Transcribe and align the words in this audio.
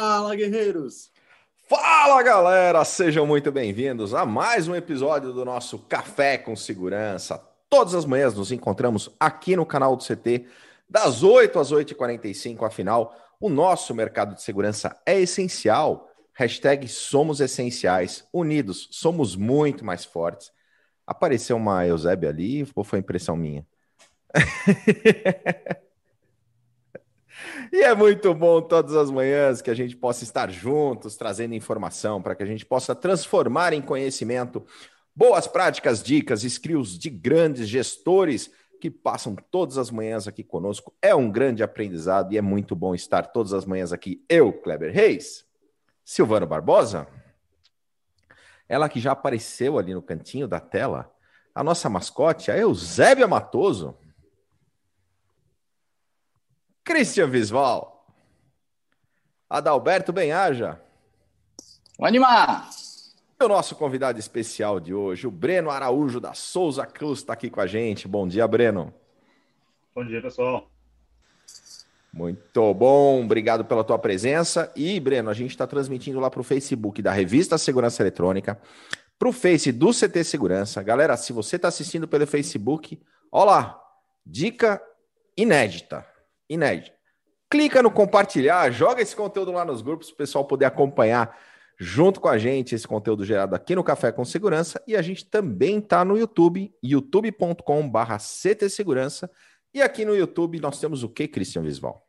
Fala, 0.00 0.34
guerreiros! 0.34 1.10
Fala, 1.68 2.22
galera! 2.22 2.82
Sejam 2.86 3.26
muito 3.26 3.52
bem-vindos 3.52 4.14
a 4.14 4.24
mais 4.24 4.66
um 4.66 4.74
episódio 4.74 5.30
do 5.30 5.44
nosso 5.44 5.78
Café 5.78 6.38
com 6.38 6.56
Segurança. 6.56 7.36
Todas 7.68 7.94
as 7.94 8.06
manhãs 8.06 8.32
nos 8.32 8.50
encontramos 8.50 9.14
aqui 9.20 9.54
no 9.54 9.66
canal 9.66 9.94
do 9.94 10.02
CT, 10.02 10.46
das 10.88 11.22
8 11.22 11.58
às 11.58 11.70
8h45. 11.70 12.64
Afinal, 12.64 13.14
o 13.38 13.50
nosso 13.50 13.94
mercado 13.94 14.34
de 14.34 14.40
segurança 14.40 14.98
é 15.04 15.20
essencial. 15.20 16.10
Hashtag 16.32 16.88
somos 16.88 17.38
essenciais. 17.38 18.26
Unidos, 18.32 18.88
somos 18.90 19.36
muito 19.36 19.84
mais 19.84 20.02
fortes. 20.02 20.50
Apareceu 21.06 21.58
uma 21.58 21.86
Eusébia 21.86 22.30
ali 22.30 22.66
ou 22.74 22.82
foi 22.82 23.00
impressão 23.00 23.36
minha? 23.36 23.66
E 27.72 27.82
é 27.82 27.94
muito 27.94 28.34
bom 28.34 28.60
todas 28.60 28.94
as 28.94 29.10
manhãs 29.10 29.62
que 29.62 29.70
a 29.70 29.74
gente 29.74 29.96
possa 29.96 30.24
estar 30.24 30.50
juntos, 30.50 31.16
trazendo 31.16 31.54
informação 31.54 32.20
para 32.20 32.34
que 32.34 32.42
a 32.42 32.46
gente 32.46 32.66
possa 32.66 32.94
transformar 32.94 33.72
em 33.72 33.80
conhecimento 33.82 34.64
boas 35.14 35.46
práticas, 35.46 36.02
dicas, 36.02 36.44
skills 36.44 36.98
de 36.98 37.10
grandes 37.10 37.68
gestores 37.68 38.50
que 38.80 38.90
passam 38.90 39.36
todas 39.50 39.76
as 39.76 39.90
manhãs 39.90 40.26
aqui 40.26 40.42
conosco. 40.42 40.94
É 41.02 41.14
um 41.14 41.30
grande 41.30 41.62
aprendizado 41.62 42.32
e 42.32 42.38
é 42.38 42.40
muito 42.40 42.74
bom 42.74 42.94
estar 42.94 43.26
todas 43.26 43.52
as 43.52 43.64
manhãs 43.64 43.92
aqui. 43.92 44.24
Eu, 44.28 44.52
Kleber 44.52 44.92
Reis, 44.92 45.44
Silvano 46.04 46.46
Barbosa, 46.46 47.06
ela 48.68 48.88
que 48.88 48.98
já 48.98 49.12
apareceu 49.12 49.78
ali 49.78 49.92
no 49.92 50.00
cantinho 50.00 50.48
da 50.48 50.60
tela, 50.60 51.12
a 51.54 51.62
nossa 51.62 51.88
mascote, 51.90 52.50
a 52.50 52.56
Eusébia 52.56 53.26
Matoso. 53.26 53.98
Christian 56.84 57.28
Visval. 57.28 58.06
Adalberto 59.48 60.12
Benhaja. 60.12 60.80
Vamos 61.98 62.08
animar! 62.08 62.70
E 63.40 63.44
o 63.44 63.48
nosso 63.48 63.74
convidado 63.74 64.18
especial 64.18 64.78
de 64.78 64.92
hoje, 64.94 65.26
o 65.26 65.30
Breno 65.30 65.70
Araújo 65.70 66.20
da 66.20 66.34
Souza 66.34 66.86
Cruz, 66.86 67.20
está 67.20 67.32
aqui 67.32 67.50
com 67.50 67.60
a 67.60 67.66
gente. 67.66 68.06
Bom 68.06 68.28
dia, 68.28 68.46
Breno. 68.46 68.92
Bom 69.94 70.04
dia, 70.04 70.20
pessoal. 70.20 70.70
Muito 72.12 72.74
bom, 72.74 73.24
obrigado 73.24 73.64
pela 73.64 73.84
tua 73.84 73.98
presença. 73.98 74.72
E, 74.74 74.98
Breno, 74.98 75.30
a 75.30 75.34
gente 75.34 75.50
está 75.50 75.66
transmitindo 75.66 76.20
lá 76.20 76.30
para 76.30 76.40
o 76.40 76.44
Facebook 76.44 77.00
da 77.00 77.12
Revista 77.12 77.56
Segurança 77.56 78.02
Eletrônica, 78.02 78.60
para 79.18 79.28
o 79.28 79.32
Face 79.32 79.70
do 79.72 79.90
CT 79.90 80.24
Segurança. 80.24 80.82
Galera, 80.82 81.16
se 81.16 81.32
você 81.32 81.56
está 81.56 81.68
assistindo 81.68 82.08
pelo 82.08 82.26
Facebook, 82.26 83.00
olha 83.30 83.50
lá, 83.50 83.82
dica 84.26 84.82
inédita 85.36 86.04
inédito. 86.50 86.98
Clica 87.48 87.82
no 87.82 87.90
compartilhar, 87.90 88.70
joga 88.70 89.00
esse 89.00 89.16
conteúdo 89.16 89.52
lá 89.52 89.64
nos 89.64 89.80
grupos 89.80 90.08
para 90.08 90.14
o 90.14 90.18
pessoal 90.18 90.44
poder 90.44 90.66
acompanhar 90.66 91.36
junto 91.78 92.20
com 92.20 92.28
a 92.28 92.36
gente 92.36 92.74
esse 92.74 92.86
conteúdo 92.86 93.24
gerado 93.24 93.54
aqui 93.54 93.74
no 93.74 93.82
Café 93.82 94.12
com 94.12 94.24
Segurança. 94.24 94.82
E 94.86 94.94
a 94.94 95.00
gente 95.00 95.24
também 95.24 95.78
está 95.78 96.04
no 96.04 96.18
YouTube, 96.18 96.72
CT 98.18 98.68
Segurança. 98.68 99.30
E 99.72 99.80
aqui 99.80 100.04
no 100.04 100.14
YouTube 100.14 100.60
nós 100.60 100.78
temos 100.78 101.02
o 101.02 101.08
que, 101.08 101.26
Cristian 101.26 101.62
Visval? 101.62 102.06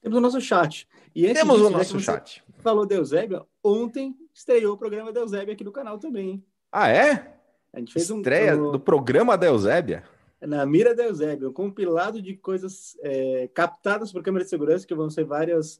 Temos 0.00 0.18
o 0.18 0.20
nosso 0.20 0.40
chat. 0.40 0.88
E 1.14 1.32
temos 1.32 1.56
disso, 1.56 1.66
o 1.66 1.70
nosso 1.70 2.00
chat. 2.00 2.42
Falou 2.58 2.86
Deusébia, 2.86 3.42
ontem 3.62 4.16
estreou 4.32 4.74
o 4.74 4.78
programa 4.78 5.12
Deusébia 5.12 5.52
aqui 5.52 5.62
no 5.62 5.72
canal 5.72 5.98
também. 5.98 6.42
Ah, 6.72 6.88
é? 6.88 7.36
A 7.72 7.78
gente 7.78 7.92
fez 7.92 8.08
Estreia 8.08 8.56
um, 8.56 8.72
do 8.72 8.80
programa 8.80 9.36
Deusébia? 9.36 10.04
Na 10.46 10.66
mira 10.66 10.94
da 10.94 11.04
Eusébio, 11.04 11.50
um 11.50 11.52
compilado 11.52 12.20
de 12.20 12.36
coisas 12.36 12.96
é, 13.00 13.48
captadas 13.54 14.12
por 14.12 14.22
câmera 14.22 14.44
de 14.44 14.50
segurança, 14.50 14.86
que 14.86 14.94
vão 14.94 15.08
ser 15.08 15.24
várias, 15.24 15.78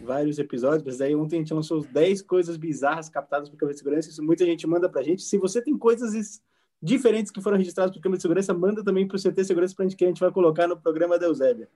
vários 0.00 0.38
episódios. 0.38 0.82
Mas 0.82 1.00
aí 1.00 1.14
ontem 1.14 1.36
a 1.36 1.38
gente 1.40 1.54
lançou 1.54 1.82
10 1.82 2.22
coisas 2.22 2.56
bizarras 2.56 3.08
captadas 3.08 3.48
por 3.48 3.56
câmera 3.56 3.74
de 3.74 3.78
segurança. 3.78 4.10
Isso 4.10 4.22
muita 4.22 4.44
gente 4.44 4.66
manda 4.66 4.88
pra 4.88 5.02
gente. 5.02 5.22
Se 5.22 5.38
você 5.38 5.62
tem 5.62 5.76
coisas 5.76 6.40
diferentes 6.82 7.32
que 7.32 7.40
foram 7.40 7.56
registradas 7.56 7.94
por 7.94 8.02
câmera 8.02 8.18
de 8.18 8.22
segurança, 8.22 8.52
manda 8.52 8.84
também 8.84 9.06
para 9.06 9.16
o 9.16 9.20
CT 9.20 9.44
Segurança 9.44 9.74
pra 9.74 9.84
gente 9.84 9.96
que 9.96 10.04
a 10.04 10.08
gente 10.08 10.20
vai 10.20 10.30
colocar 10.30 10.66
no 10.66 10.76
programa 10.76 11.18
da 11.18 11.26
Eusébia. 11.26 11.68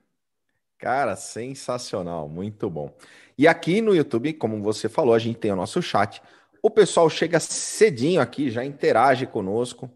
Cara, 0.78 1.16
sensacional, 1.16 2.28
muito 2.28 2.69
bom. 2.69 2.94
E 3.39 3.49
aqui 3.49 3.81
no 3.81 3.94
YouTube, 3.94 4.34
como 4.34 4.62
você 4.62 4.89
falou, 4.89 5.15
a 5.15 5.19
gente 5.19 5.39
tem 5.39 5.50
o 5.50 5.56
nosso 5.56 5.81
chat. 5.81 6.21
O 6.62 6.71
pessoal 6.71 7.09
chega 7.09 7.41
cedinho 7.41 8.21
aqui, 8.21 8.50
já 8.50 8.65
interage 8.65 9.27
conosco. 9.27 9.91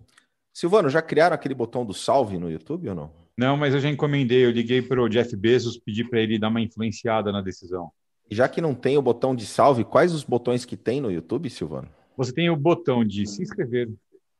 Silvano, 0.60 0.90
já 0.90 1.00
criaram 1.00 1.34
aquele 1.34 1.54
botão 1.54 1.86
do 1.86 1.94
salve 1.94 2.38
no 2.38 2.50
YouTube 2.50 2.90
ou 2.90 2.94
não? 2.94 3.10
Não, 3.34 3.56
mas 3.56 3.72
eu 3.72 3.80
já 3.80 3.88
encomendei. 3.88 4.44
Eu 4.44 4.50
liguei 4.50 4.82
para 4.82 5.02
o 5.02 5.08
Jeff 5.08 5.34
Bezos, 5.34 5.78
pedi 5.78 6.04
para 6.04 6.20
ele 6.20 6.38
dar 6.38 6.48
uma 6.48 6.60
influenciada 6.60 7.32
na 7.32 7.40
decisão. 7.40 7.90
Já 8.30 8.46
que 8.46 8.60
não 8.60 8.74
tem 8.74 8.98
o 8.98 9.02
botão 9.02 9.34
de 9.34 9.46
salve, 9.46 9.84
quais 9.84 10.12
os 10.12 10.22
botões 10.22 10.66
que 10.66 10.76
tem 10.76 11.00
no 11.00 11.10
YouTube, 11.10 11.48
Silvano? 11.48 11.88
Você 12.14 12.30
tem 12.30 12.50
o 12.50 12.56
botão 12.56 13.02
de 13.02 13.26
se 13.26 13.42
inscrever, 13.42 13.88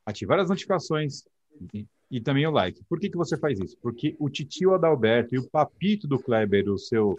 ativar 0.05 0.39
as 0.39 0.47
notificações 0.47 1.23
e, 2.11 2.21
também 2.21 2.45
o 2.45 2.51
like. 2.51 2.83
Por 2.87 2.99
que, 2.99 3.09
que 3.09 3.17
você 3.17 3.35
faz 3.35 3.59
isso? 3.59 3.75
Porque 3.81 4.15
o 4.19 4.29
titio 4.29 4.75
Adalberto 4.75 5.33
e 5.33 5.39
o 5.39 5.49
papito 5.49 6.07
do 6.07 6.19
Kleber, 6.19 6.69
o 6.69 6.77
seu. 6.77 7.15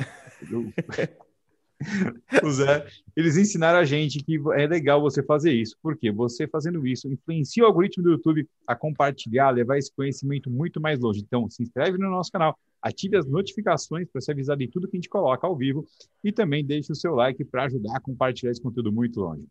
o 2.43 2.50
Zé, 2.50 2.87
eles 3.16 3.37
ensinaram 3.37 3.78
a 3.78 3.84
gente 3.84 4.22
que 4.22 4.38
é 4.54 4.66
legal 4.66 5.00
você 5.00 5.22
fazer 5.22 5.53
isso, 5.53 5.76
porque 5.82 6.10
você 6.10 6.47
fazendo 6.47 6.87
isso 6.87 7.10
influencia 7.12 7.62
o 7.62 7.66
algoritmo 7.66 8.03
do 8.03 8.10
YouTube 8.10 8.48
a 8.66 8.75
compartilhar, 8.75 9.50
levar 9.50 9.78
esse 9.78 9.93
conhecimento 9.94 10.50
muito 10.50 10.81
mais 10.81 11.00
longe. 11.00 11.20
Então, 11.20 11.48
se 11.50 11.62
inscreve 11.62 11.98
no 11.98 12.10
nosso 12.10 12.31
canal, 12.31 12.59
ative 12.81 13.16
as 13.16 13.26
notificações 13.26 14.09
para 14.10 14.20
ser 14.20 14.32
avisado 14.32 14.59
de 14.59 14.69
tudo 14.69 14.88
que 14.88 14.97
a 14.97 14.98
gente 14.98 15.09
coloca 15.09 15.47
ao 15.47 15.56
vivo 15.56 15.87
e 16.22 16.32
também 16.32 16.65
deixe 16.65 16.91
o 16.91 16.97
seu 16.97 17.15
like 17.15 17.44
para 17.44 17.65
ajudar 17.65 17.97
a 17.97 18.00
compartilhar 18.00 18.50
esse 18.50 18.62
conteúdo 18.62 18.93
muito 18.93 19.20
longe. 19.20 19.44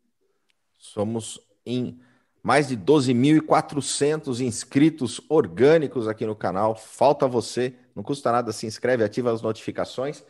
Somos 0.78 1.40
em 1.66 2.00
mais 2.44 2.68
de 2.68 2.76
12.400 2.76 4.40
inscritos 4.40 5.22
orgânicos 5.30 6.08
aqui 6.08 6.26
no 6.26 6.36
canal. 6.36 6.76
Falta 6.76 7.28
você, 7.28 7.76
não 7.96 8.04
custa 8.04 8.32
nada, 8.32 8.52
se 8.52 8.66
inscreve, 8.66 9.04
ativa 9.04 9.32
as 9.32 9.42
notificações. 9.42 10.24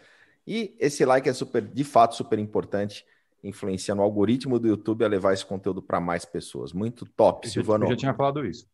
E 0.45 0.75
esse 0.79 1.05
like 1.05 1.29
é 1.29 1.33
super, 1.33 1.61
de 1.61 1.83
fato, 1.83 2.15
super 2.15 2.39
importante, 2.39 3.05
influenciando 3.43 4.01
o 4.01 4.05
algoritmo 4.05 4.59
do 4.59 4.67
YouTube 4.67 5.05
a 5.05 5.07
levar 5.07 5.33
esse 5.33 5.45
conteúdo 5.45 5.81
para 5.81 5.99
mais 5.99 6.25
pessoas. 6.25 6.73
Muito 6.73 7.05
top, 7.05 7.47
eu 7.47 7.51
Silvano. 7.51 7.85
Eu 7.85 7.91
já 7.91 7.95
tinha 7.95 8.13
falado 8.13 8.45
isso. 8.45 8.67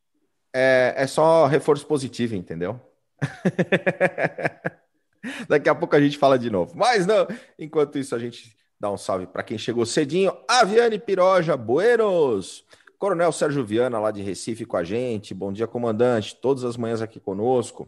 É, 0.53 0.94
é 0.97 1.07
só 1.07 1.45
reforço 1.45 1.85
positivo, 1.85 2.35
entendeu? 2.35 2.79
Daqui 5.47 5.69
a 5.69 5.75
pouco 5.75 5.95
a 5.95 6.01
gente 6.01 6.17
fala 6.17 6.39
de 6.39 6.50
novo. 6.50 6.75
Mas 6.75 7.06
não, 7.06 7.27
enquanto 7.59 7.97
isso 7.97 8.16
a 8.16 8.19
gente 8.19 8.56
dá 8.79 8.91
um 8.91 8.97
salve 8.97 9.27
para 9.27 9.44
quem 9.44 9.57
chegou 9.57 9.85
cedinho. 9.85 10.31
Aviane 10.47 11.00
Piroja, 11.00 11.57
Buenos. 11.57 12.63
Coronel 12.97 13.31
Sérgio 13.31 13.63
Viana, 13.63 14.00
lá 14.00 14.09
de 14.09 14.23
Recife, 14.23 14.66
com 14.66 14.77
a 14.77 14.83
gente. 14.83 15.33
Bom 15.33 15.53
dia, 15.53 15.67
comandante. 15.67 16.35
Todas 16.35 16.63
as 16.63 16.77
manhãs 16.77 17.01
aqui 17.01 17.19
conosco. 17.19 17.88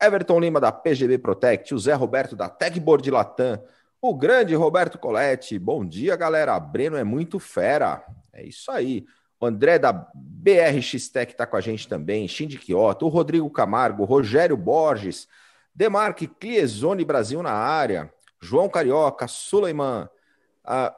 Everton 0.00 0.40
Lima 0.40 0.60
da 0.60 0.72
PGB 0.72 1.18
Protect, 1.18 1.74
o 1.74 1.78
Zé 1.78 1.94
Roberto 1.94 2.34
da 2.36 2.48
Techboard 2.48 3.10
Latam, 3.10 3.62
o 4.00 4.14
grande 4.14 4.54
Roberto 4.54 4.98
Coletti. 4.98 5.58
Bom 5.58 5.84
dia, 5.84 6.14
galera. 6.16 6.58
Breno 6.60 6.96
é 6.96 7.04
muito 7.04 7.38
fera. 7.38 8.04
É 8.32 8.44
isso 8.44 8.70
aí. 8.70 9.04
O 9.40 9.46
André 9.46 9.78
da 9.78 9.92
BRX 10.14 11.08
Tech 11.08 11.32
está 11.32 11.46
com 11.46 11.56
a 11.56 11.60
gente 11.60 11.88
também, 11.88 12.26
Shindy 12.26 12.58
Kioto, 12.58 13.06
o 13.06 13.08
Rodrigo 13.08 13.50
Camargo, 13.50 14.02
o 14.02 14.06
Rogério 14.06 14.56
Borges, 14.56 15.28
Demarque 15.74 16.26
Cliezone 16.26 17.04
Brasil 17.04 17.42
na 17.42 17.52
área, 17.52 18.12
João 18.40 18.68
Carioca, 18.68 19.26
Suleiman, 19.28 20.08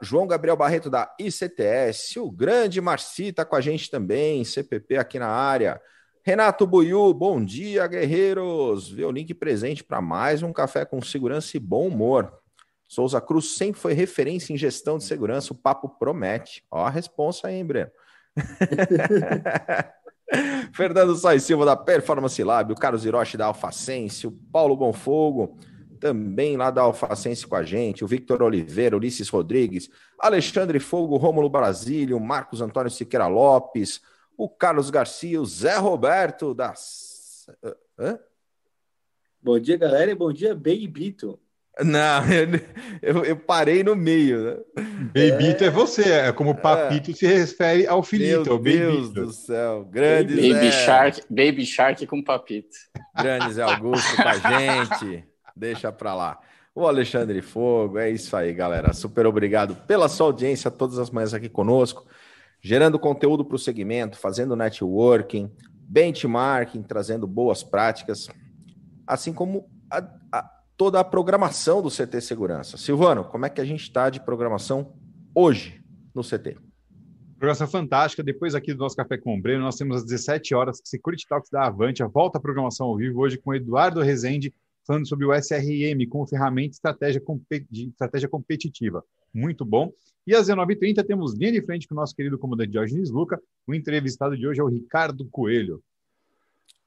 João 0.01 0.27
Gabriel 0.27 0.55
Barreto 0.55 0.89
da 0.89 1.13
ICTS, 1.19 2.19
o 2.19 2.31
grande 2.31 2.79
Marci 2.79 3.27
está 3.27 3.43
com 3.43 3.55
a 3.55 3.61
gente 3.61 3.91
também, 3.91 4.45
CPP 4.45 4.97
aqui 4.97 5.19
na 5.19 5.27
área. 5.27 5.81
Renato 6.27 6.67
Buiu, 6.67 7.13
bom 7.13 7.41
dia, 7.41 7.87
guerreiros. 7.87 8.89
Vê 8.89 9.05
o 9.05 9.11
link 9.11 9.33
presente 9.33 9.81
para 9.81 10.01
mais 10.01 10.43
um 10.43 10.51
café 10.51 10.83
com 10.83 11.01
segurança 11.01 11.55
e 11.55 11.59
bom 11.59 11.87
humor. 11.87 12.33
Souza 12.85 13.21
Cruz 13.21 13.55
sempre 13.55 13.79
foi 13.79 13.93
referência 13.93 14.51
em 14.51 14.57
gestão 14.57 14.97
de 14.97 15.05
segurança, 15.05 15.53
o 15.53 15.55
papo 15.55 15.87
promete. 15.87 16.65
Ó 16.69 16.85
a 16.85 16.89
responsa 16.89 17.47
aí, 17.47 17.63
Breno. 17.63 17.89
Fernando 20.75 21.15
Sois 21.15 21.43
Silva 21.43 21.63
da 21.63 21.77
Performance 21.77 22.43
Lab, 22.43 22.73
o 22.73 22.75
Carlos 22.75 23.05
Hiroshi 23.05 23.37
da 23.37 23.45
Alfacense, 23.45 24.27
o 24.27 24.31
Paulo 24.51 24.75
Bonfogo, 24.75 25.57
também 25.97 26.57
lá 26.57 26.69
da 26.69 26.81
Alfacense 26.81 27.47
com 27.47 27.55
a 27.55 27.63
gente, 27.63 28.03
o 28.03 28.07
Victor 28.07 28.43
Oliveira, 28.43 28.97
Ulisses 28.97 29.29
Rodrigues, 29.29 29.89
Alexandre 30.19 30.81
Fogo, 30.81 31.15
Rômulo 31.15 31.49
Brasílio, 31.49 32.19
Marcos 32.19 32.59
Antônio 32.59 32.91
Siqueira 32.91 33.27
Lopes, 33.27 34.01
o 34.37 34.47
Carlos 34.47 34.89
Garcia, 34.91 35.41
o 35.41 35.45
Zé 35.45 35.75
Roberto 35.77 36.53
das. 36.53 37.47
Hã? 37.97 38.19
Bom 39.41 39.59
dia, 39.59 39.77
galera, 39.77 40.11
e 40.11 40.15
bom 40.15 40.31
dia, 40.31 40.53
Beibito. 40.53 41.39
Não, 41.83 42.23
eu, 43.01 43.23
eu, 43.23 43.35
parei 43.35 43.83
no 43.83 43.95
meio. 43.95 44.43
Né? 44.43 44.57
Beibito 45.11 45.63
é, 45.63 45.67
é 45.67 45.69
você, 45.69 46.11
é 46.11 46.31
como 46.31 46.55
Papito 46.55 47.11
é. 47.11 47.13
se 47.13 47.27
refere 47.27 47.87
ao 47.87 48.01
filito. 48.01 48.59
Meu 48.59 48.59
Deus 48.59 49.11
do 49.11 49.31
céu, 49.31 49.85
grande 49.85 50.35
Baby 50.35 50.71
Zé. 50.71 50.71
Shark, 50.71 51.21
Baby 51.29 51.65
Shark 51.65 52.07
com 52.07 52.23
Papito. 52.23 52.75
Grande 53.15 53.53
Zé 53.53 53.63
Augusto 53.63 54.15
com 54.15 54.27
a 54.27 54.37
gente, 54.59 55.23
deixa 55.55 55.91
pra 55.91 56.15
lá. 56.15 56.39
o 56.73 56.87
Alexandre 56.87 57.41
Fogo. 57.41 57.99
É 57.99 58.09
isso 58.09 58.35
aí, 58.35 58.53
galera. 58.53 58.91
Super 58.91 59.27
obrigado 59.27 59.75
pela 59.87 60.09
sua 60.09 60.27
audiência 60.27 60.71
todas 60.71 60.97
as 60.97 61.11
manhãs 61.11 61.33
aqui 61.33 61.47
conosco, 61.47 62.07
gerando 62.61 62.99
conteúdo 62.99 63.45
para 63.45 63.55
o 63.55 63.59
segmento, 63.59 64.17
fazendo 64.17 64.55
networking, 64.55 65.51
benchmarking, 65.87 66.83
trazendo 66.83 67.25
boas 67.25 67.63
práticas, 67.63 68.27
assim 69.05 69.31
como 69.33 69.69
a, 69.89 70.03
a, 70.31 70.49
toda 70.75 70.99
a 70.99 71.03
programação 71.03 71.81
do 71.81 71.89
CT 71.89 72.21
Segurança. 72.21 72.77
Silvano, 72.77 73.23
como 73.23 73.45
é 73.45 73.49
que 73.49 73.61
a 73.61 73.65
gente 73.65 73.81
está 73.81 74.09
de 74.09 74.19
programação 74.19 74.93
hoje 75.33 75.81
no 76.13 76.21
CT? 76.21 76.57
Programação 77.37 77.67
fantástica. 77.67 78.23
Depois 78.23 78.55
aqui 78.55 78.73
do 78.73 78.79
nosso 78.79 78.95
Café 78.95 79.17
com 79.17 79.39
Breno, 79.39 79.63
nós 79.63 79.75
temos 79.75 79.97
às 79.97 80.03
17 80.03 80.55
horas 80.55 80.81
Security 80.83 81.25
Talks 81.27 81.49
da 81.49 81.67
Avante, 81.67 82.03
a 82.03 82.07
volta 82.07 82.37
à 82.37 82.41
programação 82.41 82.87
ao 82.87 82.97
vivo, 82.97 83.21
hoje 83.21 83.37
com 83.37 83.53
Eduardo 83.53 84.01
Rezende, 84.01 84.53
falando 84.85 85.07
sobre 85.07 85.25
o 85.25 85.33
SRM 85.33 86.07
como 86.09 86.27
ferramenta 86.27 86.71
estratégia, 86.71 87.21
de 87.69 87.89
estratégia 87.89 88.27
competitiva. 88.27 89.03
Muito 89.33 89.63
bom. 89.63 89.91
E 90.27 90.35
às 90.35 90.49
19h30 90.49 91.05
temos 91.05 91.33
linha 91.33 91.53
de 91.53 91.61
frente 91.61 91.87
com 91.87 91.95
o 91.95 91.97
nosso 91.97 92.13
querido 92.13 92.37
comandante 92.37 92.71
Diógenes 92.71 93.09
Luca. 93.09 93.41
O 93.65 93.73
entrevistado 93.73 94.35
de 94.35 94.45
hoje 94.45 94.59
é 94.59 94.63
o 94.63 94.67
Ricardo 94.67 95.25
Coelho. 95.31 95.81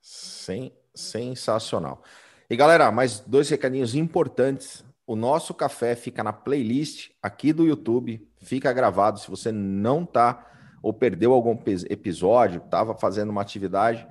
Sim, 0.03 0.71
sensacional. 0.95 2.05
E 2.51 2.55
galera, 2.55 2.93
mais 2.93 3.21
dois 3.21 3.49
recadinhos 3.49 3.95
importantes. 3.95 4.85
O 5.07 5.17
nosso 5.17 5.55
café 5.55 5.97
fica 5.97 6.23
na 6.23 6.35
playlist 6.35 7.13
aqui 7.23 7.51
do 7.51 7.65
YouTube, 7.65 8.29
fica 8.37 8.71
gravado. 8.75 9.19
Se 9.19 9.31
você 9.31 9.51
não 9.51 10.05
tá 10.05 10.47
ou 10.83 10.93
perdeu 10.93 11.33
algum 11.33 11.59
episódio, 11.89 12.63
estava 12.63 12.95
fazendo 12.95 13.31
uma 13.31 13.41
atividade, 13.41 14.07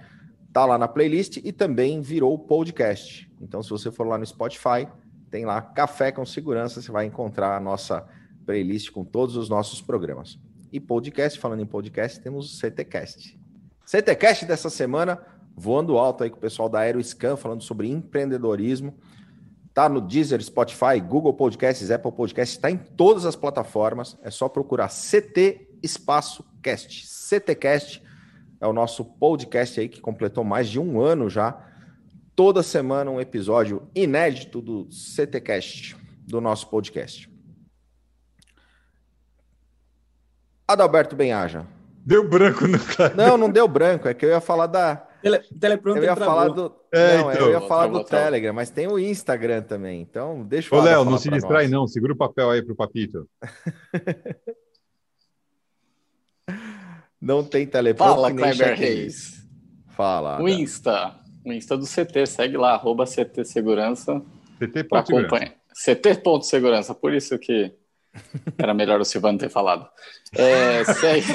tá 0.52 0.66
lá 0.66 0.76
na 0.76 0.88
playlist 0.88 1.38
e 1.38 1.52
também 1.52 2.02
virou 2.02 2.38
podcast. 2.40 3.32
Então, 3.40 3.62
se 3.62 3.70
você 3.70 3.92
for 3.92 4.08
lá 4.08 4.18
no 4.18 4.26
Spotify, 4.26 4.88
tem 5.30 5.46
lá 5.46 5.62
Café 5.62 6.12
com 6.12 6.26
Segurança, 6.26 6.82
você 6.82 6.92
vai 6.92 7.06
encontrar 7.06 7.56
a 7.56 7.60
nossa 7.60 8.08
playlist 8.50 8.90
com 8.90 9.06
todos 9.06 9.36
os 9.36 9.48
nossos 9.48 9.80
programas. 9.80 10.40
E 10.72 10.80
podcast, 10.80 11.38
falando 11.38 11.62
em 11.62 11.68
podcast, 11.68 12.20
temos 12.20 12.52
o 12.52 12.60
CTcast. 12.60 13.40
CTcast 13.86 14.44
dessa 14.48 14.72
semana 14.72 15.24
voando 15.56 16.00
alto 16.00 16.24
aí 16.24 16.32
com 16.32 16.38
o 16.38 16.40
pessoal 16.40 16.68
da 16.68 16.80
Aeroscan, 16.80 17.36
falando 17.36 17.62
sobre 17.62 17.88
empreendedorismo. 17.88 18.96
Tá 19.72 19.88
no 19.88 20.02
Deezer, 20.02 20.42
Spotify, 20.42 21.00
Google 21.00 21.32
Podcasts, 21.36 21.92
Apple 21.92 22.12
Podcasts, 22.12 22.58
está 22.58 22.72
em 22.72 22.78
todas 22.78 23.24
as 23.24 23.36
plataformas. 23.36 24.18
É 24.24 24.32
só 24.32 24.50
procurar 24.50 24.90
CT 24.90 25.70
Espaço 25.84 26.44
Cast. 26.60 27.06
CTcast 27.06 28.02
é 28.60 28.66
o 28.66 28.74
nosso 28.74 29.06
podcast 29.06 29.80
aí 29.80 29.88
que 29.88 30.02
completou 30.02 30.44
mais 30.44 30.68
de 30.68 30.80
um 30.80 31.00
ano 31.00 31.30
já. 31.30 31.64
Toda 32.36 32.64
semana 32.64 33.12
um 33.12 33.22
episódio 33.22 33.88
inédito 33.94 34.60
do 34.60 34.88
CTcast, 34.92 35.96
do 36.26 36.42
nosso 36.42 36.68
podcast. 36.68 37.30
Adalberto 40.70 41.16
Benhaja. 41.16 41.66
Deu 42.06 42.30
branco 42.30 42.68
no 42.68 42.78
cara. 42.80 43.16
Não, 43.16 43.38
não 43.38 43.50
deu 43.50 43.68
branco. 43.68 44.08
É 44.08 44.14
que 44.14 44.24
eu 44.24 44.30
ia 44.30 44.40
falar 44.40 44.68
da, 44.68 44.98
Tele, 45.22 45.42
eu 45.84 46.04
ia 46.04 46.16
falar 46.16 46.48
do, 46.50 46.76
é, 46.92 47.18
não, 47.18 47.32
então. 47.32 47.48
eu 47.48 47.52
ia 47.52 47.62
falar 47.62 47.88
do 47.88 48.04
Telegram, 48.04 48.54
mas 48.54 48.70
tem 48.70 48.88
o 48.88 49.00
Instagram 49.00 49.64
também. 49.64 50.00
Então, 50.00 50.44
deixa 50.44 50.74
eu 50.74 50.80
Ô, 50.80 50.84
Léo, 50.84 51.04
não 51.04 51.18
se 51.18 51.30
distrai 51.30 51.64
nós. 51.64 51.72
não. 51.72 51.88
Segura 51.88 52.14
o 52.14 52.16
papel 52.16 52.52
aí 52.52 52.62
pro 52.62 52.76
Papito. 52.76 53.28
não 57.20 57.44
tem 57.44 57.66
teleprompter. 57.66 58.16
Fala, 58.16 58.32
Kleber 58.32 58.78
Reis. 58.78 59.44
Fala. 59.90 60.40
O 60.42 60.48
Insta. 60.48 61.16
O 61.44 61.52
Insta 61.52 61.76
do 61.76 61.86
CT. 61.86 62.28
Segue 62.28 62.58
lá, 62.58 62.76
arroba 62.76 63.06
CT 63.06 63.44
Segurança. 63.44 64.22
CT.segurança. 64.60 65.54
CT.segurança. 65.74 66.96
Por 66.96 67.14
isso 67.14 67.38
que 67.40 67.74
era 68.58 68.74
melhor 68.74 69.00
o 69.00 69.06
Silvano 69.06 69.38
ter 69.38 69.50
falado. 69.50 69.88
É, 70.34 70.84
segue... 70.86 71.28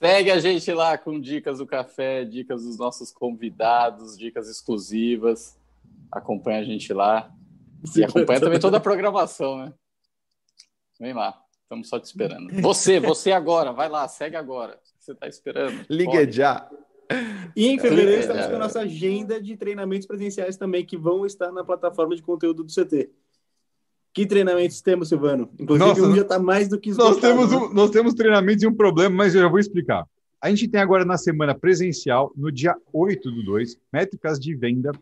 Segue 0.00 0.30
a 0.30 0.38
gente 0.38 0.72
lá 0.72 0.96
com 0.96 1.20
dicas 1.20 1.58
do 1.58 1.66
café, 1.66 2.24
dicas 2.24 2.62
dos 2.62 2.78
nossos 2.78 3.10
convidados, 3.10 4.16
dicas 4.16 4.48
exclusivas. 4.48 5.58
Acompanha 6.12 6.60
a 6.60 6.64
gente 6.64 6.92
lá. 6.92 7.32
E 7.96 8.04
acompanha 8.04 8.40
também 8.40 8.60
toda 8.60 8.76
a 8.76 8.80
programação, 8.80 9.58
né? 9.58 9.72
Vem 11.00 11.12
lá, 11.12 11.42
estamos 11.62 11.88
só 11.88 11.98
te 11.98 12.04
esperando. 12.04 12.54
Você, 12.62 13.00
você 13.00 13.32
agora, 13.32 13.72
vai 13.72 13.88
lá, 13.88 14.06
segue 14.06 14.36
agora. 14.36 14.78
Você 14.98 15.12
está 15.12 15.26
esperando? 15.26 15.84
Liga 15.90 16.30
já. 16.30 16.68
E 17.56 17.68
em 17.68 17.78
fevereiro 17.78 18.20
estamos 18.20 18.46
com 18.46 18.56
a 18.56 18.58
nossa 18.58 18.80
agenda 18.80 19.40
de 19.40 19.56
treinamentos 19.56 20.06
presenciais 20.06 20.56
também, 20.56 20.84
que 20.84 20.96
vão 20.96 21.24
estar 21.24 21.52
na 21.52 21.62
plataforma 21.64 22.16
de 22.16 22.22
conteúdo 22.22 22.64
do 22.64 22.72
CT. 22.72 23.10
Que 24.12 24.26
treinamentos 24.26 24.80
temos, 24.80 25.08
Silvano? 25.08 25.50
Inclusive, 25.58 25.88
Nossa, 25.88 26.02
um 26.02 26.14
já 26.14 26.22
está 26.22 26.38
mais 26.38 26.68
do 26.68 26.78
que 26.78 26.92
nós 26.92 27.18
temos 27.18 27.50
né? 27.50 27.56
um, 27.56 27.74
Nós 27.74 27.90
temos 27.90 28.14
treinamentos 28.14 28.62
e 28.62 28.66
um 28.66 28.74
problema, 28.74 29.14
mas 29.14 29.34
eu 29.34 29.42
já 29.42 29.48
vou 29.48 29.58
explicar. 29.58 30.06
A 30.40 30.50
gente 30.50 30.68
tem 30.68 30.80
agora 30.80 31.04
na 31.04 31.16
semana 31.16 31.54
presencial, 31.54 32.32
no 32.36 32.52
dia 32.52 32.76
8 32.92 33.30
do 33.30 33.42
2, 33.42 33.76
métricas 33.92 34.38
de 34.38 34.54
venda. 34.54 34.92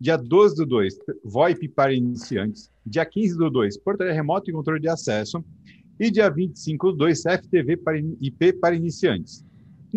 Dia 0.00 0.16
12 0.16 0.56
do 0.56 0.66
2, 0.66 0.98
VoIP 1.24 1.68
para 1.68 1.92
iniciantes. 1.92 2.70
Dia 2.84 3.04
15 3.04 3.36
do 3.36 3.50
2, 3.50 3.78
portaria 3.78 4.12
remoto 4.12 4.48
e 4.48 4.52
controle 4.52 4.80
de 4.80 4.88
acesso. 4.88 5.44
E 5.98 6.10
dia 6.10 6.30
25 6.30 6.92
do 6.92 6.98
2, 6.98 7.22
CFTV 7.22 7.76
para 7.78 7.98
IP 7.98 8.54
para 8.54 8.74
iniciantes. 8.74 9.44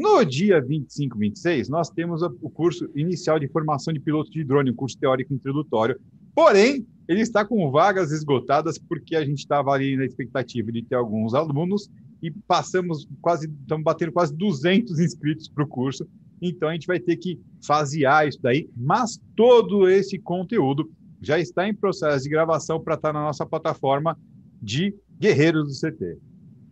No 0.02 0.24
dia 0.24 0.62
25 0.62 1.18
e 1.18 1.20
26, 1.20 1.68
nós 1.68 1.90
temos 1.90 2.22
o 2.22 2.50
curso 2.50 2.90
inicial 2.96 3.38
de 3.38 3.50
formação 3.50 3.94
de 3.94 4.00
piloto 4.00 4.32
de 4.32 4.46
drone, 4.46 4.72
um 4.72 4.74
curso 4.74 4.98
teórico 4.98 5.34
introdutório. 5.34 6.00
Porém, 6.34 6.88
ele 7.06 7.20
está 7.20 7.44
com 7.44 7.70
vagas 7.70 8.10
esgotadas 8.14 8.78
porque 8.78 9.14
a 9.14 9.26
gente 9.26 9.40
estava 9.40 9.72
ali 9.72 9.98
na 9.98 10.06
expectativa 10.06 10.72
de 10.72 10.84
ter 10.84 10.96
alguns 10.96 11.34
alunos 11.34 11.90
e 12.24 12.32
passamos 12.32 13.06
quase, 13.20 13.52
estamos 13.60 13.84
batendo 13.84 14.14
quase 14.14 14.34
200 14.34 14.98
inscritos 15.00 15.50
para 15.50 15.66
o 15.66 15.68
curso. 15.68 16.08
Então 16.42 16.70
a 16.70 16.72
gente 16.72 16.88
vai 16.88 17.02
ter 17.02 17.18
que 17.18 17.38
fasear 17.62 18.26
isso 18.26 18.40
daí, 18.42 18.70
mas 18.78 19.20
todo 19.36 19.90
esse 19.90 20.18
conteúdo 20.18 20.90
já 21.22 21.38
está 21.38 21.68
em 21.68 21.76
processo 21.76 22.24
de 22.24 22.30
gravação 22.30 22.80
para 22.80 22.96
estar 22.96 23.12
na 23.12 23.22
nossa 23.22 23.46
plataforma 23.46 24.18
de 24.62 24.96
Guerreiros 25.20 25.68
do 25.68 25.74
CT. 25.92 26.29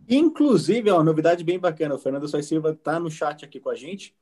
Inclusive, 0.08 0.90
ó, 0.90 0.96
uma 0.96 1.04
novidade 1.04 1.44
bem 1.44 1.58
bacana, 1.58 1.94
o 1.94 1.98
Fernando 1.98 2.26
Sois 2.28 2.46
Silva 2.46 2.70
está 2.70 2.98
no 2.98 3.10
chat 3.10 3.44
aqui 3.44 3.60
com 3.60 3.70
a 3.70 3.74
gente 3.74 4.14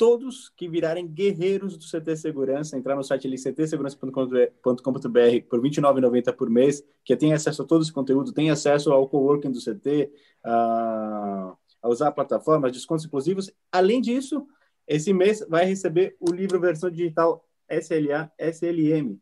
todos 0.00 0.48
que 0.56 0.66
virarem 0.66 1.06
guerreiros 1.06 1.76
do 1.76 1.84
CT 1.84 2.16
Segurança, 2.16 2.74
entrar 2.74 2.96
no 2.96 3.04
site 3.04 3.28
ctsegurança.com.br 3.28 4.56
por 4.62 5.60
R$ 5.60 5.68
29,90 5.68 6.32
por 6.32 6.48
mês, 6.48 6.82
que 7.04 7.14
tem 7.14 7.34
acesso 7.34 7.60
a 7.60 7.66
todo 7.66 7.82
esse 7.82 7.92
conteúdo, 7.92 8.32
tem 8.32 8.50
acesso 8.50 8.90
ao 8.92 9.06
coworking 9.06 9.50
do 9.50 9.58
CT, 9.62 10.10
a, 10.42 11.54
a 11.82 11.88
usar 11.90 12.12
plataformas, 12.12 12.72
descontos 12.72 13.04
exclusivos. 13.04 13.52
Além 13.70 14.00
disso, 14.00 14.46
esse 14.88 15.12
mês 15.12 15.44
vai 15.46 15.66
receber 15.66 16.16
o 16.18 16.32
livro 16.32 16.58
versão 16.58 16.90
digital 16.90 17.46
SLA 17.68 18.32
SLM. 18.38 19.20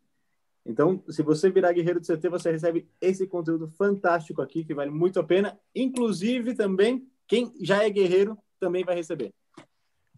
Então, 0.68 1.02
se 1.08 1.22
você 1.22 1.50
virar 1.50 1.72
guerreiro 1.72 1.98
do 1.98 2.06
CT, 2.06 2.28
você 2.28 2.52
recebe 2.52 2.86
esse 3.00 3.26
conteúdo 3.26 3.66
fantástico 3.68 4.42
aqui, 4.42 4.62
que 4.62 4.74
vale 4.74 4.90
muito 4.90 5.18
a 5.18 5.24
pena. 5.24 5.58
Inclusive, 5.74 6.54
também, 6.54 7.08
quem 7.26 7.54
já 7.62 7.82
é 7.82 7.88
guerreiro 7.88 8.36
também 8.60 8.84
vai 8.84 8.94
receber. 8.94 9.32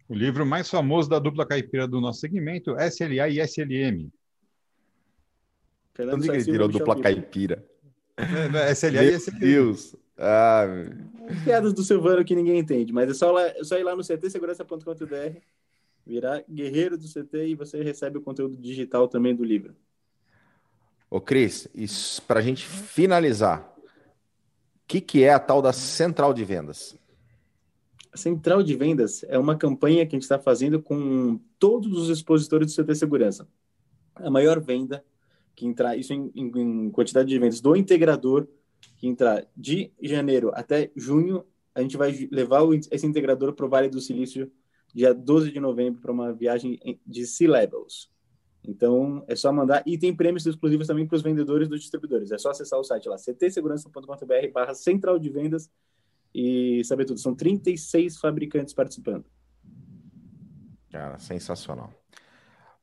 O 0.09 0.13
livro 0.13 0.45
mais 0.45 0.69
famoso 0.69 1.09
da 1.09 1.19
dupla 1.19 1.45
caipira 1.45 1.87
do 1.87 2.01
nosso 2.01 2.19
segmento, 2.19 2.75
SLA 2.77 3.29
e 3.29 3.39
SLM. 3.39 4.11
Fernando 5.93 6.15
Onde 6.15 6.29
ele 6.29 6.43
tirou 6.43 6.67
dupla 6.67 7.01
caipira? 7.01 7.65
É, 8.17 8.71
SLA 8.73 8.91
Meu 8.91 9.03
e 9.03 9.13
SLM. 9.13 9.39
Deus. 9.39 9.95
Ah, 10.17 10.65
Piadas 11.45 11.73
do 11.73 11.81
Silvano 11.81 12.25
que 12.25 12.35
ninguém 12.35 12.59
entende, 12.59 12.91
mas 12.91 13.09
é 13.09 13.13
só, 13.13 13.31
lá, 13.31 13.47
é 13.47 13.63
só 13.63 13.77
ir 13.77 13.83
lá 13.83 13.95
no 13.95 14.03
ctsegurança.com.br, 14.03 15.39
virar 16.05 16.43
guerreiro 16.49 16.97
do 16.97 17.07
CT 17.07 17.47
e 17.47 17.55
você 17.55 17.81
recebe 17.81 18.17
o 18.17 18.21
conteúdo 18.21 18.57
digital 18.57 19.07
também 19.07 19.33
do 19.33 19.45
livro. 19.45 19.73
Ô, 21.11 21.19
Cris, 21.19 21.67
para 22.25 22.39
a 22.39 22.41
gente 22.41 22.65
finalizar, 22.65 23.69
o 23.77 23.81
que, 24.87 25.01
que 25.01 25.23
é 25.23 25.33
a 25.33 25.39
tal 25.39 25.61
da 25.61 25.73
central 25.73 26.33
de 26.33 26.45
vendas? 26.45 26.97
A 28.13 28.17
Central 28.17 28.63
de 28.63 28.75
Vendas 28.75 29.23
é 29.27 29.37
uma 29.37 29.57
campanha 29.57 30.05
que 30.05 30.15
a 30.15 30.17
gente 30.17 30.23
está 30.23 30.39
fazendo 30.39 30.81
com 30.81 31.37
todos 31.59 31.97
os 31.97 32.09
expositores 32.09 32.73
do 32.73 32.83
CT 32.83 32.95
Segurança. 32.95 33.47
A 34.15 34.29
maior 34.29 34.59
venda 34.61 35.03
que 35.55 35.65
entrar, 35.65 35.97
isso 35.97 36.13
em, 36.13 36.31
em, 36.35 36.89
quantidade 36.89 37.27
de 37.27 37.39
vendas 37.39 37.61
do 37.61 37.75
integrador, 37.75 38.47
que 38.97 39.07
entrar 39.07 39.45
de 39.55 39.91
janeiro 40.01 40.51
até 40.53 40.91
junho, 40.95 41.45
a 41.73 41.81
gente 41.81 41.95
vai 41.95 42.29
levar 42.31 42.61
esse 42.89 43.05
integrador 43.05 43.53
para 43.53 43.65
o 43.65 43.69
Vale 43.69 43.89
do 43.89 44.01
Silício 44.01 44.51
dia 44.93 45.13
12 45.13 45.51
de 45.51 45.59
novembro 45.59 46.01
para 46.01 46.11
uma 46.11 46.33
viagem 46.33 46.79
de 47.05 47.25
C-Levels. 47.25 48.10
Então, 48.67 49.23
é 49.27 49.35
só 49.35 49.51
mandar. 49.51 49.83
E 49.85 49.97
tem 49.97 50.15
prêmios 50.15 50.45
exclusivos 50.45 50.87
também 50.87 51.07
para 51.07 51.15
os 51.15 51.21
vendedores 51.21 51.67
dos 51.67 51.81
distribuidores. 51.81 52.31
É 52.31 52.37
só 52.37 52.51
acessar 52.51 52.79
o 52.79 52.83
site 52.83 53.09
lá, 53.09 53.17
ctsegurança.com.br 53.17 54.51
barra 54.53 54.73
central 54.73 55.17
de 55.17 55.29
vendas 55.29 55.69
e 56.33 56.83
saber 56.85 57.05
tudo. 57.05 57.19
São 57.19 57.35
36 57.35 58.17
fabricantes 58.17 58.73
participando. 58.73 59.25
Cara, 60.91 61.17
sensacional. 61.19 61.91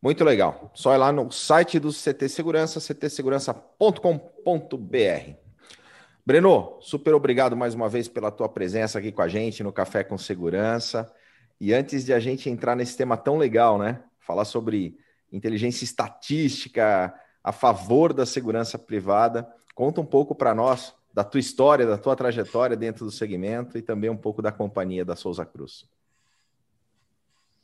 Muito 0.01 0.25
legal. 0.25 0.71
Só 0.75 0.95
ir 0.95 0.99
lá 0.99 1.13
no 1.13 1.31
site 1.31 1.79
do 1.79 1.91
CT 1.91 2.29
Segurança, 2.29 2.81
ctsegurança.com.br. 2.81 5.33
Breno, 6.25 6.77
super 6.81 7.15
obrigado 7.15 7.57
mais 7.57 7.75
uma 7.75 7.89
vez 7.89 8.07
pela 8.07 8.31
tua 8.31 8.49
presença 8.49 8.99
aqui 8.99 9.11
com 9.11 9.23
a 9.23 9.29
gente 9.29 9.63
no 9.63 9.73
Café 9.73 10.05
com 10.05 10.19
Segurança. 10.19 11.11
E 11.61 11.73
antes 11.73 12.05
de 12.05 12.13
a 12.13 12.21
gente 12.21 12.49
entrar 12.49 12.77
nesse 12.77 12.97
tema 12.97 13.17
tão 13.17 13.37
legal, 13.37 13.79
né? 13.79 14.03
Falar 14.21 14.45
sobre 14.45 14.97
inteligência 15.33 15.85
estatística 15.85 17.15
a 17.43 17.53
favor 17.53 18.13
da 18.13 18.27
segurança 18.27 18.79
privada, 18.79 19.49
conta 19.75 20.01
um 20.01 20.07
pouco 20.07 20.35
para 20.35 20.55
nós 20.55 20.95
da 21.13 21.25
tua 21.25 21.41
história, 21.41 21.87
da 21.87 21.99
tua 21.99 22.15
trajetória 22.15 22.77
dentro 22.77 23.05
do 23.05 23.11
segmento 23.11 23.79
e 23.79 23.83
também 23.83 24.11
um 24.11 24.17
pouco 24.17 24.43
da 24.43 24.53
companhia 24.53 25.05
da 25.05 25.17
Souza 25.17 25.45
Cruz. 25.45 25.89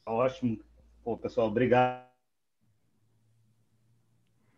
Ótimo. 0.06 0.58
Pô, 1.02 1.16
pessoal, 1.16 1.48
obrigado 1.48 2.04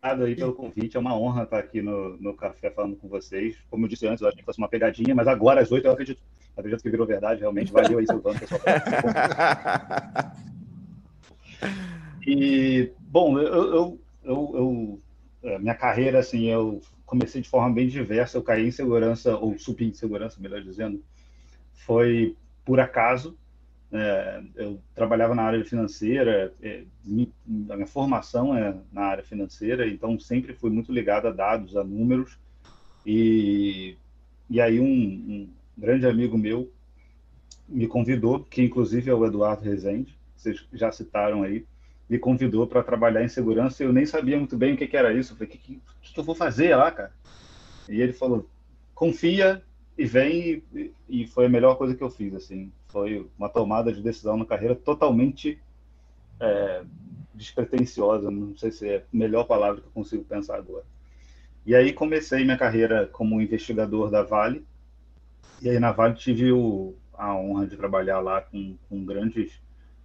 aí 0.01 0.35
pelo 0.35 0.53
convite. 0.53 0.95
É 0.95 0.99
uma 0.99 1.17
honra 1.17 1.43
estar 1.43 1.59
aqui 1.59 1.81
no, 1.81 2.17
no 2.17 2.35
café 2.35 2.71
falando 2.71 2.95
com 2.95 3.07
vocês. 3.07 3.57
Como 3.69 3.85
eu 3.85 3.89
disse 3.89 4.07
antes, 4.07 4.21
eu 4.21 4.29
achei 4.29 4.39
que 4.39 4.45
fosse 4.45 4.59
uma 4.59 4.69
pegadinha, 4.69 5.13
mas 5.13 5.27
agora 5.27 5.61
às 5.61 5.71
oito 5.71 5.85
eu 5.85 5.91
acredito, 5.91 6.21
acredito 6.55 6.81
que 6.81 6.89
virou 6.89 7.05
verdade. 7.05 7.41
Realmente, 7.41 7.71
valeu 7.71 7.99
aí, 7.99 8.07
Silvano, 8.07 8.39
pessoal. 8.39 8.61
e, 12.25 12.91
bom, 13.07 13.39
eu, 13.39 13.99
eu, 14.23 14.53
eu, 14.55 15.01
é, 15.43 15.59
minha 15.59 15.75
carreira, 15.75 16.19
assim, 16.19 16.45
eu 16.45 16.81
comecei 17.05 17.41
de 17.41 17.49
forma 17.49 17.73
bem 17.73 17.87
diversa. 17.87 18.37
Eu 18.37 18.43
caí 18.43 18.67
em 18.67 18.71
segurança, 18.71 19.35
ou 19.37 19.57
subi 19.57 19.85
em 19.85 19.93
segurança, 19.93 20.39
melhor 20.39 20.61
dizendo, 20.61 21.03
foi 21.73 22.35
por 22.65 22.79
acaso. 22.79 23.37
É, 23.89 24.43
eu 24.55 24.81
trabalhava 24.93 25.33
na 25.33 25.43
área 25.43 25.63
financeira, 25.63 26.53
é, 26.61 26.83
a 27.69 27.75
minha 27.75 27.87
formação 27.87 28.53
é 28.55 28.75
na 28.91 29.03
área 29.03 29.23
financeira, 29.23 29.87
então 29.87 30.19
sempre 30.19 30.53
fui 30.53 30.69
muito 30.69 30.91
ligado 30.91 31.27
a 31.27 31.31
dados, 31.31 31.77
a 31.77 31.83
números. 31.85 32.37
E, 33.05 33.95
e 34.49 34.59
aí 34.59 34.81
um, 34.81 34.85
um 34.85 35.49
grande 35.77 36.05
amigo 36.05 36.37
meu 36.37 36.69
me 37.67 37.87
convidou, 37.87 38.43
que 38.43 38.61
inclusive 38.61 39.09
é 39.09 39.13
o 39.13 39.25
Eduardo 39.25 39.63
Rezende, 39.63 40.17
vocês 40.35 40.67
já 40.73 40.91
citaram 40.91 41.43
aí, 41.43 41.65
me 42.09 42.17
convidou 42.17 42.65
para 42.65 42.83
trabalhar 42.83 43.23
em 43.23 43.27
segurança. 43.27 43.83
Eu 43.83 43.91
nem 43.91 44.05
sabia 44.05 44.37
muito 44.37 44.55
bem 44.55 44.73
o 44.73 44.77
que, 44.77 44.87
que 44.87 44.97
era 44.97 45.13
isso. 45.13 45.33
Eu 45.33 45.37
falei, 45.37 45.49
o 45.49 45.51
que, 45.51 45.57
que, 45.57 45.81
que, 46.13 46.19
eu 46.19 46.23
vou 46.23 46.35
fazer 46.35 46.75
lá, 46.75 46.91
cara? 46.91 47.11
E 47.89 48.01
ele 48.01 48.13
falou, 48.13 48.47
confia 48.95 49.61
e 49.97 50.05
vem. 50.05 50.63
E, 50.73 50.93
e, 51.09 51.27
foi 51.27 51.45
a 51.45 51.49
melhor 51.49 51.75
coisa 51.75 51.95
que 51.95 52.03
eu 52.03 52.09
fiz, 52.09 52.33
assim. 52.33 52.71
Foi 52.87 53.27
uma 53.37 53.49
tomada 53.49 53.91
de 53.91 54.01
decisão 54.01 54.37
na 54.37 54.45
carreira 54.45 54.75
totalmente 54.75 55.59
é, 56.39 56.83
despretensiosa. 57.33 58.31
Não 58.31 58.55
sei 58.55 58.71
se 58.71 58.87
é 58.87 58.97
a 58.97 59.03
melhor 59.11 59.43
palavra 59.43 59.81
que 59.81 59.87
eu 59.87 59.91
consigo 59.91 60.23
pensar 60.23 60.57
agora. 60.57 60.85
E 61.65 61.75
aí 61.75 61.91
comecei 61.91 62.45
minha 62.45 62.57
carreira 62.57 63.07
como 63.07 63.41
investigador 63.41 64.09
da 64.09 64.23
Vale. 64.23 64.65
E 65.61 65.69
aí 65.69 65.79
na 65.79 65.91
Vale 65.91 66.13
tive 66.13 66.53
o, 66.53 66.95
a 67.13 67.35
honra 67.35 67.67
de 67.67 67.75
trabalhar 67.75 68.21
lá 68.21 68.41
com, 68.41 68.77
com 68.87 69.03
grandes 69.03 69.51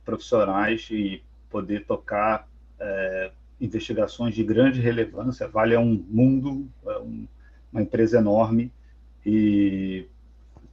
profissionais 0.04 0.88
e 0.90 1.22
poder 1.52 1.84
tocar 1.84 2.48
é, 2.80 3.30
investigações 3.60 4.34
de 4.34 4.42
grande 4.42 4.80
relevância. 4.80 5.46
Vale 5.46 5.74
é 5.74 5.78
um 5.78 6.04
mundo, 6.08 6.66
é 6.86 6.98
um, 6.98 7.28
uma 7.70 7.82
empresa 7.82 8.18
enorme 8.18 8.72
e 9.24 10.06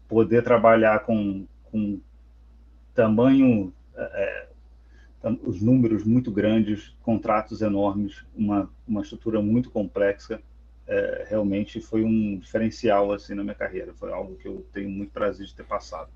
poder 0.08 0.44
trabalhar 0.44 1.02
com, 1.02 1.46
com 1.66 2.00
tamanho, 2.96 3.72
é, 3.96 4.02
é 4.02 4.50
os 5.44 5.62
números 5.62 6.06
muito 6.06 6.32
grandes, 6.32 6.96
contratos 7.04 7.62
enormes, 7.62 8.24
uma, 8.34 8.70
uma 8.88 9.02
estrutura 9.02 9.42
muito 9.42 9.70
complexa, 9.70 10.42
é, 10.88 11.26
realmente 11.30 11.80
foi 11.80 12.04
um 12.04 12.38
diferencial 12.38 13.12
assim 13.12 13.36
na 13.36 13.44
minha 13.44 13.56
carreira. 13.56 13.94
Foi 13.94 14.12
algo 14.12 14.36
que 14.38 14.48
eu 14.48 14.66
tenho 14.74 14.90
muito 14.90 15.12
prazer 15.12 15.46
de 15.46 15.54
ter 15.54 15.66
passado. 15.66 16.10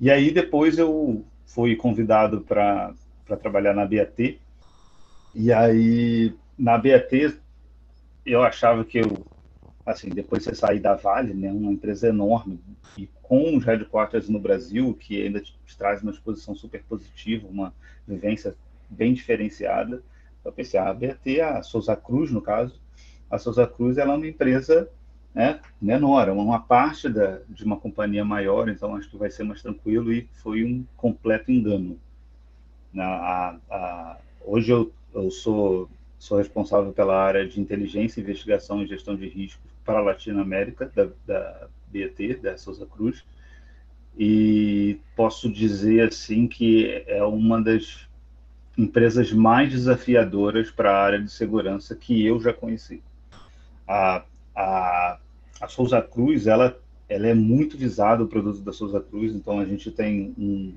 E 0.00 0.10
aí 0.10 0.30
depois 0.30 0.78
eu 0.78 1.24
fui 1.44 1.76
convidado 1.76 2.40
para 2.40 2.94
para 3.24 3.36
trabalhar 3.36 3.74
na 3.74 3.84
BAT. 3.84 4.38
E 5.34 5.52
aí, 5.52 6.34
na 6.58 6.78
BAT, 6.78 7.36
eu 8.24 8.42
achava 8.42 8.84
que 8.84 8.98
eu, 8.98 9.26
assim, 9.84 10.08
depois 10.08 10.44
de 10.44 10.54
sair 10.54 10.80
da 10.80 10.94
Vale, 10.94 11.34
né, 11.34 11.50
uma 11.50 11.72
empresa 11.72 12.08
enorme, 12.08 12.60
e 12.96 13.08
com 13.22 13.56
os 13.56 13.64
headquarters 13.64 14.28
no 14.28 14.38
Brasil, 14.38 14.94
que 14.94 15.22
ainda 15.22 15.40
te 15.40 15.54
traz 15.76 16.02
uma 16.02 16.12
exposição 16.12 16.54
super 16.54 16.82
positiva, 16.84 17.48
uma 17.48 17.74
vivência 18.06 18.54
bem 18.88 19.12
diferenciada, 19.12 20.02
eu 20.44 20.52
pensei, 20.52 20.78
ah, 20.78 20.90
a 20.90 20.94
BAT, 20.94 21.40
a 21.40 21.62
Souza 21.62 21.96
Cruz, 21.96 22.30
no 22.30 22.42
caso, 22.42 22.80
a 23.30 23.38
Souza 23.38 23.66
Cruz 23.66 23.96
ela 23.96 24.12
é 24.12 24.16
uma 24.16 24.28
empresa 24.28 24.88
né, 25.34 25.60
menor, 25.80 26.28
é 26.28 26.32
uma 26.32 26.60
parte 26.60 27.08
da, 27.08 27.40
de 27.48 27.64
uma 27.64 27.76
companhia 27.76 28.24
maior, 28.24 28.68
então 28.68 28.94
acho 28.94 29.10
que 29.10 29.16
vai 29.16 29.30
ser 29.30 29.42
mais 29.42 29.62
tranquilo 29.62 30.12
e 30.12 30.28
foi 30.34 30.64
um 30.64 30.84
completo 30.96 31.50
engano. 31.50 31.98
A, 32.96 33.56
a, 33.70 34.16
hoje 34.44 34.70
eu, 34.70 34.92
eu 35.14 35.30
sou, 35.30 35.88
sou 36.18 36.38
responsável 36.38 36.92
pela 36.92 37.16
área 37.16 37.46
de 37.46 37.60
inteligência, 37.60 38.20
investigação 38.20 38.82
e 38.82 38.86
gestão 38.86 39.16
de 39.16 39.28
riscos 39.28 39.70
para 39.84 39.98
a 39.98 40.02
Latinoamérica, 40.02 40.90
da, 40.94 41.08
da 41.26 41.68
BET, 41.88 42.40
da 42.40 42.56
Souza 42.56 42.86
Cruz, 42.86 43.24
e 44.16 44.98
posso 45.16 45.52
dizer 45.52 46.08
assim 46.08 46.46
que 46.46 47.04
é 47.06 47.22
uma 47.24 47.60
das 47.60 48.06
empresas 48.76 49.32
mais 49.32 49.70
desafiadoras 49.70 50.70
para 50.70 50.90
a 50.90 51.02
área 51.02 51.22
de 51.22 51.30
segurança 51.30 51.94
que 51.94 52.24
eu 52.24 52.40
já 52.40 52.52
conheci. 52.52 53.02
A, 53.86 54.24
a, 54.54 55.18
a 55.60 55.68
Souza 55.68 56.00
Cruz, 56.00 56.46
ela, 56.46 56.76
ela 57.08 57.26
é 57.26 57.34
muito 57.34 57.76
visada, 57.76 58.22
o 58.22 58.28
produto 58.28 58.60
da 58.60 58.72
Souza 58.72 59.00
Cruz, 59.00 59.34
então 59.34 59.58
a 59.58 59.64
gente 59.64 59.90
tem 59.90 60.34
um 60.38 60.74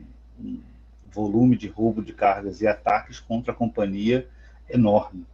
volume 1.17 1.57
de 1.57 1.67
roubo 1.67 2.03
de 2.03 2.13
cargas 2.13 2.62
e 2.62 2.67
ataques 2.67 3.19
contra 3.19 3.51
a 3.51 3.55
companhia 3.55 4.27
enorme. 4.69 5.25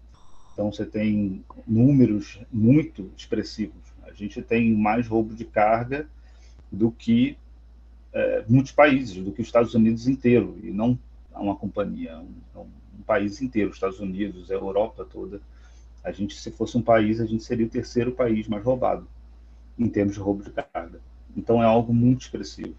Então, 0.54 0.72
você 0.72 0.86
tem 0.86 1.44
números 1.68 2.40
muito 2.50 3.12
expressivos. 3.18 3.82
A 4.04 4.14
gente 4.14 4.42
tem 4.42 4.74
mais 4.74 5.08
roubo 5.08 5.36
de 5.36 5.44
carga 5.44 6.08
do 6.72 6.90
que 6.90 7.38
é, 8.14 8.46
muitos 8.48 8.72
países, 8.72 9.22
do 9.22 9.32
que 9.34 9.42
os 9.42 9.48
Estados 9.48 9.74
Unidos 9.74 10.08
inteiro, 10.08 10.58
e 10.64 10.72
não 10.72 10.98
uma 11.36 11.56
companhia, 11.56 12.18
um, 12.20 12.62
um 12.62 13.02
país 13.06 13.42
inteiro, 13.42 13.72
os 13.72 13.76
Estados 13.76 14.00
Unidos, 14.00 14.50
a 14.50 14.54
Europa 14.54 15.04
toda. 15.04 15.42
A 16.04 16.12
gente, 16.12 16.36
se 16.36 16.52
fosse 16.52 16.78
um 16.78 16.82
país, 16.82 17.20
a 17.20 17.26
gente 17.26 17.44
seria 17.44 17.66
o 17.66 17.70
terceiro 17.70 18.12
país 18.14 18.48
mais 18.48 18.64
roubado 18.64 19.08
em 19.78 19.90
termos 19.90 20.14
de 20.14 20.20
roubo 20.22 20.44
de 20.44 20.52
carga. 20.52 21.02
Então, 21.36 21.62
é 21.62 21.66
algo 21.66 21.94
muito 21.94 22.22
expressivo. 22.22 22.76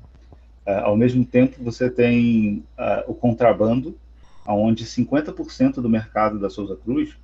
Uh, 0.66 0.84
ao 0.84 0.96
mesmo 0.96 1.24
tempo, 1.24 1.62
você 1.62 1.90
tem 1.90 2.64
uh, 2.78 3.10
o 3.10 3.14
contrabando, 3.14 3.98
onde 4.46 4.84
50% 4.84 5.74
do 5.74 5.88
mercado 5.88 6.38
da 6.38 6.50
Souza 6.50 6.76
Cruz 6.76 7.16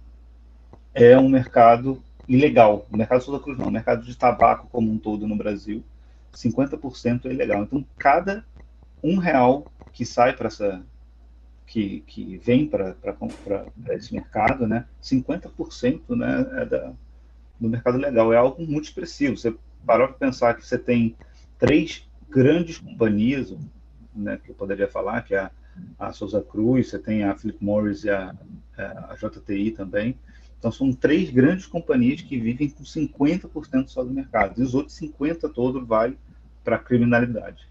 é 0.94 1.18
um 1.18 1.28
mercado 1.28 2.02
ilegal. 2.28 2.86
O 2.90 2.96
mercado 2.96 3.22
Souza 3.22 3.42
Cruz 3.42 3.58
não, 3.58 3.68
o 3.68 3.70
mercado 3.70 4.04
de 4.04 4.16
tabaco 4.16 4.68
como 4.70 4.90
um 4.90 4.98
todo 4.98 5.26
no 5.26 5.36
Brasil, 5.36 5.82
50% 6.34 7.26
é 7.26 7.30
ilegal. 7.30 7.62
Então, 7.62 7.84
cada 7.98 8.44
um 9.02 9.18
real 9.18 9.66
que 9.92 10.04
sai 10.04 10.34
para 10.34 10.46
essa 10.46 10.82
que, 11.66 12.00
que 12.06 12.36
vem 12.38 12.66
para 12.66 12.96
esse 13.90 14.12
mercado, 14.12 14.66
né, 14.66 14.84
50% 15.02 16.00
né, 16.16 16.46
é 16.62 16.64
da, 16.64 16.92
do 17.60 17.68
mercado 17.68 17.96
legal. 17.96 18.32
É 18.32 18.36
algo 18.36 18.64
muito 18.66 18.86
expressivo. 18.86 19.36
Você 19.36 19.54
parou 19.86 20.08
para 20.08 20.16
pensar 20.16 20.54
que 20.54 20.66
você 20.66 20.76
tem 20.76 21.16
três 21.58 22.04
grandes 22.30 22.78
companhias, 22.78 23.54
né, 24.14 24.38
que 24.42 24.50
eu 24.50 24.54
poderia 24.54 24.88
falar, 24.88 25.22
que 25.22 25.34
é 25.34 25.40
a, 25.40 25.50
a 25.98 26.12
Souza 26.12 26.40
Cruz, 26.40 26.88
você 26.88 26.98
tem 26.98 27.24
a 27.24 27.34
Philip 27.36 27.62
Morris 27.62 28.04
e 28.04 28.10
a, 28.10 28.34
a 28.76 29.14
JTI 29.14 29.72
também. 29.72 30.16
Então, 30.58 30.70
são 30.70 30.92
três 30.92 31.30
grandes 31.30 31.66
companhias 31.66 32.20
que 32.20 32.38
vivem 32.38 32.68
com 32.68 32.84
50% 32.84 33.88
só 33.88 34.04
do 34.04 34.12
mercado. 34.12 34.60
E 34.60 34.62
os 34.62 34.74
outros 34.74 34.98
50% 34.98 35.52
todo 35.52 35.84
vai 35.84 36.16
para 36.62 36.76
a 36.76 36.78
criminalidade. 36.78 37.66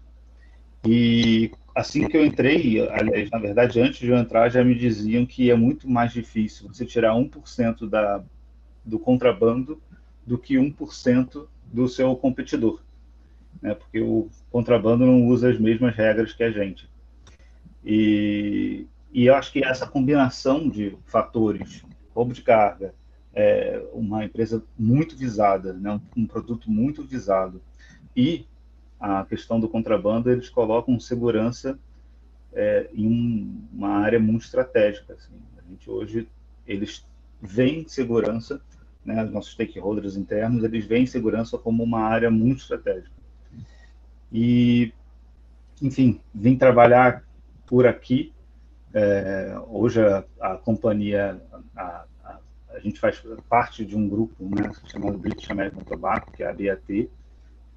E 0.84 1.52
assim 1.74 2.08
que 2.08 2.16
eu 2.16 2.24
entrei, 2.24 2.80
aliás, 2.88 3.30
na 3.30 3.38
verdade, 3.38 3.80
antes 3.80 4.00
de 4.00 4.08
eu 4.08 4.16
entrar, 4.16 4.48
já 4.48 4.64
me 4.64 4.74
diziam 4.74 5.24
que 5.24 5.50
é 5.50 5.54
muito 5.54 5.88
mais 5.88 6.12
difícil 6.12 6.68
você 6.68 6.84
tirar 6.84 7.14
1% 7.14 7.88
da, 7.88 8.24
do 8.84 8.98
contrabando 8.98 9.80
do 10.26 10.36
que 10.36 10.54
1% 10.56 11.46
do 11.72 11.88
seu 11.88 12.16
competidor 12.16 12.82
né? 13.60 13.74
porque 13.74 14.00
o 14.00 14.28
contrabando 14.50 15.06
não 15.06 15.26
usa 15.26 15.50
as 15.50 15.58
mesmas 15.58 15.94
regras 15.94 16.32
que 16.32 16.42
a 16.42 16.50
gente. 16.50 16.88
E, 17.84 18.86
e 19.12 19.26
eu 19.26 19.34
acho 19.34 19.52
que 19.52 19.64
essa 19.64 19.86
combinação 19.86 20.68
de 20.68 20.96
fatores, 21.06 21.84
roubo 22.14 22.32
de 22.32 22.42
carga, 22.42 22.94
é, 23.32 23.82
uma 23.92 24.24
empresa 24.24 24.62
muito 24.78 25.16
visada, 25.16 25.72
né? 25.72 25.92
um, 26.16 26.22
um 26.22 26.26
produto 26.26 26.70
muito 26.70 27.04
visado, 27.04 27.60
e 28.16 28.46
a 28.98 29.24
questão 29.24 29.58
do 29.58 29.68
contrabando, 29.68 30.30
eles 30.30 30.50
colocam 30.50 31.00
segurança 31.00 31.78
é, 32.52 32.90
em 32.92 33.06
um, 33.06 33.62
uma 33.72 33.90
área 33.98 34.20
muito 34.20 34.44
estratégica. 34.44 35.14
Assim. 35.14 35.32
A 35.56 35.70
gente 35.70 35.88
hoje, 35.88 36.28
eles 36.66 37.06
veem 37.40 37.88
segurança, 37.88 38.60
né, 39.04 39.24
os 39.24 39.30
nossos 39.30 39.52
stakeholders 39.52 40.16
internos, 40.16 40.62
eles 40.62 40.84
veem 40.84 41.06
segurança 41.06 41.56
como 41.56 41.82
uma 41.82 42.00
área 42.00 42.30
muito 42.30 42.60
estratégica. 42.60 43.19
E, 44.32 44.92
enfim, 45.82 46.20
vim 46.34 46.56
trabalhar 46.56 47.24
por 47.66 47.86
aqui. 47.86 48.32
É, 48.92 49.56
hoje 49.68 50.00
a, 50.00 50.24
a 50.40 50.56
companhia, 50.56 51.40
a, 51.76 52.04
a, 52.24 52.38
a, 52.70 52.78
gente 52.80 52.98
faz 52.98 53.22
parte 53.48 53.84
de 53.84 53.96
um 53.96 54.08
grupo 54.08 54.44
né, 54.44 54.70
chamado 54.86 55.18
British 55.18 55.50
American 55.50 55.82
Tobacco, 55.84 56.32
que 56.32 56.42
é 56.42 56.48
a 56.48 56.52
BAT, 56.52 57.08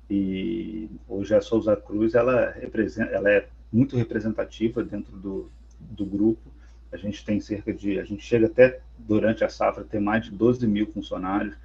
e 0.10 0.90
hoje 1.08 1.36
a 1.36 1.42
Souza 1.42 1.76
Cruz 1.76 2.16
ela, 2.16 2.52
representa, 2.52 3.12
ela 3.12 3.30
é 3.30 3.48
muito 3.72 3.96
representativa 3.96 4.84
dentro 4.84 5.16
do, 5.18 5.50
do 5.80 6.06
grupo. 6.06 6.52
A 6.92 6.98
gente 6.98 7.24
tem 7.26 7.40
cerca 7.40 7.74
de, 7.74 8.00
a 8.00 8.04
gente 8.04 8.24
chega 8.24 8.48
até 8.48 8.80
durante 8.98 9.44
a 9.44 9.50
safra 9.50 9.84
ter 9.84 10.00
mais 10.00 10.26
de 10.26 10.32
12 10.32 10.68
mil 10.68 10.88
funcionários, 10.88 11.56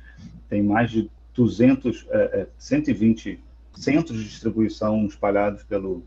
tem 0.48 0.62
mais 0.62 0.90
de 0.90 1.10
200, 1.34 2.06
é, 2.10 2.46
120 2.58 3.38
centros 3.78 4.18
de 4.18 4.24
distribuição 4.24 5.06
espalhados 5.06 5.62
pelo, 5.62 6.02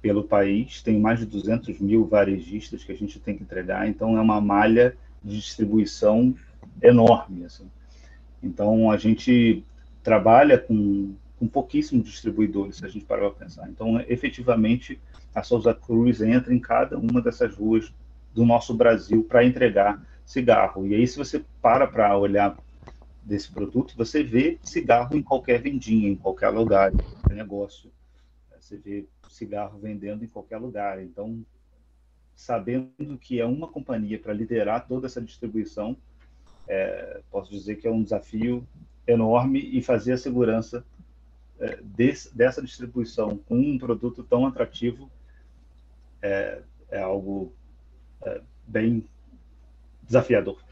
pelo 0.00 0.22
país, 0.24 0.82
tem 0.82 1.00
mais 1.00 1.18
de 1.18 1.26
200 1.26 1.80
mil 1.80 2.04
varejistas 2.06 2.84
que 2.84 2.92
a 2.92 2.96
gente 2.96 3.18
tem 3.18 3.36
que 3.36 3.42
entregar, 3.42 3.88
então 3.88 4.16
é 4.18 4.20
uma 4.20 4.40
malha 4.40 4.96
de 5.24 5.36
distribuição 5.36 6.34
enorme. 6.82 7.44
Assim. 7.44 7.70
Então 8.42 8.90
a 8.90 8.96
gente 8.96 9.64
trabalha 10.02 10.58
com, 10.58 11.14
com 11.38 11.46
pouquíssimos 11.46 12.04
distribuidores, 12.04 12.76
se 12.76 12.84
a 12.84 12.88
gente 12.88 13.04
parar 13.04 13.30
para 13.30 13.46
pensar. 13.46 13.68
Então, 13.70 14.00
efetivamente, 14.08 15.00
a 15.34 15.42
Souza 15.42 15.72
Cruz 15.72 16.20
entra 16.20 16.52
em 16.52 16.58
cada 16.58 16.98
uma 16.98 17.22
dessas 17.22 17.54
ruas 17.54 17.92
do 18.34 18.44
nosso 18.44 18.74
Brasil 18.74 19.24
para 19.24 19.44
entregar 19.44 20.02
cigarro. 20.26 20.86
E 20.86 20.94
aí, 20.94 21.06
se 21.06 21.16
você 21.16 21.42
para 21.60 21.86
para 21.86 22.16
olhar 22.16 22.56
desse 23.24 23.50
produto, 23.50 23.96
você 23.96 24.22
vê 24.22 24.58
cigarro 24.62 25.16
em 25.16 25.22
qualquer 25.22 25.60
vendinha, 25.60 26.08
em 26.08 26.16
qualquer 26.16 26.50
lugar, 26.50 26.92
em 26.92 26.98
qualquer 26.98 27.34
negócio. 27.34 27.90
Você 28.58 28.76
vê 28.76 29.06
cigarro 29.28 29.78
vendendo 29.78 30.24
em 30.24 30.28
qualquer 30.28 30.58
lugar. 30.58 31.02
Então, 31.02 31.44
sabendo 32.34 33.18
que 33.18 33.40
é 33.40 33.46
uma 33.46 33.68
companhia 33.68 34.18
para 34.18 34.32
liderar 34.32 34.86
toda 34.86 35.06
essa 35.06 35.20
distribuição, 35.20 35.96
é, 36.66 37.22
posso 37.30 37.50
dizer 37.50 37.76
que 37.76 37.86
é 37.86 37.90
um 37.90 38.02
desafio 38.02 38.66
enorme 39.06 39.58
e 39.60 39.82
fazer 39.82 40.12
a 40.12 40.18
segurança 40.18 40.84
é, 41.58 41.76
desse, 41.82 42.34
dessa 42.36 42.62
distribuição 42.62 43.36
com 43.36 43.58
um 43.58 43.78
produto 43.78 44.22
tão 44.22 44.46
atrativo 44.46 45.10
é, 46.20 46.62
é 46.90 47.00
algo 47.00 47.52
é, 48.24 48.40
bem 48.66 49.04
desafiador. 50.02 50.62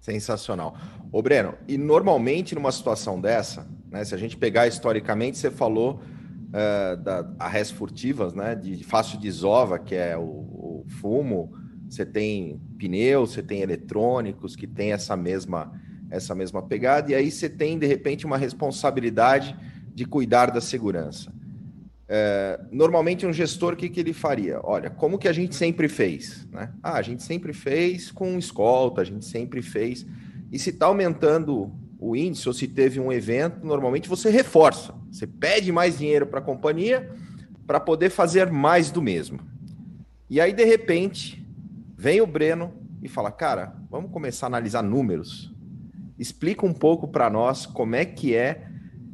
Sensacional. 0.00 0.74
Ô, 1.12 1.20
Breno, 1.20 1.54
e 1.68 1.76
normalmente 1.76 2.54
numa 2.54 2.72
situação 2.72 3.20
dessa, 3.20 3.68
né, 3.90 4.02
se 4.02 4.14
a 4.14 4.18
gente 4.18 4.36
pegar 4.36 4.66
historicamente, 4.66 5.36
você 5.36 5.50
falou 5.50 6.00
uh, 6.48 6.96
da 6.96 7.30
arres 7.38 7.70
furtivas, 7.70 8.32
né, 8.32 8.54
de 8.54 8.82
fácil 8.82 9.18
desova, 9.18 9.78
que 9.78 9.94
é 9.94 10.16
o, 10.16 10.22
o, 10.22 10.84
fumo, 11.00 11.52
você 11.88 12.06
tem 12.06 12.60
pneus, 12.78 13.32
você 13.32 13.42
tem 13.42 13.60
eletrônicos 13.60 14.56
que 14.56 14.66
tem 14.66 14.92
essa 14.92 15.16
mesma, 15.16 15.72
essa 16.08 16.34
mesma 16.34 16.62
pegada, 16.62 17.12
e 17.12 17.14
aí 17.14 17.30
você 17.30 17.48
tem, 17.48 17.78
de 17.78 17.86
repente, 17.86 18.24
uma 18.24 18.38
responsabilidade 18.38 19.54
de 19.92 20.06
cuidar 20.06 20.50
da 20.50 20.60
segurança. 20.60 21.30
É, 22.12 22.58
normalmente 22.72 23.24
um 23.24 23.32
gestor, 23.32 23.74
o 23.74 23.76
que, 23.76 23.88
que 23.88 24.00
ele 24.00 24.12
faria? 24.12 24.58
Olha, 24.64 24.90
como 24.90 25.16
que 25.16 25.28
a 25.28 25.32
gente 25.32 25.54
sempre 25.54 25.88
fez? 25.88 26.44
Né? 26.50 26.72
Ah, 26.82 26.94
a 26.94 27.02
gente 27.02 27.22
sempre 27.22 27.52
fez 27.52 28.10
com 28.10 28.36
escolta, 28.36 29.00
a 29.00 29.04
gente 29.04 29.24
sempre 29.24 29.62
fez. 29.62 30.04
E 30.50 30.58
se 30.58 30.70
está 30.70 30.86
aumentando 30.86 31.72
o 32.00 32.16
índice 32.16 32.48
ou 32.48 32.52
se 32.52 32.66
teve 32.66 32.98
um 32.98 33.12
evento, 33.12 33.64
normalmente 33.64 34.08
você 34.08 34.28
reforça. 34.28 34.92
Você 35.08 35.24
pede 35.24 35.70
mais 35.70 35.98
dinheiro 35.98 36.26
para 36.26 36.40
a 36.40 36.42
companhia 36.42 37.08
para 37.64 37.78
poder 37.78 38.10
fazer 38.10 38.50
mais 38.50 38.90
do 38.90 39.00
mesmo. 39.00 39.38
E 40.28 40.40
aí, 40.40 40.52
de 40.52 40.64
repente, 40.64 41.46
vem 41.96 42.20
o 42.20 42.26
Breno 42.26 42.72
e 43.00 43.08
fala: 43.08 43.30
Cara, 43.30 43.76
vamos 43.88 44.10
começar 44.10 44.46
a 44.46 44.48
analisar 44.48 44.82
números. 44.82 45.54
Explica 46.18 46.66
um 46.66 46.72
pouco 46.72 47.06
para 47.06 47.30
nós 47.30 47.66
como 47.66 47.94
é 47.94 48.04
que 48.04 48.34
é 48.34 48.69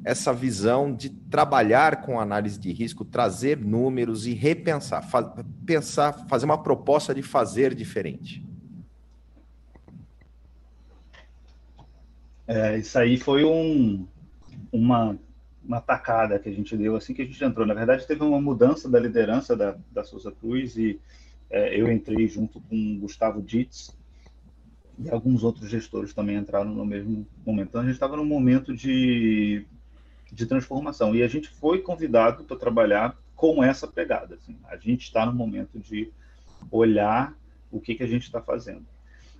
essa 0.06 0.32
visão 0.32 0.94
de 0.94 1.10
trabalhar 1.10 2.02
com 2.02 2.20
análise 2.20 2.60
de 2.60 2.72
risco, 2.72 3.04
trazer 3.04 3.58
números 3.58 4.24
e 4.24 4.32
repensar, 4.32 5.02
fa 5.02 5.20
pensar, 5.66 6.12
fazer 6.28 6.44
uma 6.44 6.62
proposta 6.62 7.12
de 7.12 7.22
fazer 7.22 7.74
diferente? 7.74 8.46
É, 12.46 12.78
isso 12.78 12.96
aí 12.96 13.16
foi 13.16 13.44
um, 13.44 14.06
uma, 14.70 15.18
uma 15.64 15.80
tacada 15.80 16.38
que 16.38 16.48
a 16.48 16.52
gente 16.52 16.76
deu 16.76 16.94
assim 16.94 17.12
que 17.12 17.22
a 17.22 17.24
gente 17.24 17.44
entrou. 17.44 17.66
Na 17.66 17.74
verdade, 17.74 18.06
teve 18.06 18.22
uma 18.22 18.40
mudança 18.40 18.88
da 18.88 19.00
liderança 19.00 19.56
da, 19.56 19.76
da 19.90 20.04
Souza 20.04 20.30
Cruz 20.30 20.76
e 20.76 21.00
é, 21.50 21.80
eu 21.80 21.90
entrei 21.90 22.28
junto 22.28 22.60
com 22.60 23.00
Gustavo 23.00 23.42
Ditz 23.42 23.92
e 25.00 25.10
alguns 25.10 25.42
outros 25.42 25.68
gestores 25.68 26.14
também 26.14 26.36
entraram 26.36 26.72
no 26.72 26.86
mesmo 26.86 27.26
momento. 27.44 27.70
Então, 27.70 27.80
a 27.80 27.84
gente 27.84 27.94
estava 27.94 28.16
num 28.16 28.24
momento 28.24 28.72
de 28.72 29.66
de 30.36 30.44
transformação. 30.44 31.14
E 31.14 31.22
a 31.22 31.28
gente 31.28 31.48
foi 31.48 31.80
convidado 31.80 32.44
para 32.44 32.56
trabalhar 32.56 33.16
com 33.34 33.64
essa 33.64 33.88
pegada. 33.88 34.34
Assim. 34.34 34.56
A 34.68 34.76
gente 34.76 35.04
está 35.04 35.24
no 35.24 35.32
momento 35.32 35.78
de 35.78 36.12
olhar 36.70 37.34
o 37.72 37.80
que, 37.80 37.94
que 37.94 38.02
a 38.02 38.06
gente 38.06 38.24
está 38.24 38.40
fazendo. 38.40 38.84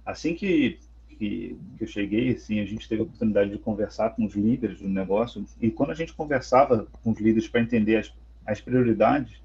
Assim 0.05 0.35
que, 0.35 0.79
que, 1.09 1.57
que, 1.77 1.85
eu 1.85 1.87
cheguei, 1.87 2.31
assim, 2.31 2.61
a 2.61 2.65
gente 2.65 2.89
teve 2.89 3.03
a 3.03 3.05
oportunidade 3.05 3.51
de 3.51 3.59
conversar 3.59 4.11
com 4.11 4.25
os 4.25 4.35
líderes 4.35 4.81
do 4.81 4.89
negócio, 4.89 5.45
e 5.61 5.71
quando 5.71 5.91
a 5.91 5.95
gente 5.95 6.15
conversava 6.15 6.87
com 7.03 7.11
os 7.11 7.21
líderes 7.21 7.49
para 7.49 7.61
entender 7.61 7.97
as, 7.97 8.13
as 8.47 8.61
prioridades, 8.61 9.41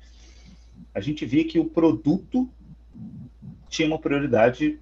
a 0.93 1.01
gente 1.01 1.25
via 1.25 1.43
que 1.43 1.59
o 1.59 1.65
produto 1.65 2.49
tinha 3.67 3.87
uma 3.87 3.99
prioridade 3.99 4.79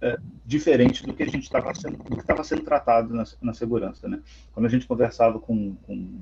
é, 0.00 0.18
diferente 0.44 1.04
do 1.04 1.12
que 1.12 1.22
a 1.22 1.26
gente 1.26 1.42
estava 1.44 1.74
sendo, 1.74 1.98
estava 2.18 2.44
sendo 2.44 2.62
tratado 2.62 3.14
na, 3.14 3.24
na, 3.42 3.52
segurança, 3.52 4.08
né? 4.08 4.20
Quando 4.52 4.66
a 4.66 4.68
gente 4.68 4.86
conversava 4.86 5.38
com, 5.38 5.74
com, 5.86 6.20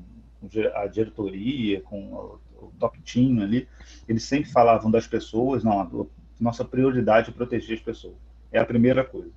a 0.75 0.87
diretoria, 0.87 1.81
com 1.83 2.13
o, 2.13 2.41
o 2.67 2.73
top 2.79 2.99
team 3.03 3.43
ali, 3.43 3.69
eles 4.09 4.25
sempre 4.25 4.51
falavam 4.51 4.91
das 4.91 5.07
pessoas, 5.07 5.63
não, 5.63 5.81
a 5.81 6.07
nossa 6.41 6.65
prioridade 6.65 7.31
é 7.31 7.33
proteger 7.33 7.77
as 7.77 7.83
pessoas. 7.83 8.15
É 8.53 8.59
a 8.59 8.65
primeira 8.65 9.05
coisa. 9.05 9.31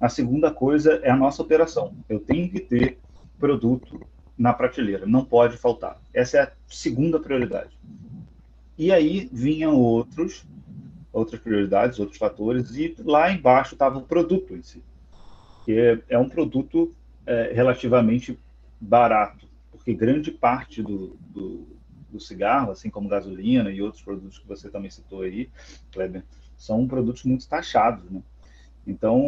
A 0.00 0.08
segunda 0.08 0.50
coisa 0.50 1.00
é 1.02 1.10
a 1.10 1.16
nossa 1.16 1.42
operação. 1.42 1.94
Eu 2.08 2.20
tenho 2.20 2.50
que 2.50 2.60
ter 2.60 2.98
produto 3.38 4.00
na 4.36 4.52
prateleira, 4.52 5.06
não 5.06 5.24
pode 5.24 5.56
faltar. 5.56 6.00
Essa 6.14 6.38
é 6.38 6.42
a 6.42 6.52
segunda 6.68 7.18
prioridade. 7.18 7.76
E 8.76 8.92
aí 8.92 9.28
vinham 9.32 9.74
outros 9.74 10.46
outras 11.12 11.40
prioridades, 11.40 11.98
outros 11.98 12.18
fatores, 12.18 12.74
e 12.76 12.94
lá 13.04 13.30
embaixo 13.30 13.74
estava 13.74 13.98
o 13.98 14.02
produto 14.02 14.54
em 14.54 14.62
si, 14.62 14.82
que 15.64 15.72
é, 15.72 16.02
é 16.08 16.18
um 16.18 16.28
produto 16.28 16.94
é, 17.26 17.52
relativamente 17.52 18.38
barato, 18.80 19.46
porque 19.70 19.94
grande 19.94 20.30
parte 20.30 20.82
do, 20.82 21.16
do, 21.30 21.66
do, 22.10 22.20
cigarro, 22.20 22.70
assim 22.70 22.90
como 22.90 23.08
gasolina 23.08 23.70
e 23.70 23.82
outros 23.82 24.02
produtos 24.02 24.38
que 24.38 24.46
você 24.46 24.68
também 24.68 24.90
citou 24.90 25.22
aí, 25.22 25.48
Kleber, 25.92 26.24
são 26.56 26.86
produtos 26.86 27.24
muito 27.24 27.48
taxados, 27.48 28.10
né? 28.10 28.22
Então, 28.86 29.22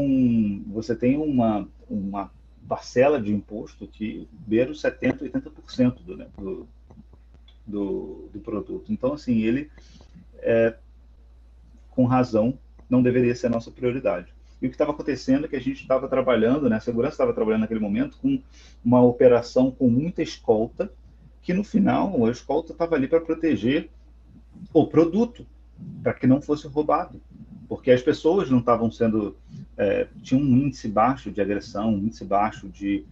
você 0.68 0.96
tem 0.96 1.18
uma, 1.18 1.68
uma 1.88 2.30
parcela 2.66 3.20
de 3.20 3.30
imposto 3.30 3.86
que 3.86 4.26
beira 4.32 4.70
os 4.70 4.80
70%, 4.80 5.30
80% 5.30 6.02
do, 6.02 6.16
né, 6.16 6.26
do, 6.38 6.66
do, 7.66 8.28
do, 8.32 8.40
produto. 8.40 8.90
Então, 8.90 9.12
assim, 9.12 9.42
ele 9.42 9.70
é, 10.38 10.74
com 12.00 12.06
razão, 12.06 12.58
não 12.88 13.02
deveria 13.02 13.34
ser 13.34 13.48
a 13.48 13.50
nossa 13.50 13.70
prioridade. 13.70 14.32
E 14.62 14.66
o 14.66 14.70
que 14.70 14.74
estava 14.74 14.90
acontecendo 14.90 15.44
é 15.44 15.48
que 15.48 15.56
a 15.56 15.60
gente 15.60 15.82
estava 15.82 16.08
trabalhando, 16.08 16.66
né, 16.66 16.76
a 16.76 16.80
segurança 16.80 17.12
estava 17.12 17.34
trabalhando 17.34 17.60
naquele 17.60 17.78
momento 17.78 18.16
com 18.22 18.40
uma 18.82 19.02
operação 19.02 19.70
com 19.70 19.86
muita 19.90 20.22
escolta, 20.22 20.90
que 21.42 21.52
no 21.52 21.62
final 21.62 22.24
a 22.24 22.30
escolta 22.30 22.72
estava 22.72 22.94
ali 22.94 23.06
para 23.06 23.20
proteger 23.20 23.90
o 24.72 24.86
produto, 24.86 25.46
para 26.02 26.14
que 26.14 26.26
não 26.26 26.40
fosse 26.40 26.66
roubado, 26.66 27.20
porque 27.68 27.90
as 27.90 28.00
pessoas 28.00 28.50
não 28.50 28.60
estavam 28.60 28.90
sendo, 28.90 29.36
é, 29.76 30.06
tinham 30.22 30.42
um 30.42 30.56
índice 30.56 30.88
baixo 30.88 31.30
de 31.30 31.42
agressão, 31.42 31.94
um 31.94 31.98
índice 31.98 32.24
baixo 32.24 32.66
de, 32.70 33.04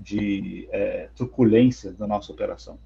de 0.00 0.68
é, 0.70 1.08
truculência 1.16 1.90
da 1.90 2.06
nossa 2.06 2.30
operação. 2.30 2.78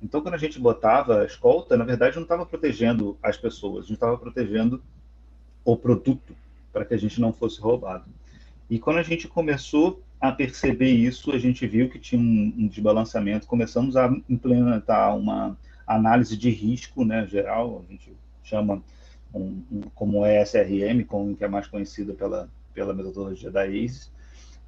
Então, 0.00 0.20
quando 0.20 0.34
a 0.34 0.38
gente 0.38 0.60
botava 0.60 1.22
a 1.22 1.24
escolta, 1.24 1.76
na 1.76 1.84
verdade, 1.84 2.14
não 2.14 2.22
estava 2.22 2.46
protegendo 2.46 3.18
as 3.20 3.36
pessoas, 3.36 3.78
a 3.78 3.88
gente 3.88 3.94
estava 3.94 4.16
protegendo 4.16 4.80
o 5.72 5.76
produto 5.76 6.34
para 6.72 6.84
que 6.84 6.94
a 6.94 6.98
gente 6.98 7.20
não 7.20 7.32
fosse 7.32 7.60
roubado. 7.60 8.06
E 8.70 8.78
quando 8.78 8.98
a 8.98 9.02
gente 9.02 9.28
começou 9.28 10.02
a 10.20 10.32
perceber 10.32 10.90
isso, 10.90 11.30
a 11.30 11.38
gente 11.38 11.66
viu 11.66 11.88
que 11.88 11.98
tinha 11.98 12.20
um, 12.20 12.54
um 12.56 12.68
desbalanceamento, 12.68 13.46
começamos 13.46 13.96
a 13.96 14.14
implementar 14.28 15.16
uma 15.16 15.56
análise 15.86 16.36
de 16.36 16.50
risco, 16.50 17.04
né, 17.04 17.26
geral, 17.26 17.84
a 17.86 17.92
gente 17.92 18.12
chama 18.42 18.82
um, 19.34 19.62
um, 19.70 19.80
como 19.94 20.24
é 20.24 20.38
a 20.38 20.42
SRM, 20.42 21.04
como, 21.06 21.36
que 21.36 21.44
é 21.44 21.48
mais 21.48 21.66
conhecida 21.66 22.14
pela, 22.14 22.48
pela 22.74 22.94
metodologia 22.94 23.50
da 23.50 23.66
ACE, 23.66 24.10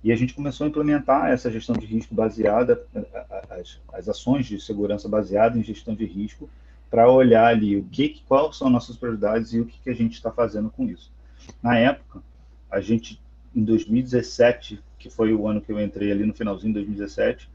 e 0.04 0.12
a 0.12 0.16
gente 0.16 0.34
começou 0.34 0.66
a 0.66 0.68
implementar 0.68 1.30
essa 1.30 1.50
gestão 1.50 1.76
de 1.76 1.84
risco 1.86 2.14
baseada, 2.14 2.82
as, 3.50 3.80
as 3.92 4.08
ações 4.08 4.46
de 4.46 4.60
segurança 4.60 5.08
baseadas 5.08 5.58
em 5.58 5.62
gestão 5.62 5.94
de 5.94 6.06
risco, 6.06 6.48
para 6.90 7.11
olhar 7.11 7.46
ali 7.46 7.76
o 7.76 7.85
que, 7.85 8.22
quais 8.26 8.57
são 8.57 8.68
nossas 8.68 8.96
prioridades 8.96 9.53
e 9.53 9.61
o 9.61 9.66
que, 9.66 9.79
que 9.81 9.90
a 9.90 9.94
gente 9.94 10.14
está 10.14 10.31
fazendo 10.31 10.70
com 10.70 10.85
isso. 10.88 11.12
Na 11.62 11.79
época, 11.79 12.20
a 12.70 12.81
gente, 12.81 13.20
em 13.55 13.62
2017, 13.62 14.83
que 14.98 15.09
foi 15.09 15.33
o 15.33 15.46
ano 15.46 15.61
que 15.61 15.70
eu 15.70 15.81
entrei 15.81 16.11
ali 16.11 16.26
no 16.26 16.35
finalzinho 16.35 16.72
de 16.72 16.81
2017, 16.81 17.48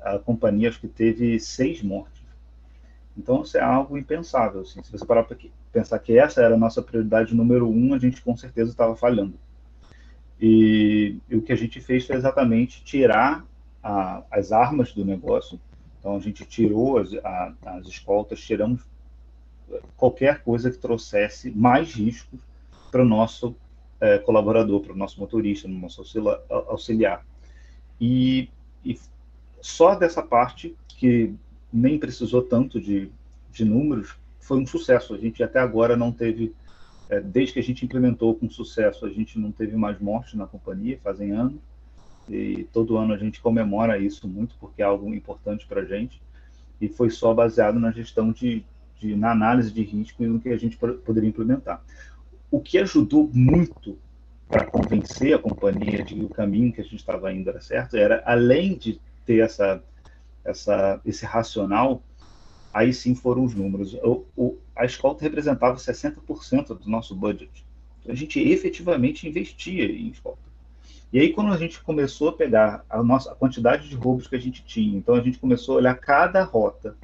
a 0.00 0.18
companhia 0.18 0.68
acho 0.68 0.80
que 0.80 0.88
teve 0.88 1.38
seis 1.38 1.82
mortes. 1.82 2.24
Então, 3.16 3.42
isso 3.42 3.56
é 3.56 3.62
algo 3.62 3.96
impensável. 3.96 4.60
Assim. 4.60 4.82
Se 4.82 4.92
você 4.92 5.04
parar 5.04 5.24
para 5.24 5.36
pensar 5.72 5.98
que 5.98 6.18
essa 6.18 6.42
era 6.42 6.54
a 6.54 6.58
nossa 6.58 6.82
prioridade 6.82 7.34
número 7.34 7.68
um, 7.68 7.94
a 7.94 7.98
gente 7.98 8.20
com 8.20 8.36
certeza 8.36 8.70
estava 8.70 8.94
falhando. 8.94 9.34
E, 10.40 11.16
e, 11.30 11.36
o 11.36 11.40
que 11.40 11.52
a 11.52 11.56
gente 11.56 11.80
fez 11.80 12.06
foi 12.06 12.16
exatamente 12.16 12.84
tirar 12.84 13.44
a, 13.82 14.22
as 14.30 14.52
armas 14.52 14.92
do 14.92 15.04
negócio. 15.04 15.58
Então, 16.06 16.14
a 16.14 16.20
gente 16.20 16.44
tirou 16.44 16.98
as, 16.98 17.12
a, 17.14 17.52
as 17.64 17.88
escoltas, 17.88 18.40
tiramos 18.40 18.80
qualquer 19.96 20.40
coisa 20.44 20.70
que 20.70 20.78
trouxesse 20.78 21.50
mais 21.50 21.94
riscos 21.94 22.38
para 22.92 23.02
o 23.02 23.04
nosso 23.04 23.56
é, 24.00 24.16
colaborador, 24.18 24.82
para 24.82 24.92
o 24.92 24.96
nosso 24.96 25.18
motorista, 25.18 25.66
no 25.66 25.76
nosso 25.80 26.04
auxiliar. 26.68 27.26
E, 28.00 28.48
e 28.84 28.96
só 29.60 29.96
dessa 29.96 30.22
parte, 30.22 30.76
que 30.86 31.34
nem 31.72 31.98
precisou 31.98 32.40
tanto 32.40 32.80
de, 32.80 33.10
de 33.50 33.64
números, 33.64 34.14
foi 34.38 34.58
um 34.58 34.66
sucesso. 34.66 35.12
A 35.12 35.18
gente 35.18 35.42
até 35.42 35.58
agora 35.58 35.96
não 35.96 36.12
teve 36.12 36.54
é, 37.10 37.20
desde 37.20 37.54
que 37.54 37.58
a 37.58 37.64
gente 37.64 37.84
implementou 37.84 38.32
com 38.36 38.48
sucesso, 38.48 39.06
a 39.06 39.10
gente 39.10 39.40
não 39.40 39.50
teve 39.50 39.74
mais 39.74 39.98
mortes 39.98 40.34
na 40.34 40.46
companhia, 40.46 41.00
fazem 41.02 41.32
anos, 41.32 41.58
e 42.28 42.64
todo 42.72 42.96
ano 42.96 43.14
a 43.14 43.18
gente 43.18 43.40
comemora 43.40 43.98
isso 43.98 44.26
muito, 44.28 44.56
porque 44.58 44.82
é 44.82 44.84
algo 44.84 45.12
importante 45.14 45.66
para 45.66 45.82
a 45.82 45.84
gente, 45.84 46.20
e 46.80 46.88
foi 46.88 47.10
só 47.10 47.32
baseado 47.32 47.78
na 47.78 47.90
gestão 47.90 48.32
de, 48.32 48.64
de, 48.98 49.14
na 49.16 49.30
análise 49.30 49.72
de 49.72 49.82
risco 49.82 50.22
e 50.22 50.26
no 50.26 50.40
que 50.40 50.48
a 50.50 50.56
gente 50.56 50.76
poderia 50.76 51.28
implementar. 51.28 51.82
O 52.50 52.60
que 52.60 52.78
ajudou 52.78 53.30
muito 53.32 53.98
para 54.48 54.64
convencer 54.64 55.34
a 55.34 55.38
companhia 55.38 56.04
de 56.04 56.14
que 56.14 56.24
o 56.24 56.28
caminho 56.28 56.72
que 56.72 56.80
a 56.80 56.84
gente 56.84 56.96
estava 56.96 57.32
indo 57.32 57.48
era 57.50 57.60
certo, 57.60 57.96
era 57.96 58.22
além 58.24 58.76
de 58.76 59.00
ter 59.24 59.40
essa, 59.40 59.82
essa, 60.44 61.00
esse 61.04 61.24
racional, 61.24 62.02
aí 62.72 62.92
sim 62.92 63.14
foram 63.14 63.44
os 63.44 63.54
números. 63.54 63.94
O, 63.94 64.24
o, 64.36 64.58
a 64.74 64.84
escolta 64.84 65.24
representava 65.24 65.76
60% 65.76 66.78
do 66.78 66.88
nosso 66.88 67.14
budget. 67.14 67.66
A 68.08 68.14
gente 68.14 68.38
efetivamente 68.38 69.28
investia 69.28 69.84
em 69.84 70.08
escolta. 70.08 70.45
E 71.16 71.18
aí, 71.18 71.32
quando 71.32 71.50
a 71.50 71.56
gente 71.56 71.82
começou 71.82 72.28
a 72.28 72.32
pegar 72.34 72.84
a 72.90 73.02
nossa 73.02 73.32
a 73.32 73.34
quantidade 73.34 73.88
de 73.88 73.94
roubos 73.94 74.28
que 74.28 74.36
a 74.36 74.38
gente 74.38 74.62
tinha, 74.62 74.98
então 74.98 75.14
a 75.14 75.20
gente 75.22 75.38
começou 75.38 75.76
a 75.76 75.78
olhar 75.78 75.94
cada 75.94 76.44
rota, 76.44 76.94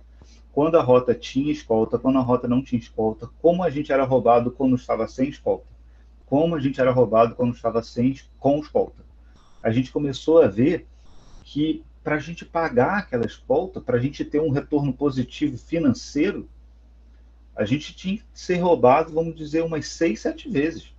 quando 0.52 0.76
a 0.76 0.82
rota 0.82 1.14
tinha 1.14 1.50
escolta, 1.50 1.98
quando 1.98 2.18
a 2.18 2.20
rota 2.20 2.46
não 2.46 2.62
tinha 2.62 2.78
escolta, 2.78 3.30
como 3.40 3.62
a 3.62 3.70
gente 3.70 3.90
era 3.90 4.04
roubado 4.04 4.50
quando 4.50 4.76
estava 4.76 5.08
sem 5.08 5.30
escolta, 5.30 5.64
como 6.26 6.54
a 6.54 6.60
gente 6.60 6.78
era 6.78 6.92
roubado 6.92 7.34
quando 7.34 7.54
estava 7.54 7.82
sem 7.82 8.14
com 8.38 8.58
escolta. 8.58 9.02
A 9.62 9.70
gente 9.70 9.90
começou 9.90 10.42
a 10.42 10.46
ver 10.46 10.86
que 11.42 11.82
para 12.04 12.16
a 12.16 12.20
gente 12.20 12.44
pagar 12.44 12.98
aquela 12.98 13.24
escolta, 13.24 13.80
para 13.80 13.96
a 13.96 14.00
gente 14.00 14.26
ter 14.26 14.42
um 14.42 14.50
retorno 14.50 14.92
positivo 14.92 15.56
financeiro, 15.56 16.46
a 17.56 17.64
gente 17.64 17.96
tinha 17.96 18.18
que 18.18 18.24
ser 18.34 18.56
roubado, 18.56 19.10
vamos 19.10 19.34
dizer, 19.34 19.64
umas 19.64 19.88
seis, 19.88 20.20
sete 20.20 20.50
vezes 20.50 20.91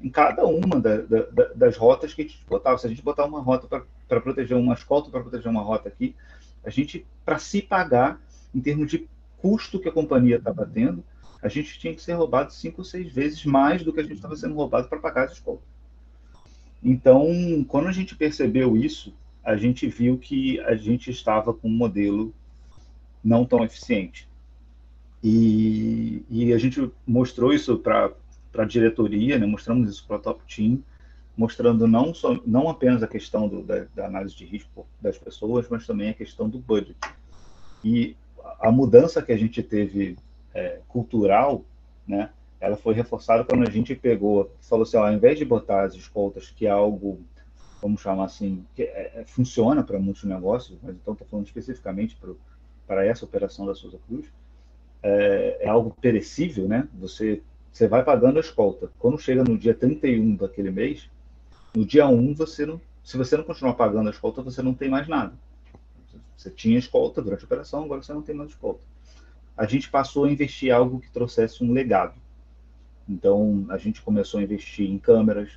em 0.00 0.10
cada 0.10 0.46
uma 0.46 0.80
da, 0.80 0.98
da, 0.98 1.26
das 1.54 1.76
rotas 1.76 2.12
que 2.12 2.22
a 2.22 2.24
gente 2.24 2.44
botava. 2.48 2.78
Se 2.78 2.86
a 2.86 2.90
gente 2.90 3.02
botar 3.02 3.24
uma 3.24 3.40
rota 3.40 3.84
para 4.08 4.20
proteger 4.20 4.56
uma 4.56 4.74
escolta, 4.74 5.10
para 5.10 5.20
proteger 5.20 5.50
uma 5.50 5.62
rota 5.62 5.88
aqui, 5.88 6.14
a 6.64 6.70
gente, 6.70 7.06
para 7.24 7.38
se 7.38 7.62
pagar, 7.62 8.20
em 8.54 8.60
termos 8.60 8.90
de 8.90 9.08
custo 9.38 9.80
que 9.80 9.88
a 9.88 9.92
companhia 9.92 10.36
estava 10.36 10.66
tendo, 10.66 11.04
a 11.42 11.48
gente 11.48 11.78
tinha 11.78 11.94
que 11.94 12.02
ser 12.02 12.14
roubado 12.14 12.52
cinco 12.52 12.80
ou 12.80 12.84
seis 12.84 13.12
vezes 13.12 13.44
mais 13.44 13.82
do 13.82 13.92
que 13.92 14.00
a 14.00 14.02
gente 14.02 14.16
estava 14.16 14.36
sendo 14.36 14.54
roubado 14.54 14.88
para 14.88 14.98
pagar 14.98 15.24
as 15.24 15.32
escoltas. 15.32 15.66
Então, 16.82 17.64
quando 17.68 17.88
a 17.88 17.92
gente 17.92 18.16
percebeu 18.16 18.76
isso, 18.76 19.14
a 19.44 19.56
gente 19.56 19.86
viu 19.86 20.18
que 20.18 20.58
a 20.60 20.74
gente 20.74 21.10
estava 21.10 21.54
com 21.54 21.68
um 21.68 21.76
modelo 21.76 22.34
não 23.22 23.44
tão 23.44 23.64
eficiente. 23.64 24.28
E, 25.22 26.24
e 26.28 26.52
a 26.52 26.58
gente 26.58 26.90
mostrou 27.06 27.52
isso 27.52 27.78
para 27.78 28.12
a 28.62 28.66
diretoria, 28.66 29.38
né? 29.38 29.46
mostramos 29.46 29.90
isso 29.90 30.06
para 30.06 30.16
o 30.16 30.20
top 30.20 30.42
team, 30.52 30.82
mostrando 31.36 31.86
não, 31.86 32.14
só, 32.14 32.38
não 32.46 32.68
apenas 32.68 33.02
a 33.02 33.08
questão 33.08 33.48
do, 33.48 33.62
da, 33.62 33.86
da, 33.94 34.06
análise 34.06 34.34
de 34.34 34.44
risco 34.44 34.86
das 35.00 35.18
pessoas, 35.18 35.68
mas 35.68 35.86
também 35.86 36.10
a 36.10 36.14
questão 36.14 36.48
do 36.48 36.58
budget. 36.58 36.96
E 37.84 38.16
a 38.60 38.70
mudança 38.70 39.22
que 39.22 39.32
a 39.32 39.36
gente 39.36 39.62
teve 39.62 40.16
é, 40.54 40.80
cultural, 40.88 41.64
né, 42.06 42.30
ela 42.60 42.76
foi 42.76 42.94
reforçada 42.94 43.44
quando 43.44 43.68
a 43.68 43.70
gente 43.70 43.94
pegou, 43.94 44.50
falou 44.62 44.84
assim, 44.84 44.96
ó, 44.96 45.06
ao 45.06 45.12
invés 45.12 45.38
de 45.38 45.44
botar 45.44 45.84
as 45.84 45.94
escoltas, 45.94 46.50
que 46.50 46.66
é 46.66 46.70
algo 46.70 47.20
vamos 47.80 48.00
chamar 48.00 48.24
assim, 48.24 48.64
que 48.74 48.82
é, 48.82 49.12
é, 49.14 49.24
funciona 49.24 49.82
para 49.82 49.98
muitos 49.98 50.24
negócios, 50.24 50.78
mas 50.82 50.96
então 50.96 51.12
estou 51.12 51.26
falando 51.26 51.46
especificamente 51.46 52.18
para 52.86 53.04
essa 53.04 53.24
operação 53.24 53.66
da 53.66 53.74
Souza 53.74 53.98
Cruz, 54.06 54.26
é, 55.02 55.58
é, 55.60 55.68
algo 55.68 55.96
perecível, 56.00 56.66
né? 56.66 56.88
Você, 56.94 57.42
você 57.76 57.86
vai 57.86 58.02
pagando 58.02 58.38
a 58.38 58.40
escolta. 58.40 58.90
Quando 58.98 59.18
chega 59.18 59.44
no 59.44 59.58
dia 59.58 59.74
31 59.74 60.36
daquele 60.36 60.70
mês, 60.70 61.10
no 61.74 61.84
dia 61.84 62.08
1, 62.08 62.34
você 62.34 62.64
não, 62.64 62.80
se 63.04 63.18
você 63.18 63.36
não 63.36 63.44
continuar 63.44 63.74
pagando 63.74 64.08
a 64.08 64.10
escolta, 64.10 64.40
você 64.40 64.62
não 64.62 64.72
tem 64.72 64.88
mais 64.88 65.06
nada. 65.06 65.34
Você 66.34 66.48
tinha 66.48 66.78
escolta 66.78 67.20
durante 67.20 67.42
a 67.42 67.44
operação, 67.44 67.84
agora 67.84 68.02
você 68.02 68.14
não 68.14 68.22
tem 68.22 68.34
mais 68.34 68.48
escolta. 68.48 68.80
A 69.54 69.66
gente 69.66 69.90
passou 69.90 70.24
a 70.24 70.30
investir 70.30 70.72
algo 70.74 71.00
que 71.00 71.10
trouxesse 71.10 71.62
um 71.62 71.70
legado. 71.70 72.14
Então, 73.06 73.66
a 73.68 73.76
gente 73.76 74.00
começou 74.00 74.40
a 74.40 74.42
investir 74.42 74.90
em 74.90 74.98
câmeras, 74.98 75.50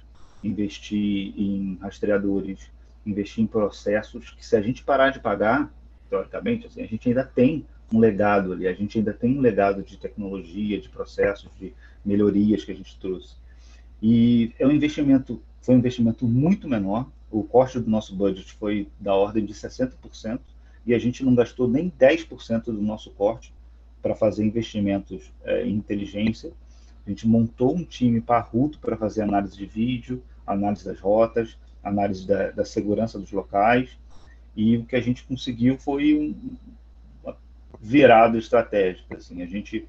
investir 0.44 1.34
em 1.40 1.78
rastreadores, 1.82 2.70
investir 3.06 3.46
em 3.46 3.48
processos 3.48 4.32
que 4.32 4.46
se 4.46 4.58
a 4.58 4.62
gente 4.62 4.84
parar 4.84 5.12
de 5.12 5.22
pagar, 5.22 5.74
teoricamente, 6.10 6.68
assim, 6.68 6.82
a 6.82 6.86
gente 6.86 7.08
ainda 7.08 7.24
tem 7.24 7.66
um 7.94 8.00
legado 8.00 8.54
ali, 8.54 8.68
a 8.68 8.74
gente 8.74 8.98
ainda 8.98 9.14
tem 9.14 9.38
um 9.38 9.42
legado 9.42 9.82
de 9.82 9.98
tecnologia, 9.98 10.80
de 10.80 10.90
processos, 10.90 11.50
de 11.60 11.74
melhorias 12.06 12.64
que 12.64 12.72
a 12.72 12.76
gente 12.76 12.98
trouxe. 13.00 13.36
E 14.02 14.54
é 14.60 14.66
um 14.66 14.72
investimento, 14.72 15.42
foi 15.62 15.76
um 15.76 15.80
investimento 15.80 16.26
muito 16.26 16.68
menor, 16.68 17.10
o 17.32 17.44
corte 17.44 17.80
do 17.80 17.90
nosso 17.90 18.16
budget 18.16 18.54
foi 18.54 18.88
da 19.00 19.14
ordem 19.14 19.46
de 19.46 19.54
60%, 19.54 20.40
e 20.86 20.94
a 20.94 21.00
gente 21.00 21.24
não 21.24 21.36
gastou 21.36 21.68
nem 21.68 21.92
10% 21.92 22.66
do 22.66 22.74
nosso 22.74 23.12
corte 23.12 23.54
para 24.02 24.16
fazer 24.16 24.46
investimentos 24.46 25.32
é, 25.44 25.66
em 25.66 25.76
inteligência, 25.76 26.52
a 27.06 27.10
gente 27.10 27.28
montou 27.28 27.76
um 27.76 27.84
time 27.84 28.22
parrudo 28.22 28.78
para 28.78 28.96
fazer 28.96 29.24
análise 29.24 29.58
de 29.58 29.66
vídeo, 29.66 30.24
análise 30.46 30.86
das 30.86 31.00
rotas, 31.00 31.58
análise 31.84 32.28
da, 32.28 32.52
da, 32.52 32.66
segurança 32.66 33.18
dos 33.18 33.32
locais, 33.32 33.98
e 34.56 34.78
o 34.78 34.86
que 34.86 34.96
a 34.96 35.02
gente 35.02 35.24
conseguiu 35.24 35.78
foi 35.78 36.14
um, 36.14 36.36
virada 37.80 38.38
estratégica. 38.38 39.18
Assim, 39.18 39.42
a 39.42 39.46
gente 39.46 39.88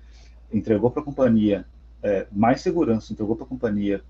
entregou 0.53 0.91
para 0.91 1.03
a 1.03 1.05
companhia 1.05 1.65
é, 2.03 2.27
mais 2.33 2.61
segurança, 2.61 3.13
entregou 3.13 3.37
para 3.37 3.45
a 3.45 3.49
companhia 3.49 4.03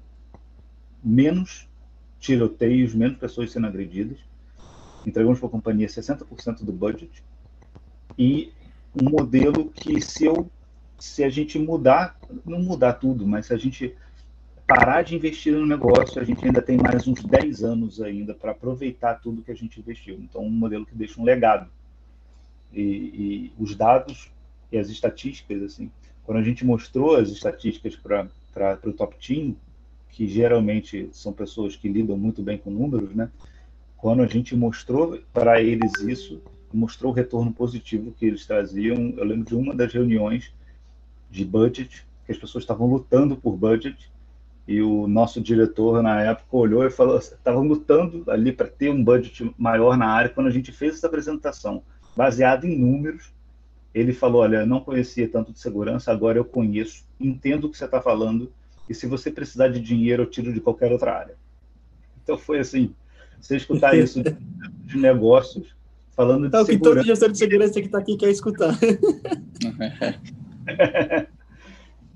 menos 1.02 1.68
tiroteios, 2.18 2.94
menos 2.94 3.18
pessoas 3.18 3.50
sendo 3.50 3.66
agredidas, 3.66 4.18
entregamos 5.06 5.38
para 5.38 5.48
a 5.48 5.52
companhia 5.52 5.86
60% 5.86 6.64
do 6.64 6.72
budget 6.72 7.22
e 8.18 8.52
um 8.94 9.08
modelo 9.08 9.70
que 9.70 10.00
se 10.00 10.24
eu 10.24 10.50
se 10.98 11.24
a 11.24 11.30
gente 11.30 11.58
mudar, 11.58 12.18
não 12.44 12.60
mudar 12.60 12.92
tudo, 12.92 13.26
mas 13.26 13.46
se 13.46 13.54
a 13.54 13.56
gente 13.56 13.96
parar 14.66 15.02
de 15.02 15.16
investir 15.16 15.52
no 15.52 15.66
negócio, 15.66 16.20
a 16.20 16.24
gente 16.24 16.44
ainda 16.44 16.60
tem 16.60 16.76
mais 16.76 17.08
uns 17.08 17.24
10 17.24 17.64
anos 17.64 18.02
ainda 18.02 18.34
para 18.34 18.50
aproveitar 18.50 19.14
tudo 19.14 19.42
que 19.42 19.50
a 19.50 19.56
gente 19.56 19.80
investiu. 19.80 20.16
Então, 20.20 20.42
um 20.42 20.50
modelo 20.50 20.84
que 20.84 20.94
deixa 20.94 21.18
um 21.18 21.24
legado. 21.24 21.70
E, 22.72 22.82
e 22.82 23.52
os 23.58 23.74
dados 23.74 24.30
e 24.70 24.78
as 24.78 24.88
estatísticas, 24.88 25.62
assim, 25.62 25.90
quando 26.24 26.38
a 26.38 26.42
gente 26.42 26.64
mostrou 26.64 27.16
as 27.16 27.28
estatísticas 27.28 27.96
para 27.96 28.78
o 28.84 28.92
top 28.92 29.16
team, 29.16 29.56
que 30.10 30.26
geralmente 30.28 31.08
são 31.12 31.32
pessoas 31.32 31.76
que 31.76 31.88
lidam 31.88 32.16
muito 32.16 32.42
bem 32.42 32.58
com 32.58 32.70
números, 32.70 33.14
né? 33.14 33.30
Quando 33.96 34.22
a 34.22 34.26
gente 34.26 34.56
mostrou 34.56 35.18
para 35.32 35.60
eles 35.60 35.92
isso, 36.00 36.40
mostrou 36.72 37.12
o 37.12 37.14
retorno 37.14 37.52
positivo 37.52 38.12
que 38.12 38.26
eles 38.26 38.46
traziam. 38.46 39.14
Eu 39.16 39.24
lembro 39.24 39.44
de 39.44 39.54
uma 39.54 39.74
das 39.74 39.92
reuniões 39.92 40.52
de 41.30 41.44
budget, 41.44 42.06
que 42.24 42.32
as 42.32 42.38
pessoas 42.38 42.64
estavam 42.64 42.86
lutando 42.86 43.36
por 43.36 43.56
budget, 43.56 44.10
e 44.66 44.80
o 44.80 45.08
nosso 45.08 45.40
diretor 45.40 46.02
na 46.02 46.22
época 46.22 46.56
olhou 46.56 46.84
e 46.84 46.90
falou: 46.90 47.18
estavam 47.18 47.66
lutando 47.66 48.24
ali 48.30 48.52
para 48.52 48.68
ter 48.68 48.90
um 48.90 49.02
budget 49.02 49.52
maior 49.58 49.96
na 49.96 50.06
área. 50.06 50.30
Quando 50.30 50.46
a 50.46 50.52
gente 50.52 50.70
fez 50.70 50.94
essa 50.94 51.06
apresentação, 51.06 51.82
baseada 52.20 52.66
em 52.66 52.76
números, 52.76 53.32
ele 53.94 54.12
falou: 54.12 54.42
Olha, 54.42 54.66
não 54.66 54.80
conhecia 54.80 55.26
tanto 55.26 55.52
de 55.52 55.58
segurança, 55.58 56.12
agora 56.12 56.36
eu 56.36 56.44
conheço, 56.44 57.02
entendo 57.18 57.64
o 57.64 57.70
que 57.70 57.78
você 57.78 57.86
está 57.86 58.02
falando, 58.02 58.52
e 58.86 58.94
se 58.94 59.06
você 59.06 59.30
precisar 59.30 59.68
de 59.68 59.80
dinheiro, 59.80 60.24
eu 60.24 60.26
tiro 60.26 60.52
de 60.52 60.60
qualquer 60.60 60.92
outra 60.92 61.16
área. 61.16 61.34
Então 62.22 62.36
foi 62.36 62.58
assim: 62.58 62.94
você 63.40 63.56
escutar 63.56 63.96
isso 63.96 64.22
de, 64.22 64.36
de 64.84 64.98
negócios, 64.98 65.74
falando 66.14 66.50
de 66.50 66.50
segurança. 66.50 66.72
que 66.72 66.78
todo 66.78 67.02
gestor 67.02 67.32
de 67.32 67.38
segurança 67.38 67.80
que 67.80 67.86
está 67.86 67.98
aqui 67.98 68.18
quer 68.18 68.28
escutar. 68.28 68.76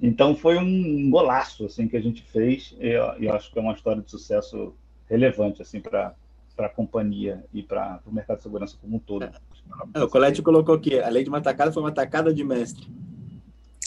então 0.03 0.37
foi 0.37 0.59
um 0.59 1.09
golaço 1.09 1.65
assim 1.65 1.89
que 1.89 1.97
a 1.97 2.03
gente 2.03 2.23
fez, 2.25 2.77
e 2.79 2.89
eu, 2.89 3.05
eu 3.23 3.33
acho 3.33 3.51
que 3.51 3.59
é 3.59 3.63
uma 3.63 3.73
história 3.73 4.03
de 4.03 4.11
sucesso 4.11 4.75
relevante 5.09 5.63
assim 5.63 5.81
para 5.81 6.15
para 6.57 6.67
a 6.67 6.71
companhia 6.71 7.45
e 7.53 7.63
para 7.63 8.01
o 8.07 8.13
mercado 8.13 8.39
de 8.39 8.43
segurança 8.45 8.77
como 8.81 8.97
um 8.97 8.99
todo. 8.99 9.25
É, 9.25 10.03
o 10.03 10.09
Colete 10.09 10.43
colocou 10.43 10.75
aqui, 10.75 10.99
a 11.01 11.09
lei 11.09 11.25
de 11.25 11.29
uma 11.29 11.41
tacada 11.41 11.73
foi 11.73 11.83
uma 11.83 11.93
tacada 11.93 12.33
de 12.33 12.45
mestre. 12.45 12.87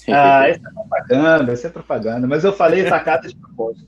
Ah, 0.07 0.47
essa 0.47 0.67
é 0.67 0.71
propaganda, 0.71 1.51
essa 1.51 1.67
é 1.67 1.69
propaganda, 1.69 2.27
mas 2.27 2.43
eu 2.43 2.53
falei 2.53 2.85
tacada 2.85 3.27
de 3.27 3.35
propósito. 3.35 3.87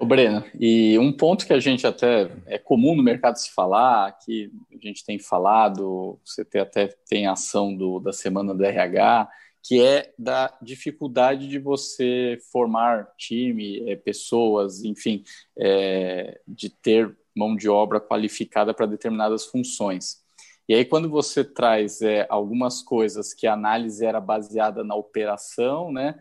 O 0.00 0.06
Breno, 0.06 0.42
e 0.58 0.98
um 0.98 1.12
ponto 1.12 1.46
que 1.46 1.52
a 1.52 1.60
gente 1.60 1.86
até 1.86 2.30
é 2.46 2.58
comum 2.58 2.96
no 2.96 3.02
mercado 3.02 3.36
se 3.36 3.52
falar, 3.52 4.16
que 4.24 4.50
a 4.72 4.86
gente 4.86 5.04
tem 5.04 5.18
falado, 5.18 6.18
você 6.24 6.58
até 6.58 6.88
tem 7.06 7.26
ação 7.26 7.76
do, 7.76 8.00
da 8.00 8.10
semana 8.10 8.54
do 8.54 8.64
RH, 8.64 9.28
que 9.62 9.82
é 9.84 10.12
da 10.18 10.56
dificuldade 10.62 11.46
de 11.48 11.58
você 11.58 12.38
formar 12.50 13.12
time, 13.16 13.88
é, 13.90 13.96
pessoas, 13.96 14.82
enfim, 14.84 15.22
é, 15.58 16.40
de 16.46 16.70
ter 16.70 17.16
mão 17.36 17.54
de 17.54 17.68
obra 17.68 18.00
qualificada 18.00 18.72
para 18.72 18.86
determinadas 18.86 19.46
funções. 19.46 20.18
E 20.68 20.74
aí, 20.74 20.84
quando 20.84 21.08
você 21.08 21.44
traz 21.44 22.00
é, 22.00 22.26
algumas 22.28 22.82
coisas 22.82 23.34
que 23.34 23.46
a 23.46 23.52
análise 23.52 24.04
era 24.04 24.20
baseada 24.20 24.82
na 24.84 24.94
operação, 24.94 25.92
né, 25.92 26.18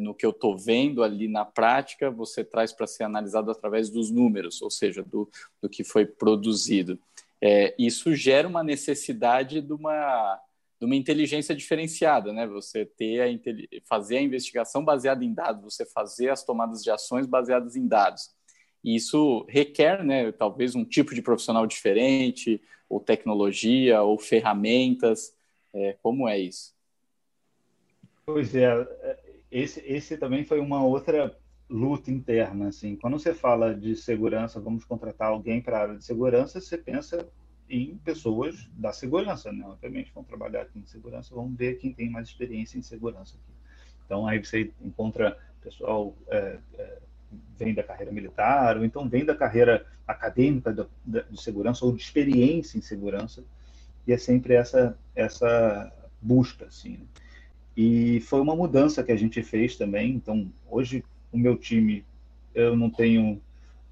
no 0.00 0.14
que 0.14 0.26
eu 0.26 0.32
estou 0.32 0.54
vendo 0.54 1.02
ali 1.02 1.28
na 1.28 1.42
prática, 1.42 2.10
você 2.10 2.44
traz 2.44 2.74
para 2.74 2.86
ser 2.86 3.04
analisado 3.04 3.50
através 3.50 3.88
dos 3.88 4.10
números, 4.10 4.60
ou 4.60 4.70
seja, 4.70 5.02
do, 5.02 5.30
do 5.62 5.68
que 5.68 5.82
foi 5.82 6.04
produzido. 6.04 6.98
Isso 7.78 8.14
gera 8.14 8.46
uma 8.46 8.62
necessidade 8.62 9.62
de 9.62 9.72
uma 9.72 10.38
de 10.78 10.84
uma 10.84 10.94
inteligência 10.94 11.54
diferenciada, 11.54 12.32
né? 12.32 12.46
Você 12.46 12.84
ter 12.84 13.22
a 13.22 13.26
fazer 13.88 14.18
a 14.18 14.22
investigação 14.22 14.84
baseada 14.84 15.24
em 15.24 15.32
dados, 15.32 15.62
você 15.62 15.86
fazer 15.86 16.28
as 16.30 16.44
tomadas 16.44 16.82
de 16.82 16.90
ações 16.90 17.26
baseadas 17.26 17.76
em 17.76 17.86
dados. 17.86 18.34
E 18.84 18.94
isso 18.94 19.44
requer, 19.48 20.04
né, 20.04 20.30
talvez 20.30 20.74
um 20.76 20.84
tipo 20.84 21.14
de 21.14 21.20
profissional 21.20 21.66
diferente, 21.66 22.60
ou 22.88 23.00
tecnologia, 23.00 24.02
ou 24.02 24.18
ferramentas. 24.18 25.34
É, 25.74 25.96
como 26.02 26.28
é 26.28 26.38
isso? 26.38 26.74
Pois 28.24 28.54
é, 28.54 28.86
esse, 29.50 29.80
esse 29.80 30.16
também 30.16 30.44
foi 30.44 30.60
uma 30.60 30.84
outra 30.84 31.36
luta 31.68 32.10
interna, 32.10 32.68
assim. 32.68 32.96
Quando 32.96 33.18
você 33.18 33.34
fala 33.34 33.74
de 33.74 33.96
segurança, 33.96 34.60
vamos 34.60 34.84
contratar 34.84 35.28
alguém 35.28 35.60
para 35.60 35.78
a 35.78 35.82
área 35.82 35.96
de 35.96 36.04
segurança, 36.04 36.60
você 36.60 36.78
pensa 36.78 37.28
em 37.68 37.96
pessoas 37.98 38.68
da 38.72 38.92
segurança, 38.92 39.52
né? 39.52 39.64
Obviamente, 39.66 40.12
vão 40.14 40.24
trabalhar 40.24 40.62
aqui 40.62 40.78
em 40.78 40.86
segurança, 40.86 41.34
vamos 41.34 41.56
ver 41.56 41.78
quem 41.78 41.92
tem 41.92 42.08
mais 42.08 42.28
experiência 42.28 42.78
em 42.78 42.82
segurança 42.82 43.34
aqui. 43.36 43.52
Então, 44.04 44.26
aí 44.26 44.44
você 44.44 44.70
encontra 44.80 45.36
pessoal 45.62 46.14
é, 46.28 46.58
é, 46.78 46.98
vem 47.58 47.74
da 47.74 47.82
carreira 47.82 48.12
militar, 48.12 48.76
ou 48.76 48.84
então 48.84 49.08
vem 49.08 49.24
da 49.24 49.34
carreira 49.34 49.84
acadêmica 50.06 50.72
de, 50.72 51.24
de 51.28 51.42
segurança 51.42 51.84
ou 51.84 51.92
de 51.92 52.02
experiência 52.02 52.78
em 52.78 52.80
segurança, 52.80 53.44
e 54.06 54.12
é 54.12 54.18
sempre 54.18 54.54
essa 54.54 54.96
essa 55.14 55.92
busca, 56.22 56.66
assim. 56.66 56.90
Né? 56.90 57.06
E 57.76 58.20
foi 58.20 58.40
uma 58.40 58.56
mudança 58.56 59.02
que 59.02 59.12
a 59.12 59.16
gente 59.16 59.42
fez 59.42 59.76
também. 59.76 60.14
Então, 60.14 60.50
hoje 60.70 61.04
o 61.30 61.36
meu 61.36 61.56
time 61.56 62.04
eu 62.54 62.74
não 62.74 62.88
tenho, 62.88 63.40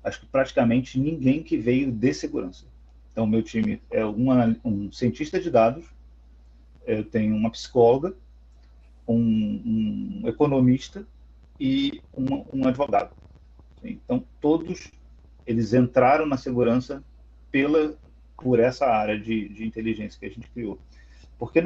acho 0.03 0.21
que 0.21 0.27
praticamente 0.27 0.99
ninguém 0.99 1.43
que 1.43 1.57
veio 1.59 1.93
de 1.93 2.15
segurança. 2.15 2.67
Então, 3.15 3.29
meu 3.29 3.45
time 3.45 3.81
é 3.93 4.05
um 4.05 4.91
cientista 4.91 5.41
de 5.41 5.49
dados, 5.49 5.87
eu 6.85 7.05
tenho 7.05 7.37
uma 7.37 7.49
psicóloga, 7.49 8.13
um, 9.07 10.23
um 10.25 10.29
economista 10.29 11.07
e 11.61 12.03
um, 12.13 12.45
um 12.53 12.67
advogado. 12.67 13.13
Então, 13.85 14.27
todos 14.41 14.91
eles 15.47 15.73
entraram 15.73 16.27
na 16.27 16.37
segurança 16.37 17.05
pela 17.53 17.97
por 18.37 18.59
essa 18.59 18.87
área 18.87 19.17
de, 19.17 19.49
de 19.49 19.65
inteligência 19.65 20.19
que 20.19 20.27
a 20.27 20.31
gente 20.31 20.51
criou. 20.51 20.77
Porque 21.39 21.61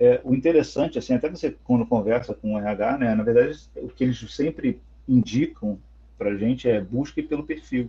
é, 0.00 0.20
o 0.24 0.34
interessante, 0.34 0.98
assim, 0.98 1.14
até 1.14 1.30
você 1.30 1.56
quando 1.62 1.86
conversa 1.86 2.34
com 2.34 2.54
o 2.54 2.58
RH, 2.58 2.98
né, 2.98 3.14
na 3.14 3.22
verdade, 3.22 3.56
o 3.76 3.88
que 3.88 4.02
eles 4.02 4.18
sempre 4.34 4.80
indicam 5.08 5.78
para 6.18 6.30
a 6.30 6.36
gente 6.36 6.68
é 6.68 6.80
busque 6.80 7.22
pelo 7.22 7.44
perfil. 7.44 7.88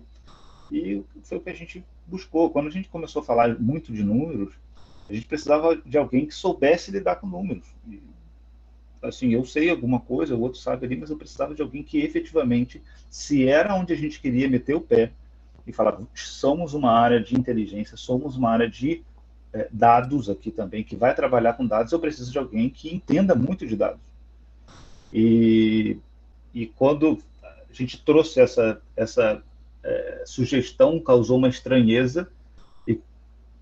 E 0.72 1.04
foi 1.24 1.38
o 1.38 1.42
que 1.42 1.50
a 1.50 1.56
gente 1.56 1.84
buscou. 2.06 2.50
Quando 2.50 2.68
a 2.68 2.72
gente 2.72 2.90
começou 2.90 3.22
a 3.22 3.26
falar 3.26 3.58
muito 3.60 3.92
de 3.92 4.04
números, 4.04 4.54
a 5.10 5.14
gente 5.14 5.26
precisava 5.26 5.76
de 5.76 5.98
alguém 5.98 6.26
que 6.26 6.34
soubesse 6.34 6.92
lidar 6.92 7.18
com 7.18 7.28
números. 7.28 7.66
E, 7.88 8.02
assim, 9.02 9.34
eu 9.34 9.46
sei 9.46 9.70
alguma 9.70 10.00
coisa, 10.00 10.36
o 10.36 10.42
outro 10.42 10.60
sabe 10.60 10.86
ali, 10.86 10.98
mas 10.98 11.10
eu 11.10 11.18
precisava 11.18 11.56
de 11.56 11.62
alguém 11.62 11.84
que 11.84 12.00
efetivamente, 12.00 12.82
se 13.10 13.48
era 13.48 13.76
onde 13.76 13.94
a 13.94 13.96
gente 13.96 14.20
queria 14.20 14.50
meter 14.50 14.76
o 14.76 14.82
pé 14.82 15.12
e 15.66 15.72
falar, 15.74 16.00
somos 16.14 16.74
uma 16.74 16.92
área 16.92 17.22
de 17.22 17.36
inteligência, 17.36 17.98
somos 17.98 18.36
uma 18.36 18.50
área 18.50 18.70
de 18.70 19.04
é, 19.54 19.68
dados 19.72 20.30
aqui 20.30 20.52
também, 20.52 20.84
que 20.84 20.96
vai 20.96 21.16
trabalhar 21.16 21.54
com 21.54 21.66
dados, 21.66 21.92
eu 21.92 22.00
preciso 22.00 22.32
de 22.32 22.38
alguém 22.38 22.70
que 22.70 22.94
entenda 22.94 23.36
muito 23.36 23.66
de 23.66 23.76
dados. 23.76 24.02
E, 25.14 25.98
e 26.54 26.68
quando 26.68 27.20
a 27.44 27.74
gente 27.74 28.02
trouxe 28.04 28.40
essa, 28.40 28.82
essa 28.96 29.42
é, 29.88 30.24
sugestão 30.26 31.00
causou 31.00 31.38
uma 31.38 31.48
estranheza 31.48 32.30
e 32.86 32.94
um 32.94 33.00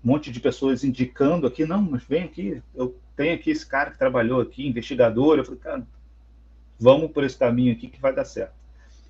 monte 0.02 0.32
de 0.32 0.40
pessoas 0.40 0.82
indicando 0.82 1.46
aqui, 1.46 1.64
não, 1.64 1.80
mas 1.80 2.02
vem 2.02 2.24
aqui, 2.24 2.60
eu 2.74 2.96
tenho 3.14 3.34
aqui 3.34 3.50
esse 3.50 3.64
cara 3.64 3.92
que 3.92 3.98
trabalhou 3.98 4.40
aqui, 4.40 4.66
investigador. 4.66 5.38
Eu 5.38 5.44
falei, 5.44 5.60
cara, 5.60 5.86
vamos 6.78 7.12
por 7.12 7.22
esse 7.22 7.38
caminho 7.38 7.72
aqui 7.72 7.88
que 7.88 8.00
vai 8.00 8.12
dar 8.12 8.24
certo. 8.24 8.54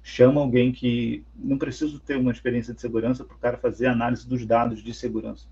Chama 0.02 0.40
alguém 0.40 0.70
que 0.70 1.24
não 1.34 1.58
precisa 1.58 1.98
ter 2.04 2.16
uma 2.16 2.30
experiência 2.30 2.74
de 2.74 2.80
segurança 2.80 3.24
para 3.24 3.34
o 3.34 3.40
cara 3.40 3.56
fazer 3.56 3.86
análise 3.86 4.28
dos 4.28 4.44
dados 4.44 4.82
de 4.82 4.94
segurança. 4.94 5.46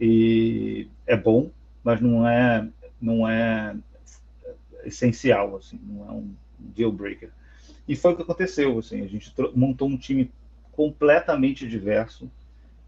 E 0.00 0.88
é 1.06 1.16
bom, 1.16 1.50
mas 1.84 2.00
não 2.00 2.26
é, 2.26 2.66
não 3.00 3.28
é 3.28 3.76
essencial, 4.84 5.56
assim, 5.56 5.78
não 5.84 6.08
é 6.08 6.12
um 6.12 6.34
deal 6.58 6.90
breaker. 6.90 7.30
E 7.86 7.94
foi 7.94 8.12
o 8.12 8.16
que 8.16 8.22
aconteceu, 8.22 8.78
assim, 8.78 9.02
a 9.02 9.06
gente 9.06 9.32
montou 9.54 9.86
um 9.88 9.96
time 9.96 10.30
completamente 10.72 11.68
diverso 11.68 12.30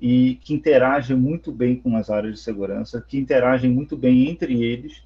e 0.00 0.36
que 0.42 0.52
interagem 0.52 1.16
muito 1.16 1.52
bem 1.52 1.76
com 1.76 1.96
as 1.96 2.10
áreas 2.10 2.34
de 2.34 2.40
segurança, 2.40 3.00
que 3.00 3.18
interagem 3.18 3.70
muito 3.70 3.96
bem 3.96 4.28
entre 4.28 4.62
eles. 4.62 5.02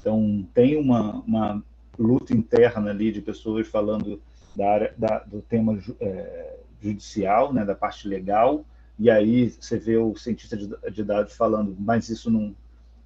Então, 0.00 0.46
tem 0.52 0.76
uma, 0.76 1.20
uma 1.20 1.62
luta 1.98 2.34
interna 2.34 2.90
ali 2.90 3.12
de 3.12 3.22
pessoas 3.22 3.66
falando 3.66 4.20
da 4.54 4.70
área, 4.70 4.94
da, 4.96 5.18
do 5.20 5.40
tema 5.42 5.78
é, 6.00 6.56
judicial, 6.80 7.52
né, 7.52 7.64
da 7.64 7.74
parte 7.74 8.08
legal, 8.08 8.64
e 8.98 9.10
aí 9.10 9.50
você 9.50 9.78
vê 9.78 9.96
o 9.96 10.16
cientista 10.16 10.56
de, 10.56 10.68
de 10.90 11.04
dados 11.04 11.34
falando, 11.34 11.76
mas 11.78 12.08
isso 12.08 12.30
não, 12.30 12.54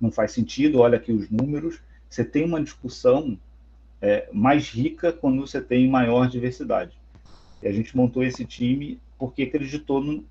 não 0.00 0.10
faz 0.10 0.32
sentido, 0.32 0.78
olha 0.78 0.96
aqui 0.96 1.12
os 1.12 1.28
números. 1.28 1.80
Você 2.08 2.24
tem 2.24 2.44
uma 2.44 2.62
discussão 2.62 3.38
é, 4.00 4.28
mais 4.32 4.68
rica 4.68 5.12
quando 5.12 5.40
você 5.40 5.60
tem 5.60 5.88
maior 5.88 6.28
diversidade. 6.28 6.99
E 7.62 7.68
a 7.68 7.72
gente 7.72 7.96
montou 7.96 8.22
esse 8.22 8.44
time 8.44 9.00
porque 9.18 9.42
acreditou, 9.42 10.02
no, 10.02 10.24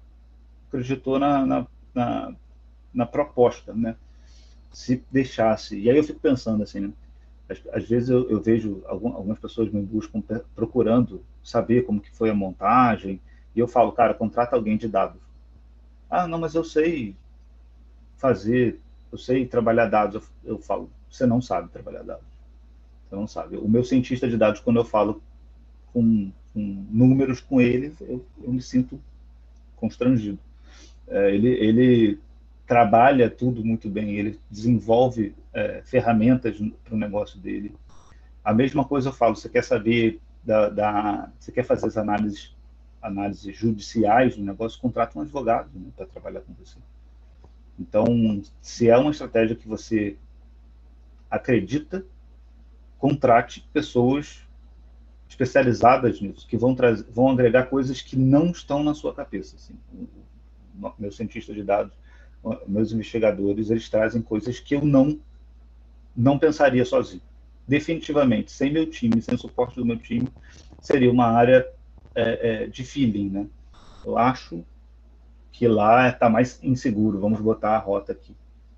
acreditou 0.68 1.20
na, 1.20 1.46
na, 1.46 1.68
na, 1.94 2.36
na, 2.94 3.06
proposta, 3.06 3.74
né? 3.74 3.96
Se 4.72 5.04
deixasse. 5.12 5.78
E 5.78 5.90
aí 5.90 5.98
eu 5.98 6.04
fico 6.04 6.20
pensando 6.20 6.64
assim, 6.64 6.80
né? 6.80 6.94
Às, 7.48 7.62
às 7.72 7.90
vezes 7.90 8.10
eu, 8.10 8.30
eu 8.30 8.42
vejo 8.42 8.84
algum, 8.88 9.14
algumas 9.14 9.40
pessoas 9.40 9.72
me 9.72 9.82
buscam 9.82 10.22
procurando 10.56 11.24
saber 11.44 11.84
como 11.84 12.02
que 12.02 12.12
foi 12.16 12.30
a 12.30 12.36
montagem, 12.36 13.20
e 13.56 13.60
eu 13.60 13.68
falo, 13.68 13.92
cara, 13.92 14.14
contrata 14.14 14.56
alguém 14.56 14.78
de 14.78 14.88
dados. 14.88 15.22
Ah, 16.10 16.28
não, 16.28 16.40
mas 16.40 16.56
eu 16.56 16.64
sei 16.64 17.16
fazer, 18.18 18.80
eu 19.12 19.18
sei 19.18 19.46
trabalhar 19.46 19.88
dados. 19.88 20.16
Eu, 20.44 20.56
eu 20.56 20.60
falo, 20.60 20.90
você 21.10 21.26
não 21.26 21.42
sabe 21.42 21.70
trabalhar 21.70 22.04
dados. 22.04 22.26
Você 23.08 23.16
não 23.16 23.28
sabe. 23.28 23.58
O 23.58 23.68
meu 23.68 23.84
cientista 23.84 24.28
de 24.28 24.38
dados, 24.38 24.62
quando 24.62 24.78
eu 24.78 24.86
falo 24.86 25.22
com 25.92 26.32
com 26.54 26.86
números 26.90 27.40
com 27.42 27.62
ele, 27.62 27.94
eu, 28.02 28.26
eu 28.44 28.52
me 28.52 28.62
sinto 28.62 29.00
constrangido. 29.76 30.40
É, 31.08 31.34
ele, 31.34 31.50
ele 31.50 32.20
trabalha 32.68 33.30
tudo 33.30 33.66
muito 33.66 33.90
bem, 33.90 34.16
ele 34.16 34.40
desenvolve 34.50 35.34
é, 35.54 35.82
ferramentas 35.84 36.58
para 36.84 36.94
o 36.94 36.98
negócio 36.98 37.40
dele. 37.40 37.74
A 38.44 38.54
mesma 38.54 38.86
coisa 38.86 39.10
eu 39.10 39.14
falo, 39.14 39.36
você 39.36 39.50
quer 39.50 39.64
saber 39.64 40.20
da, 40.44 40.70
da 40.70 41.32
você 41.40 41.52
quer 41.52 41.64
fazer 41.64 41.88
as 41.88 41.98
análises 41.98 42.56
análises 43.02 43.56
judiciais 43.56 44.36
do 44.36 44.44
negócio, 44.44 44.80
contrata 44.80 45.18
um 45.18 45.22
advogado 45.22 45.70
né, 45.74 45.90
para 45.96 46.06
trabalhar 46.06 46.42
com 46.42 46.54
você. 46.54 46.78
Então, 47.80 48.06
se 48.62 48.90
é 48.90 48.98
uma 48.98 49.12
estratégia 49.12 49.56
que 49.56 49.68
você 49.68 50.18
acredita, 51.32 52.06
contrate 52.98 53.66
pessoas 53.72 54.46
especializadas 55.30 56.20
nisso, 56.20 56.48
que 56.48 56.58
vão, 56.58 56.76
vão 57.12 57.30
agregar 57.30 57.68
coisas 57.68 58.02
que 58.02 58.18
não 58.18 58.48
estão 58.48 58.84
na 58.84 58.94
sua 58.94 59.14
cabeça. 59.14 59.56
Assim. 59.56 59.78
Meus 60.98 61.16
cientistas 61.16 61.56
de 61.56 61.64
dados, 61.64 61.94
meus 62.68 62.92
investigadores, 62.92 63.70
eles 63.70 63.88
trazem 63.88 64.22
coisas 64.22 64.60
que 64.60 64.76
eu 64.76 64.84
não 64.84 65.20
não 66.16 66.38
pensaria 66.38 66.84
sozinho. 66.84 67.22
Definitivamente, 67.66 68.52
sem 68.52 68.74
meu 68.74 68.90
time, 68.90 69.22
sem 69.22 69.36
o 69.36 69.38
suporte 69.38 69.76
do 69.76 69.86
meu 69.86 69.98
time, 69.98 70.28
seria 70.82 71.12
uma 71.12 71.28
área 71.28 71.66
é, 72.16 72.64
é, 72.64 72.68
de 72.68 72.84
feeling, 72.84 73.30
né? 73.30 73.48
Eu 74.04 74.18
acho 74.18 74.66
que 75.52 75.68
lá 75.68 76.10
está 76.10 76.30
mais 76.30 76.62
inseguro, 76.64 77.20
vamos 77.20 77.40
botar 77.40 77.76
a 77.76 77.78
rota 77.78 78.12
aqui. 78.12 78.36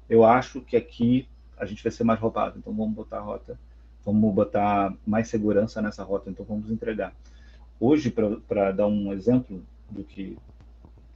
Eu 0.10 0.26
acho 0.26 0.62
que 0.62 0.76
aqui 0.76 1.28
a 1.58 1.66
gente 1.66 1.82
vai 1.82 1.92
ser 1.92 2.04
mais 2.04 2.20
roubado, 2.20 2.60
então 2.60 2.74
vamos 2.74 2.94
botar 2.94 3.18
a 3.18 3.22
rota, 3.22 3.58
vamos 4.06 4.34
botar 4.34 4.94
mais 5.06 5.28
segurança 5.28 5.82
nessa 5.82 6.04
rota, 6.04 6.30
então 6.30 6.46
vamos 6.46 6.70
entregar. 6.70 7.14
Hoje, 7.80 8.14
para 8.48 8.72
dar 8.72 8.88
um 8.88 9.12
exemplo 9.12 9.64
do 9.90 10.04
que, 10.04 10.38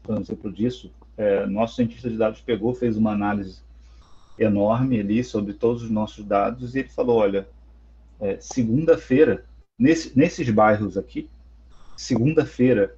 um 0.08 0.20
exemplo 0.20 0.52
disso, 0.52 0.92
é, 1.18 1.46
nosso 1.46 1.76
cientista 1.76 2.10
de 2.10 2.18
dados 2.18 2.42
pegou, 2.42 2.74
fez 2.74 2.98
uma 2.98 3.12
análise 3.12 3.60
enorme 4.38 5.00
ali 5.00 5.24
sobre 5.24 5.54
todos 5.54 5.84
os 5.84 5.90
nossos 5.90 6.26
dados 6.26 6.76
e 6.76 6.80
ele 6.80 6.90
falou, 6.90 7.18
olha, 7.18 7.48
é, 8.20 8.38
segunda-feira, 8.40 9.46
nesse, 9.78 10.18
nesses 10.18 10.50
bairros 10.50 10.98
aqui, 10.98 11.30
segunda-feira, 11.96 12.96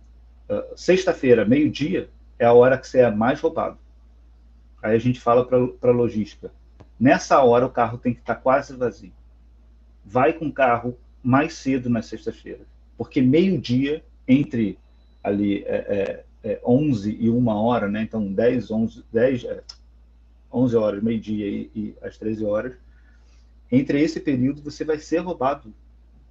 uh, 0.49 0.75
sexta-feira, 0.75 1.45
meio-dia, 1.45 2.09
é 2.39 2.45
a 2.45 2.53
hora 2.53 2.77
que 2.77 2.87
você 2.87 2.99
é 2.99 3.11
mais 3.11 3.39
roubado. 3.39 3.77
Aí 4.81 4.95
a 4.95 4.99
gente 4.99 5.19
fala 5.19 5.45
para 5.45 5.89
a 5.89 5.93
logística. 5.93 6.51
Nessa 6.99 7.41
hora 7.41 7.65
o 7.65 7.69
carro 7.69 7.97
tem 7.97 8.13
que 8.13 8.19
estar 8.19 8.35
tá 8.35 8.41
quase 8.41 8.75
vazio. 8.75 9.11
Vai 10.09 10.33
com 10.33 10.47
o 10.47 10.53
carro 10.53 10.97
mais 11.21 11.53
cedo 11.53 11.89
na 11.89 12.01
sexta-feira, 12.01 12.61
porque 12.97 13.21
meio-dia, 13.21 14.03
entre 14.27 14.79
ali 15.21 15.63
é, 15.63 16.23
é, 16.43 16.51
é 16.51 16.61
11 16.65 17.17
e 17.19 17.29
uma 17.29 17.59
hora, 17.59 17.89
né? 17.89 18.01
então 18.03 18.31
10, 18.31 18.71
11, 18.71 19.03
10, 19.11 19.45
11 20.51 20.75
horas, 20.77 21.03
meio-dia 21.03 21.45
e, 21.45 21.71
e 21.75 21.95
às 22.01 22.17
13 22.17 22.45
horas, 22.45 22.73
entre 23.71 24.01
esse 24.01 24.19
período 24.19 24.61
você 24.61 24.85
vai 24.85 24.97
ser 24.97 25.17
roubado. 25.17 25.73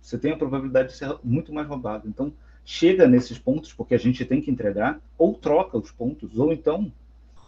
Você 0.01 0.17
tem 0.17 0.33
a 0.33 0.37
probabilidade 0.37 0.91
de 0.91 0.97
ser 0.97 1.15
muito 1.23 1.53
mais 1.53 1.67
roubado. 1.67 2.09
Então, 2.09 2.33
chega 2.65 3.07
nesses 3.07 3.39
pontos, 3.39 3.73
porque 3.73 3.95
a 3.95 3.99
gente 3.99 4.25
tem 4.25 4.41
que 4.41 4.51
entregar, 4.51 5.01
ou 5.19 5.35
troca 5.35 5.77
os 5.77 5.91
pontos, 5.91 6.39
ou 6.39 6.53
então 6.53 6.91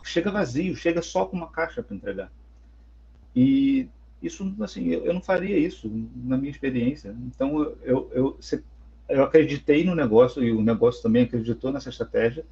chega 0.03 0.31
vazio, 0.31 0.75
chega 0.77 1.01
só 1.01 1.25
com 1.25 1.37
uma 1.37 1.49
caixa 1.49 1.83
para 1.83 1.97
entregar. 1.97 2.33
E 3.35 3.89
isso, 4.23 4.55
assim, 4.61 4.89
eu, 4.89 5.05
eu, 5.05 5.15
não 5.15 5.21
faria 5.21 5.57
isso 5.57 5.91
na 6.17 6.37
minha 6.37 6.51
experiência. 6.51 7.15
Então, 7.27 7.61
eu, 7.61 7.79
eu, 7.83 8.11
eu, 8.13 8.39
eu 9.09 9.23
acreditei 9.25 9.85
no 9.85 9.95
negócio 9.95 10.43
e 10.43 10.53
o 10.53 10.61
negócio 10.61 11.03
também 11.03 11.25
acreditou 11.25 11.73
nessa 11.73 11.89
estratégia 11.89 12.45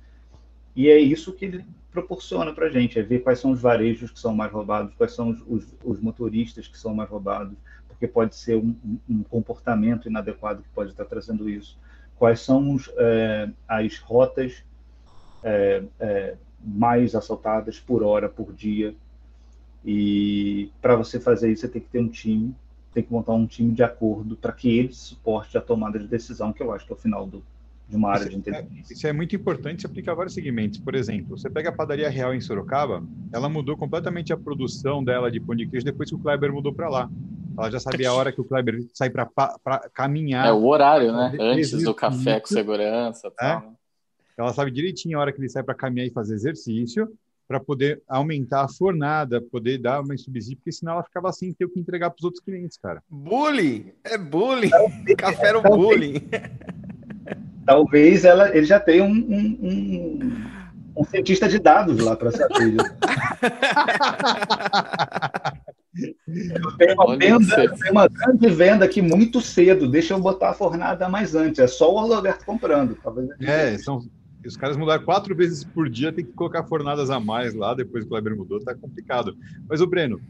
e 0.74 0.88
é 0.88 0.98
isso 0.98 1.32
que 1.32 1.46
ele 1.46 1.64
proporciona 1.90 2.52
para 2.52 2.66
a 2.66 2.70
gente, 2.70 2.98
é 2.98 3.02
ver 3.02 3.20
quais 3.20 3.40
são 3.40 3.50
os 3.50 3.60
varejos 3.60 4.10
que 4.10 4.20
são 4.20 4.34
mais 4.34 4.52
roubados, 4.52 4.94
quais 4.94 5.14
são 5.14 5.30
os, 5.30 5.42
os, 5.48 5.74
os 5.82 6.00
motoristas 6.00 6.68
que 6.68 6.78
são 6.78 6.94
mais 6.94 7.08
roubados, 7.08 7.56
porque 7.88 8.06
pode 8.06 8.36
ser 8.36 8.56
um, 8.56 8.76
um, 9.08 9.22
comportamento 9.22 10.06
inadequado 10.06 10.62
que 10.62 10.68
pode 10.74 10.90
estar 10.90 11.06
trazendo 11.06 11.48
isso. 11.48 11.78
Quais 12.16 12.40
são 12.40 12.74
os, 12.74 12.90
é, 12.98 13.48
as 13.66 13.98
rotas 13.98 14.62
é, 15.42 15.82
é, 15.98 16.36
mais 16.60 17.14
assaltadas 17.14 17.80
por 17.80 18.02
hora, 18.02 18.28
por 18.28 18.52
dia. 18.52 18.94
E 19.86 20.68
para 20.82 20.96
você 20.96 21.20
fazer 21.20 21.52
isso, 21.52 21.60
você 21.60 21.68
tem 21.68 21.80
que 21.80 21.88
ter 21.88 22.00
um 22.00 22.08
time, 22.08 22.52
tem 22.92 23.04
que 23.04 23.12
montar 23.12 23.34
um 23.34 23.46
time 23.46 23.72
de 23.72 23.84
acordo 23.84 24.36
para 24.36 24.52
que 24.52 24.68
ele 24.68 24.92
suporte 24.92 25.56
a 25.56 25.60
tomada 25.60 25.96
de 25.96 26.08
decisão, 26.08 26.52
que 26.52 26.60
eu 26.60 26.72
acho 26.72 26.84
que 26.84 26.92
é 26.92 26.96
o 26.96 26.98
final 26.98 27.24
do, 27.24 27.40
de 27.88 27.94
uma 27.96 28.10
área 28.10 28.22
isso, 28.22 28.30
de 28.30 28.36
inteligência. 28.36 28.92
É, 28.92 28.96
isso 28.96 29.06
é 29.06 29.12
muito 29.12 29.36
importante 29.36 29.82
se 29.82 29.86
aplicar 29.86 30.14
vários 30.14 30.34
segmentos. 30.34 30.80
Por 30.80 30.96
exemplo, 30.96 31.38
você 31.38 31.48
pega 31.48 31.68
a 31.68 31.72
padaria 31.72 32.10
real 32.10 32.34
em 32.34 32.40
Sorocaba, 32.40 33.04
ela 33.32 33.48
mudou 33.48 33.76
completamente 33.76 34.32
a 34.32 34.36
produção 34.36 35.04
dela 35.04 35.30
de 35.30 35.38
pão 35.38 35.54
de 35.54 35.68
queijo 35.68 35.86
depois 35.86 36.08
que 36.08 36.16
o 36.16 36.18
Kleber 36.18 36.52
mudou 36.52 36.74
para 36.74 36.88
lá. 36.88 37.08
Ela 37.56 37.70
já 37.70 37.78
sabia 37.78 38.10
a 38.10 38.12
hora 38.12 38.32
que 38.32 38.40
o 38.40 38.44
Kleber 38.44 38.84
sai 38.92 39.08
para 39.08 39.30
caminhar. 39.94 40.48
É 40.48 40.52
o 40.52 40.66
horário, 40.66 41.12
né? 41.12 41.32
Antes 41.40 41.70
do 41.70 41.94
café 41.94 42.40
com 42.40 42.48
segurança. 42.48 43.30
Tal, 43.30 43.48
é. 43.48 43.66
né? 43.66 43.72
Ela 44.36 44.52
sabe 44.52 44.70
direitinho 44.70 45.16
a 45.16 45.20
hora 45.22 45.32
que 45.32 45.40
ele 45.40 45.48
sai 45.48 45.62
para 45.62 45.74
caminhar 45.74 46.06
e 46.06 46.10
fazer 46.10 46.34
exercício, 46.34 47.08
para 47.46 47.60
poder 47.60 48.02
aumentar 48.08 48.64
a 48.64 48.68
fornada, 48.68 49.40
poder 49.40 49.78
dar 49.78 50.00
uma 50.00 50.16
subsídio, 50.16 50.58
porque 50.58 50.72
senão 50.72 50.94
ela 50.94 51.04
ficava 51.04 51.32
sem 51.32 51.52
ter 51.52 51.64
o 51.64 51.68
que 51.68 51.78
entregar 51.78 52.10
para 52.10 52.18
os 52.18 52.24
outros 52.24 52.42
clientes, 52.42 52.76
cara. 52.76 53.02
Bullying! 53.08 53.92
É 54.04 54.18
bullying! 54.18 54.70
Café 55.16 55.48
era 55.48 55.58
um 55.58 55.62
bullying! 55.62 56.28
Talvez 57.64 58.24
ela, 58.24 58.56
ele 58.56 58.66
já 58.66 58.78
tenha 58.78 59.04
um, 59.04 59.10
um, 59.10 59.58
um, 59.62 60.46
um 60.98 61.04
cientista 61.04 61.48
de 61.48 61.58
dados 61.58 61.98
lá 61.98 62.16
para 62.16 62.30
saber. 62.30 62.76
Tem 66.78 66.94
uma, 66.94 67.16
venda, 67.16 67.76
tem 67.76 67.90
uma 67.90 68.06
grande 68.06 68.48
venda 68.50 68.84
aqui 68.84 69.00
muito 69.00 69.40
cedo. 69.40 69.88
Deixa 69.88 70.14
eu 70.14 70.20
botar 70.20 70.50
a 70.50 70.54
fornada 70.54 71.08
mais 71.08 71.34
antes. 71.34 71.58
É 71.58 71.66
só 71.66 71.92
o 71.92 72.06
Roberto 72.06 72.44
comprando. 72.44 72.98
É, 73.40 73.78
são, 73.78 74.02
os 74.46 74.56
caras 74.56 74.76
mudaram 74.76 75.04
quatro 75.04 75.34
vezes 75.34 75.64
por 75.64 75.88
dia, 75.88 76.12
tem 76.12 76.24
que 76.24 76.32
colocar 76.32 76.64
fornadas 76.64 77.10
a 77.10 77.18
mais 77.18 77.54
lá, 77.54 77.74
depois 77.74 78.04
que 78.04 78.06
o 78.06 78.10
Kleber 78.10 78.36
mudou, 78.36 78.60
tá 78.60 78.74
complicado. 78.74 79.36
Mas, 79.68 79.80
o 79.80 79.86
Breno, 79.86 80.20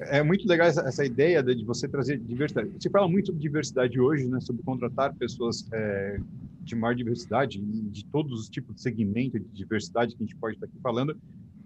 é 0.00 0.22
muito 0.22 0.48
legal 0.48 0.66
essa, 0.66 0.80
essa, 0.82 1.04
ideia 1.04 1.42
de 1.42 1.64
você 1.64 1.86
trazer 1.86 2.18
diversidade. 2.18 2.70
Você 2.78 2.88
fala 2.88 3.06
muito 3.06 3.26
sobre 3.26 3.40
diversidade 3.40 4.00
hoje, 4.00 4.26
né? 4.26 4.40
Sobre 4.40 4.62
contratar 4.62 5.14
pessoas 5.14 5.68
é, 5.72 6.18
de 6.62 6.74
maior 6.74 6.94
diversidade, 6.94 7.58
de 7.58 8.04
todos 8.06 8.40
os 8.40 8.48
tipos 8.48 8.76
de 8.76 8.80
segmento 8.80 9.38
de 9.38 9.46
diversidade 9.52 10.16
que 10.16 10.22
a 10.22 10.26
gente 10.26 10.36
pode 10.36 10.54
estar 10.54 10.66
aqui 10.66 10.78
falando, 10.82 11.16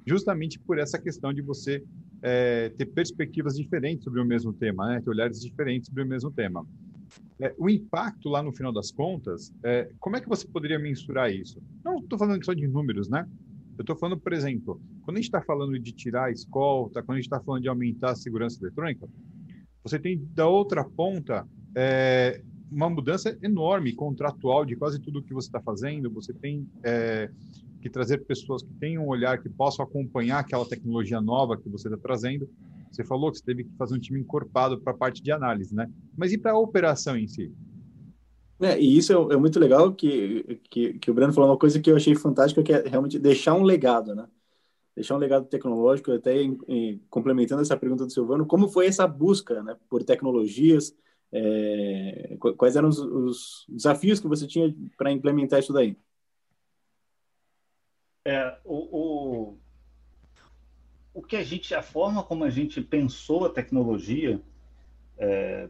justamente 0.07 0.59
por 0.59 0.79
essa 0.79 0.99
questão 0.99 1.33
de 1.33 1.43
você 1.43 1.83
é, 2.23 2.71
ter 2.71 2.87
perspectivas 2.87 3.57
diferentes 3.57 4.05
sobre 4.05 4.21
o 4.21 4.25
mesmo 4.25 4.53
tema, 4.53 4.89
né? 4.89 5.01
ter 5.01 5.11
olhares 5.11 5.41
diferentes 5.41 5.89
sobre 5.89 6.03
o 6.03 6.07
mesmo 6.07 6.31
tema. 6.31 6.67
É, 7.41 7.55
o 7.59 7.69
impacto 7.69 8.29
lá 8.29 8.43
no 8.43 8.53
final 8.53 8.73
das 8.73 8.91
contas, 8.93 9.53
é, 9.65 9.91
como 9.99 10.17
é 10.17 10.21
que 10.21 10.29
você 10.29 10.47
poderia 10.47 10.79
mensurar 10.79 11.33
isso? 11.33 11.61
Não 11.85 11.99
estou 11.99 12.19
falando 12.19 12.45
só 12.45 12.53
de 12.53 12.67
números, 12.67 13.09
né? 13.09 13.27
Eu 13.77 13.83
estou 13.83 13.97
falando, 13.97 14.21
por 14.21 14.33
exemplo, 14.33 14.81
quando 15.03 15.17
a 15.17 15.21
gente 15.21 15.27
está 15.27 15.43
falando 15.43 15.79
de 15.79 15.93
tirar 15.93 16.27
a 16.27 16.31
escolta, 16.31 17.03
quando 17.03 17.17
a 17.17 17.21
gente 17.21 17.27
está 17.27 17.41
falando 17.41 17.63
de 17.63 17.69
aumentar 17.69 18.13
a 18.13 18.17
segurança 18.17 18.63
eletrônica, 18.63 19.09
você 19.83 19.99
tem 19.99 20.25
da 20.33 20.47
outra 20.47 20.85
ponta 20.85 21.47
é, 21.77 22.41
uma 22.71 22.89
mudança 22.89 23.37
enorme 23.43 23.93
contratual 23.93 24.65
de 24.65 24.77
quase 24.77 25.01
tudo 25.01 25.23
que 25.23 25.35
você 25.35 25.49
está 25.49 25.61
fazendo. 25.61 26.11
Você 26.11 26.33
tem 26.33 26.69
é, 26.85 27.31
que 27.83 27.91
trazer 27.91 28.25
pessoas 28.25 28.63
que 28.63 28.73
tenham 28.75 29.05
um 29.05 29.09
olhar, 29.09 29.43
que 29.43 29.49
possam 29.49 29.85
acompanhar 29.85 30.39
aquela 30.39 30.65
tecnologia 30.65 31.21
nova 31.21 31.57
que 31.57 31.69
você 31.69 31.89
está 31.89 31.99
trazendo. 31.99 32.49
Você 32.95 33.05
falou 33.05 33.31
que 33.31 33.39
você 33.39 33.45
teve 33.45 33.65
que 33.65 33.77
fazer 33.77 33.95
um 33.95 34.01
time 34.01 34.21
encorpado 34.21 34.81
para 34.81 34.93
a 34.93 34.97
parte 34.97 35.23
de 35.23 35.33
análise, 35.33 35.75
né? 35.75 35.91
Mas 36.17 36.33
e 36.33 36.39
para 36.39 36.53
a 36.53 36.59
operação 36.59 37.17
em 37.17 37.27
si? 37.27 37.53
É, 38.61 38.79
e 38.81 38.97
isso 38.97 39.13
é, 39.13 39.35
é, 39.35 39.37
muito 39.37 39.59
legal 39.59 39.93
que, 39.93 40.61
que, 40.71 40.95
que 40.95 41.11
o 41.11 41.15
Breno 41.15 41.33
falou 41.33 41.51
uma 41.51 41.59
coisa 41.59 41.81
que 41.81 41.91
eu 41.91 41.97
achei 41.97 42.15
fantástica, 42.15 42.63
que 42.63 42.73
é 42.73 42.89
realmente 42.89 43.19
deixar 43.19 43.55
um 43.55 43.63
legado, 43.63 44.15
né? 44.15 44.29
Deixar 44.95 45.17
um 45.17 45.19
legado 45.19 45.47
tecnológico, 45.47 46.13
até 46.13 46.41
em, 46.41 46.57
em, 46.69 46.99
complementando 47.11 47.63
essa 47.63 47.77
pergunta 47.77 48.07
do 48.07 48.13
Silvano, 48.13 48.47
como 48.47 48.69
foi 48.69 48.87
essa 48.87 49.09
busca 49.09 49.61
né, 49.61 49.77
por 49.89 50.05
tecnologias, 50.05 50.95
é, 51.33 52.37
quais 52.57 52.77
eram 52.77 52.89
os, 52.89 52.99
os, 53.01 53.67
desafios 53.69 54.21
que 54.21 54.29
você 54.29 54.47
tinha 54.47 54.73
para 54.97 55.11
implementar 55.11 55.59
isso 55.59 55.73
daí? 55.73 55.99
É, 58.25 58.57
o, 58.65 59.51
o, 59.53 59.59
o 61.15 61.23
que 61.23 61.37
a 61.37 61.45
gente, 61.45 61.75
a 61.75 61.83
forma 61.83 62.23
como 62.25 62.43
a 62.43 62.51
gente 62.51 62.81
pensou 62.83 63.47
a 63.47 63.51
tecnologia 63.51 64.41
é, 65.17 65.69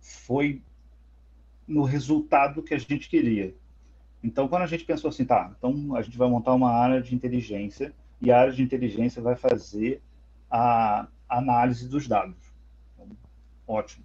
foi 0.00 0.62
no 1.66 1.82
resultado 1.82 2.62
que 2.62 2.74
a 2.74 2.78
gente 2.78 3.08
queria. 3.08 3.54
Então, 4.22 4.46
quando 4.46 4.62
a 4.62 4.66
gente 4.66 4.84
pensou 4.84 5.08
assim, 5.08 5.24
tá, 5.24 5.54
então 5.56 5.96
a 5.96 6.02
gente 6.02 6.18
vai 6.18 6.28
montar 6.28 6.54
uma 6.54 6.70
área 6.70 7.00
de 7.00 7.14
inteligência 7.14 7.94
e 8.20 8.30
a 8.30 8.38
área 8.38 8.52
de 8.52 8.62
inteligência 8.62 9.22
vai 9.22 9.34
fazer 9.34 10.02
a 10.50 11.08
análise 11.28 11.88
dos 11.88 12.06
dados. 12.06 12.36
Ótimo. 13.66 14.04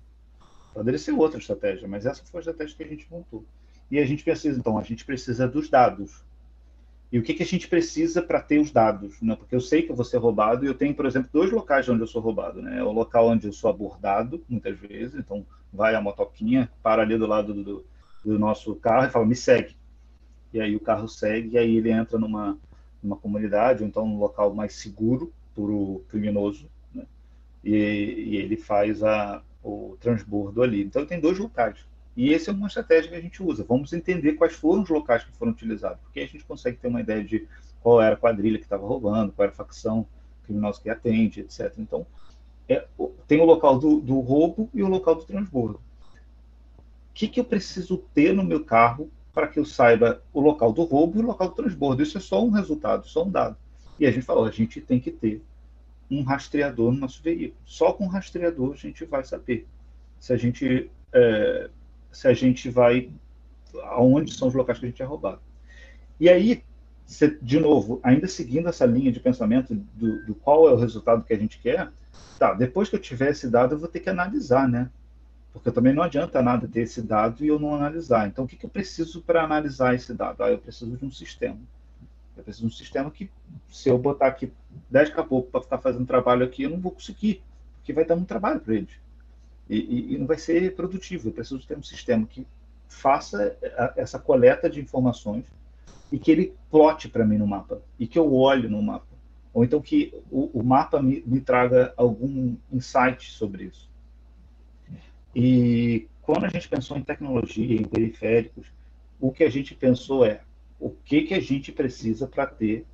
Poderia 0.74 0.98
ser 0.98 1.12
outra 1.12 1.38
estratégia, 1.38 1.88
mas 1.88 2.06
essa 2.06 2.24
foi 2.24 2.40
a 2.40 2.42
estratégia 2.42 2.78
que 2.78 2.84
a 2.84 2.88
gente 2.88 3.08
montou. 3.12 3.46
E 3.90 4.00
a 4.00 4.06
gente 4.06 4.24
precisa, 4.24 4.58
então, 4.58 4.78
a 4.78 4.84
gente 4.84 5.04
precisa 5.04 5.48
dos 5.48 5.70
dados. 5.70 6.24
E 7.12 7.20
o 7.20 7.24
que, 7.24 7.34
que 7.34 7.44
a 7.44 7.46
gente 7.46 7.68
precisa 7.68 8.22
para 8.22 8.42
ter 8.42 8.60
os 8.60 8.72
dados? 8.72 9.22
Né? 9.22 9.36
Porque 9.36 9.54
eu 9.54 9.60
sei 9.60 9.82
que 9.82 9.92
eu 9.92 9.96
vou 9.96 10.06
ser 10.06 10.18
roubado 10.18 10.64
e 10.64 10.68
eu 10.68 10.74
tenho, 10.74 10.96
por 10.96 11.06
exemplo, 11.06 11.30
dois 11.34 11.52
locais 11.52 11.90
onde 11.90 12.02
eu 12.02 12.08
sou 12.08 12.22
roubado. 12.22 12.62
Né? 12.62 12.80
É 12.80 12.84
o 12.84 12.92
local 12.92 13.28
onde 13.28 13.48
eu 13.48 13.54
sou 13.54 13.70
abordado, 13.70 14.42
muitas 14.48 14.80
vezes. 14.80 15.16
Então, 15.16 15.46
vai 15.74 15.94
a 15.94 16.02
motoquinha, 16.02 16.72
para 16.82 17.02
ali 17.02 17.18
do 17.18 17.28
lado 17.28 17.54
do, 17.54 17.86
do 18.24 18.40
nosso 18.40 18.74
carro 18.76 19.08
e 19.08 19.10
fala, 19.10 19.26
me 19.26 19.36
segue. 19.36 19.76
E 20.54 20.62
aí 20.62 20.76
o 20.76 20.80
carro 20.80 21.08
segue 21.08 21.52
e 21.52 21.58
aí 21.58 21.76
ele 21.76 21.92
entra 21.92 22.18
numa, 22.18 22.58
numa 23.04 23.18
comunidade 23.18 23.84
ou 23.84 23.90
então 23.90 24.06
num 24.06 24.18
local 24.18 24.54
mais 24.54 24.76
seguro 24.76 25.34
o 25.56 26.04
criminoso, 26.10 26.68
né? 26.94 27.06
e, 27.64 27.76
e, 27.76 28.38
ele 28.38 28.58
faz 28.58 29.04
a, 29.04 29.44
o 29.64 29.96
transbordo 30.00 30.64
ali. 30.64 30.84
Então, 30.84 31.06
tem 31.06 31.20
dois 31.20 31.38
locais. 31.38 31.86
E 32.16 32.34
essa 32.34 32.52
é 32.52 32.54
uma 32.54 32.68
estratégia 32.68 33.10
que 33.10 33.16
a 33.16 33.22
gente 33.22 33.42
usa. 33.42 33.64
Vamos 33.64 33.94
entender 33.94 34.34
quais 34.34 34.54
foram 34.54 34.84
os 34.84 34.90
locais 34.90 35.24
que 35.24 35.32
foram 35.32 35.52
utilizados, 35.52 36.00
porque 36.04 36.20
a 36.20 36.28
gente 36.28 36.44
consegue 36.44 36.78
ter 36.78 36.88
uma 36.88 37.02
ideia 37.02 37.24
de 37.24 37.48
qual 37.82 38.02
era 38.02 38.16
a 38.16 38.18
quadrilha 38.18 38.58
que 38.58 38.66
estava 38.66 38.86
roubando, 38.86 39.32
qual 39.32 39.46
era 39.46 39.54
a 39.54 39.56
facção 39.56 40.06
criminosa 40.44 40.82
que 40.82 40.90
atende, 40.90 41.42
etc. 41.42 41.74
Então, 41.78 42.06
é, 42.68 42.86
tem 43.28 43.40
o 43.40 43.46
local 43.46 43.80
do, 43.80 44.00
do, 44.00 44.20
roubo 44.20 44.70
e 44.74 44.84
o 44.84 44.88
local 44.88 45.16
do 45.16 45.24
transbordo. 45.24 45.78
O 45.78 47.14
que, 47.14 47.28
que 47.28 47.40
eu 47.40 47.46
preciso 47.46 47.98
ter 48.14 48.34
no 48.34 48.44
meu 48.44 48.64
carro 48.64 49.10
para 49.34 49.48
que 49.48 49.60
eu 49.60 49.66
saiba 49.66 50.22
o 50.34 50.42
local 50.42 50.72
do 50.74 50.84
roubo 50.84 51.18
e 51.18 51.22
o 51.22 51.26
local 51.26 51.50
do 51.50 51.56
transbordo? 51.56 52.04
Isso 52.04 52.18
é 52.18 52.22
só 52.22 52.44
um 52.44 52.50
resultado, 52.50 53.08
só 53.08 53.24
um 53.24 53.30
dado. 53.30 53.58
E 54.00 54.06
a 54.06 54.12
gente 54.12 54.26
falou, 54.26 54.46
a 54.46 54.52
gente 54.52 54.82
tem 54.82 55.00
que 55.00 55.12
ter 55.12 55.42
um 56.10 56.24
rastreador 56.24 56.92
no 56.92 57.00
nosso 57.00 57.22
veículo. 57.24 57.60
Só 57.66 57.94
com 57.94 58.08
rastreador 58.08 58.74
a 58.74 58.78
gente 58.78 59.06
vai 59.06 59.24
saber 59.24 59.68
se 60.20 60.34
a 60.34 60.38
gente 60.38 60.90
é, 61.14 61.70
se 62.12 62.28
a 62.28 62.34
gente 62.34 62.70
vai 62.70 63.10
aonde 63.84 64.34
são 64.34 64.48
os 64.48 64.54
locais 64.54 64.80
que 64.80 64.86
a 64.86 64.90
gente 64.90 65.02
é 65.02 65.06
roubado. 65.06 65.40
E 66.20 66.30
aí, 66.30 66.64
de 67.42 67.60
novo, 67.60 68.00
ainda 68.04 68.28
seguindo 68.28 68.70
essa 68.70 68.86
linha 68.86 69.12
de 69.12 69.20
pensamento 69.20 69.74
do, 69.74 70.26
do, 70.26 70.36
qual 70.36 70.70
é 70.70 70.74
o 70.74 70.78
resultado 70.78 71.24
que 71.24 71.34
a 71.34 71.38
gente 71.38 71.60
quer, 71.60 71.90
tá, 72.38 72.54
depois 72.54 72.90
que 72.90 72.96
eu 72.96 73.00
tiver 73.00 73.32
esse 73.32 73.50
dado, 73.50 73.76
eu 73.76 73.80
vou 73.80 73.88
ter 73.88 74.00
que 74.00 74.10
analisar, 74.10 74.68
né? 74.68 74.90
Porque 75.54 75.72
também 75.72 75.94
não 75.94 76.04
adianta 76.04 76.42
nada 76.42 76.68
ter 76.68 76.82
esse 76.82 77.02
dado 77.02 77.44
e 77.44 77.48
eu 77.48 77.60
não 77.60 77.76
analisar. 77.76 78.28
Então, 78.28 78.46
o 78.46 78.48
que, 78.48 78.56
que 78.56 78.66
eu 78.66 78.70
preciso 78.70 79.22
para 79.22 79.44
analisar 79.44 79.94
esse 79.96 80.14
dado? 80.14 80.44
Ah, 80.44 80.52
eu 80.52 80.58
preciso 80.58 80.96
de 80.96 81.06
um 81.06 81.12
sistema. 81.12 81.58
Eu 82.38 82.44
preciso 82.44 82.68
de 82.68 82.74
um 82.74 82.78
sistema 82.78 83.12
que, 83.12 83.30
se 83.70 83.90
eu 83.90 83.98
botar 83.98 84.28
aqui 84.28 84.52
10 84.90 85.10
caboclos 85.10 85.52
para 85.52 85.62
ficar 85.62 85.78
fazendo 85.80 86.06
trabalho 86.06 86.46
aqui, 86.46 86.64
eu 86.64 86.70
não 86.70 86.80
vou 86.80 86.94
conseguir, 86.94 87.44
porque 87.78 87.92
vai 87.92 88.06
dar 88.06 88.16
muito 88.16 88.30
trabalho 88.30 88.62
para 88.62 88.76
eles 88.76 89.01
e, 89.72 89.78
e, 89.78 90.14
e 90.14 90.18
não 90.18 90.28
vai 90.28 90.38
ser 90.38 90.76
produtivo. 90.76 91.30
Eu 91.30 91.34
preciso 91.34 91.66
ter 91.66 91.78
um 91.78 91.84
sistema 91.84 92.28
que 92.28 92.46
faça 92.90 93.58
essa 93.96 94.20
coleta 94.20 94.70
de 94.70 94.82
informações 94.82 95.46
e 96.12 96.20
que 96.20 96.30
ele 96.30 96.54
plote 96.70 97.08
para 97.08 97.26
mim 97.26 97.38
no 97.38 97.48
mapa 97.48 97.82
e 97.98 98.06
que 98.06 98.20
eu 98.20 98.34
olhe 98.36 98.68
no 98.68 98.84
mapa. 98.84 99.08
Ou 99.54 99.64
então 99.64 99.82
que 99.82 100.14
o, 100.30 100.60
o 100.60 100.64
mapa 100.64 101.02
me, 101.02 101.24
me, 101.26 101.40
traga 101.40 101.94
algum 101.96 102.56
insight 102.70 103.32
sobre 103.32 103.64
isso. 103.64 103.90
E 105.34 106.08
quando 106.22 106.46
a 106.46 106.50
gente 106.50 106.68
pensou 106.68 106.98
em 106.98 107.04
tecnologia, 107.04 107.80
em 107.80 107.86
periféricos, 107.86 108.68
o 109.22 109.32
que 109.32 109.44
a 109.46 109.50
gente 109.50 109.74
pensou 109.74 110.26
é 110.26 110.42
o 110.78 110.90
que, 110.90 111.22
que 111.22 111.34
a 111.34 111.40
gente 111.40 111.72
precisa 111.72 112.28
para 112.28 112.46
ter 112.46 112.86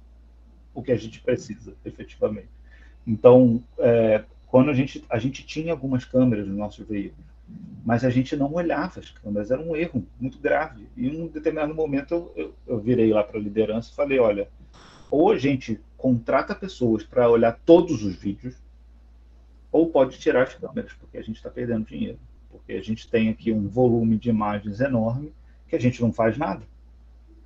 o 0.75 0.83
que 0.83 0.91
a 0.91 0.95
gente 0.95 1.21
precisa, 1.21 1.73
efetivamente. 1.83 2.49
Então, 3.05 3.63
é, 3.79 4.23
quando 4.47 4.69
a 4.69 4.73
gente, 4.73 5.03
a 5.09 5.19
gente 5.19 5.45
tinha 5.45 5.71
algumas 5.71 6.05
câmeras 6.05 6.47
no 6.47 6.55
nosso 6.55 6.83
veículo, 6.85 7.23
mas 7.85 8.03
a 8.03 8.09
gente 8.09 8.35
não 8.35 8.53
olhava 8.53 8.99
as 8.99 9.09
câmeras, 9.09 9.51
era 9.51 9.61
um 9.61 9.75
erro 9.75 10.05
muito 10.19 10.37
grave. 10.39 10.87
E 10.95 11.07
em 11.07 11.21
um 11.21 11.27
determinado 11.27 11.73
momento 11.73 12.13
eu, 12.13 12.33
eu, 12.35 12.53
eu 12.67 12.79
virei 12.79 13.11
lá 13.11 13.23
para 13.23 13.37
a 13.39 13.41
liderança 13.41 13.91
e 13.91 13.95
falei: 13.95 14.19
olha, 14.19 14.49
ou 15.09 15.31
a 15.31 15.37
gente 15.37 15.79
contrata 15.97 16.53
pessoas 16.53 17.03
para 17.03 17.29
olhar 17.29 17.57
todos 17.65 18.03
os 18.03 18.15
vídeos, 18.15 18.55
ou 19.71 19.89
pode 19.89 20.17
tirar 20.17 20.43
as 20.43 20.53
câmeras, 20.53 20.93
porque 20.93 21.17
a 21.17 21.21
gente 21.21 21.37
está 21.37 21.49
perdendo 21.49 21.85
dinheiro. 21.85 22.19
Porque 22.49 22.73
a 22.73 22.81
gente 22.81 23.09
tem 23.09 23.29
aqui 23.29 23.51
um 23.51 23.67
volume 23.67 24.17
de 24.17 24.29
imagens 24.29 24.79
enorme 24.79 25.33
que 25.67 25.75
a 25.75 25.79
gente 25.79 26.01
não 26.01 26.11
faz 26.11 26.37
nada. 26.37 26.63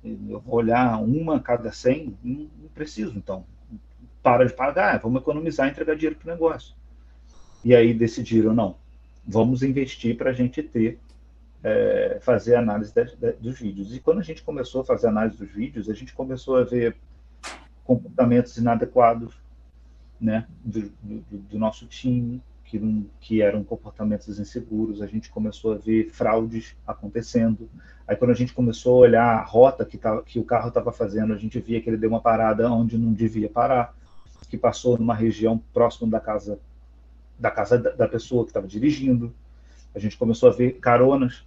Eu 0.04 0.40
vou 0.40 0.56
olhar 0.56 1.00
uma 1.00 1.36
a 1.36 1.40
cada 1.40 1.70
100, 1.70 2.16
não, 2.22 2.50
não 2.60 2.68
preciso, 2.74 3.16
então. 3.16 3.44
Para 4.22 4.44
de 4.44 4.52
pagar, 4.52 4.98
vamos 4.98 5.20
economizar 5.20 5.66
e 5.66 5.70
entregar 5.70 5.94
dinheiro 5.94 6.16
para 6.16 6.30
o 6.30 6.32
negócio. 6.32 6.74
E 7.64 7.74
aí 7.74 7.94
decidiram, 7.94 8.52
não, 8.54 8.76
vamos 9.26 9.62
investir 9.62 10.16
para 10.16 10.30
a 10.30 10.32
gente 10.32 10.62
ter, 10.62 10.98
é, 11.62 12.18
fazer 12.20 12.56
análise 12.56 12.92
de, 12.92 13.16
de, 13.16 13.32
dos 13.32 13.58
vídeos. 13.58 13.94
E 13.94 14.00
quando 14.00 14.18
a 14.18 14.22
gente 14.22 14.42
começou 14.42 14.80
a 14.80 14.84
fazer 14.84 15.08
análise 15.08 15.38
dos 15.38 15.50
vídeos, 15.50 15.88
a 15.88 15.94
gente 15.94 16.12
começou 16.12 16.56
a 16.56 16.64
ver 16.64 16.96
comportamentos 17.84 18.56
inadequados 18.56 19.34
né, 20.20 20.46
do, 20.64 20.92
do, 21.02 21.38
do 21.50 21.58
nosso 21.58 21.86
time, 21.86 22.40
que, 22.64 23.06
que 23.20 23.42
eram 23.42 23.62
comportamentos 23.62 24.38
inseguros, 24.38 25.02
a 25.02 25.06
gente 25.06 25.28
começou 25.28 25.72
a 25.72 25.76
ver 25.76 26.10
fraudes 26.10 26.74
acontecendo. 26.86 27.68
Aí, 28.06 28.16
quando 28.16 28.30
a 28.30 28.34
gente 28.34 28.54
começou 28.54 28.96
a 28.96 29.08
olhar 29.08 29.24
a 29.24 29.44
rota 29.44 29.84
que, 29.84 29.98
tava, 29.98 30.22
que 30.22 30.38
o 30.38 30.44
carro 30.44 30.68
estava 30.68 30.90
fazendo, 30.90 31.34
a 31.34 31.36
gente 31.36 31.60
via 31.60 31.80
que 31.80 31.90
ele 31.90 31.98
deu 31.98 32.08
uma 32.08 32.20
parada 32.20 32.70
onde 32.72 32.96
não 32.96 33.12
devia 33.12 33.48
parar, 33.48 33.94
que 34.48 34.56
passou 34.56 34.98
numa 34.98 35.14
região 35.14 35.58
próxima 35.72 36.10
da 36.10 36.20
casa 36.20 36.58
da 37.42 37.50
casa 37.50 37.76
da, 37.76 38.06
pessoa 38.06 38.44
que 38.44 38.50
estava 38.50 38.68
dirigindo. 38.68 39.34
A 39.92 39.98
gente 39.98 40.16
começou 40.16 40.48
a 40.48 40.52
ver 40.52 40.78
caronas, 40.78 41.44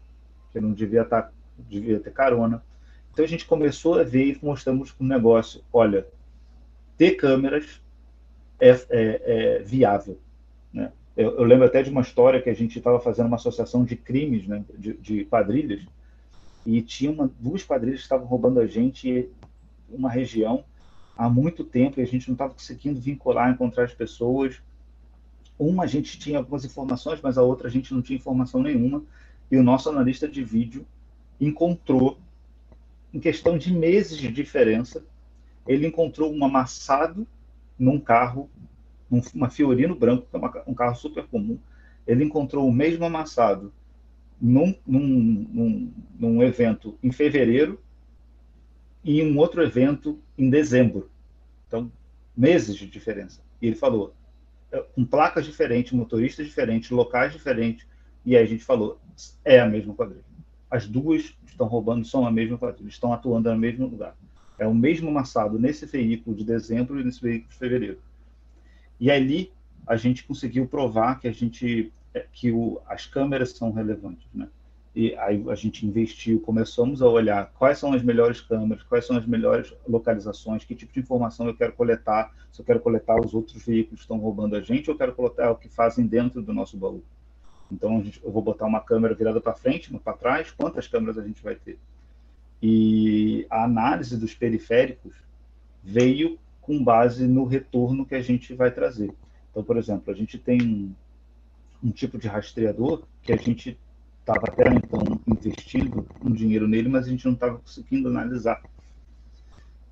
que 0.51 0.59
não 0.59 0.73
devia, 0.73 1.05
tá, 1.05 1.31
devia 1.57 2.01
ter 2.01 2.11
carona. 2.11 2.61
Então 3.13 3.23
a 3.23 3.27
gente 3.27 3.45
começou 3.45 3.97
a 3.97 4.03
ver 4.03 4.25
e 4.25 4.39
mostramos 4.45 4.93
um 4.99 5.07
negócio. 5.07 5.63
Olha, 5.71 6.05
ter 6.97 7.11
câmeras 7.11 7.81
é, 8.59 8.69
é, 8.69 8.79
é 8.89 9.59
viável. 9.59 10.19
Né? 10.73 10.91
Eu, 11.15 11.37
eu, 11.37 11.45
lembro 11.45 11.65
até 11.65 11.81
de 11.81 11.89
uma 11.89 12.01
história 12.01 12.41
que 12.41 12.49
a 12.49 12.53
gente 12.53 12.77
estava 12.77 12.99
fazendo 12.99 13.27
uma 13.27 13.37
associação 13.37 13.85
de 13.85 13.95
crimes, 13.95 14.45
né, 14.45 14.65
de, 14.77 14.93
de 14.95 15.23
quadrilhas, 15.23 15.85
e 16.65 16.81
tinha 16.81 17.09
uma, 17.09 17.31
duas 17.39 17.63
quadrilhas 17.63 17.99
que 17.99 18.05
estavam 18.05 18.27
roubando 18.27 18.59
a 18.59 18.67
gente 18.67 19.29
uma 19.89 20.09
região 20.09 20.65
há 21.17 21.29
muito 21.29 21.63
tempo 21.63 22.01
e 22.01 22.03
a 22.03 22.07
gente 22.07 22.27
não 22.27 22.33
estava 22.33 22.53
conseguindo 22.53 22.99
vincular, 22.99 23.49
encontrar 23.49 23.85
as 23.85 23.93
pessoas. 23.93 24.61
Uma 25.57 25.83
a 25.83 25.87
gente 25.87 26.19
tinha 26.19 26.37
algumas 26.37 26.65
informações, 26.65 27.19
mas 27.21 27.37
a 27.37 27.43
outra 27.43 27.67
a 27.67 27.71
gente 27.71 27.93
não 27.93 28.01
tinha 28.01 28.17
informação 28.17 28.61
nenhuma. 28.61 29.03
E 29.49 29.57
o 29.57 29.63
nosso 29.63 29.89
analista 29.89 30.27
de 30.27 30.43
vídeo 30.43 30.85
encontrou, 31.39 32.19
em 33.13 33.19
questão 33.19 33.57
de 33.57 33.73
meses 33.73 34.17
de 34.17 34.31
diferença, 34.31 35.05
ele 35.67 35.87
encontrou 35.87 36.33
um 36.33 36.43
amassado 36.43 37.27
num 37.77 37.99
carro, 37.99 38.49
uma 39.33 39.49
Fiorino 39.49 39.95
branco, 39.95 40.27
que 40.29 40.35
é 40.35 40.63
um 40.67 40.73
carro 40.73 40.95
super 40.95 41.25
comum. 41.27 41.57
Ele 42.05 42.23
encontrou 42.23 42.67
o 42.67 42.71
mesmo 42.71 43.05
amassado 43.05 43.73
num, 44.39 44.75
num, 44.85 45.47
num, 45.51 45.93
num 46.19 46.43
evento 46.43 46.97
em 47.01 47.11
fevereiro 47.11 47.79
e 49.03 49.23
um 49.23 49.37
outro 49.37 49.63
evento 49.63 50.19
em 50.37 50.49
dezembro. 50.49 51.09
Então, 51.67 51.91
meses 52.35 52.75
de 52.75 52.87
diferença. 52.87 53.41
E 53.61 53.67
ele 53.67 53.75
falou: 53.75 54.13
com 54.93 55.05
placas 55.05 55.45
diferentes, 55.45 55.91
motoristas 55.93 56.45
diferentes, 56.45 56.89
locais 56.89 57.33
diferentes. 57.33 57.87
E 58.25 58.35
aí 58.35 58.43
a 58.43 58.47
gente 58.47 58.63
falou, 58.63 58.99
é 59.43 59.59
a 59.59 59.67
mesma 59.67 59.93
quadrilha. 59.93 60.23
As 60.69 60.87
duas 60.87 61.35
estão 61.45 61.67
roubando, 61.67 62.05
são 62.05 62.25
a 62.25 62.31
mesma 62.31 62.57
quadrilha, 62.57 62.89
estão 62.89 63.13
atuando 63.13 63.51
no 63.51 63.57
mesmo 63.57 63.87
lugar. 63.87 64.15
É 64.57 64.65
o 64.65 64.73
mesmo 64.73 65.09
amassado 65.09 65.59
nesse 65.59 65.85
veículo 65.85 66.35
de 66.35 66.43
dezembro 66.43 66.99
e 66.99 67.03
nesse 67.03 67.21
veículo 67.21 67.49
de 67.49 67.57
fevereiro. 67.57 67.99
E 68.99 69.11
ali 69.11 69.51
a 69.85 69.95
gente 69.95 70.23
conseguiu 70.23 70.67
provar 70.67 71.19
que 71.19 71.27
a 71.27 71.31
gente 71.31 71.93
é, 72.13 72.25
que 72.31 72.51
o, 72.51 72.81
as 72.87 73.05
câmeras 73.05 73.51
são 73.51 73.71
relevantes, 73.71 74.25
né? 74.33 74.47
E 74.95 75.13
aí 75.17 75.43
a 75.49 75.55
gente 75.55 75.85
investiu, 75.85 76.39
começamos 76.39 77.01
a 77.01 77.09
olhar 77.09 77.51
quais 77.59 77.77
são 77.77 77.91
as 77.91 78.01
melhores 78.01 78.39
câmeras, 78.39 78.81
quais 78.83 79.05
são 79.05 79.17
as 79.17 79.25
melhores 79.25 79.75
localizações, 79.85 80.63
que 80.63 80.73
tipo 80.73 80.93
de 80.93 81.01
informação 81.01 81.47
eu 81.47 81.55
quero 81.55 81.73
coletar, 81.73 82.33
se 82.49 82.61
eu 82.61 82.65
quero 82.65 82.79
coletar 82.79 83.19
os 83.19 83.33
outros 83.33 83.61
veículos 83.65 83.99
que 83.99 84.03
estão 84.05 84.17
roubando 84.17 84.55
a 84.55 84.61
gente, 84.61 84.89
ou 84.89 84.93
eu 84.93 84.97
quero 84.97 85.13
coletar 85.13 85.51
o 85.51 85.57
que 85.57 85.67
fazem 85.67 86.07
dentro 86.07 86.41
do 86.41 86.53
nosso 86.53 86.77
baú. 86.77 87.03
Então 87.69 88.01
gente, 88.01 88.23
eu 88.23 88.31
vou 88.31 88.41
botar 88.41 88.65
uma 88.65 88.79
câmera 88.79 89.13
virada 89.13 89.41
para 89.41 89.53
frente, 89.53 89.89
uma 89.89 89.99
para 89.99 90.13
trás, 90.13 90.51
quantas 90.51 90.87
câmeras 90.87 91.17
a 91.17 91.27
gente 91.27 91.43
vai 91.43 91.55
ter? 91.55 91.77
E 92.63 93.45
a 93.49 93.65
análise 93.65 94.17
dos 94.17 94.33
periféricos 94.33 95.13
veio 95.83 96.39
com 96.61 96.81
base 96.81 97.27
no 97.27 97.43
retorno 97.43 98.05
que 98.05 98.15
a 98.15 98.21
gente 98.21 98.53
vai 98.53 98.71
trazer. 98.71 99.13
Então, 99.51 99.61
por 99.61 99.75
exemplo, 99.75 100.11
a 100.13 100.15
gente 100.15 100.37
tem 100.37 100.61
um, 100.61 100.93
um 101.83 101.91
tipo 101.91 102.17
de 102.17 102.29
rastreador 102.29 103.03
que 103.21 103.33
a 103.33 103.35
gente 103.35 103.77
estava 104.25 104.47
até 104.47 104.67
então 104.73 105.21
investindo 105.27 106.07
um 106.23 106.31
dinheiro 106.31 106.67
nele, 106.67 106.89
mas 106.89 107.05
a 107.05 107.09
gente 107.09 107.25
não 107.25 107.33
estava 107.33 107.59
conseguindo 107.59 108.09
analisar. 108.09 108.59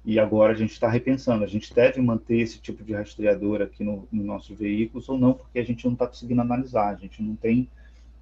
E 0.03 0.19
agora 0.19 0.51
a 0.51 0.55
gente 0.55 0.71
está 0.71 0.89
repensando, 0.89 1.43
a 1.43 1.47
gente 1.47 1.73
deve 1.73 2.01
manter 2.01 2.39
esse 2.39 2.59
tipo 2.59 2.83
de 2.83 2.93
rastreador 2.93 3.61
aqui 3.61 3.83
no, 3.83 4.07
no 4.11 4.23
nosso 4.23 4.53
veículo 4.55 5.03
ou 5.07 5.19
não, 5.19 5.33
porque 5.35 5.59
a 5.59 5.63
gente 5.63 5.85
não 5.85 5.93
está 5.93 6.07
conseguindo 6.07 6.41
analisar, 6.41 6.89
a 6.89 6.95
gente 6.95 7.21
não 7.21 7.35
tem 7.35 7.69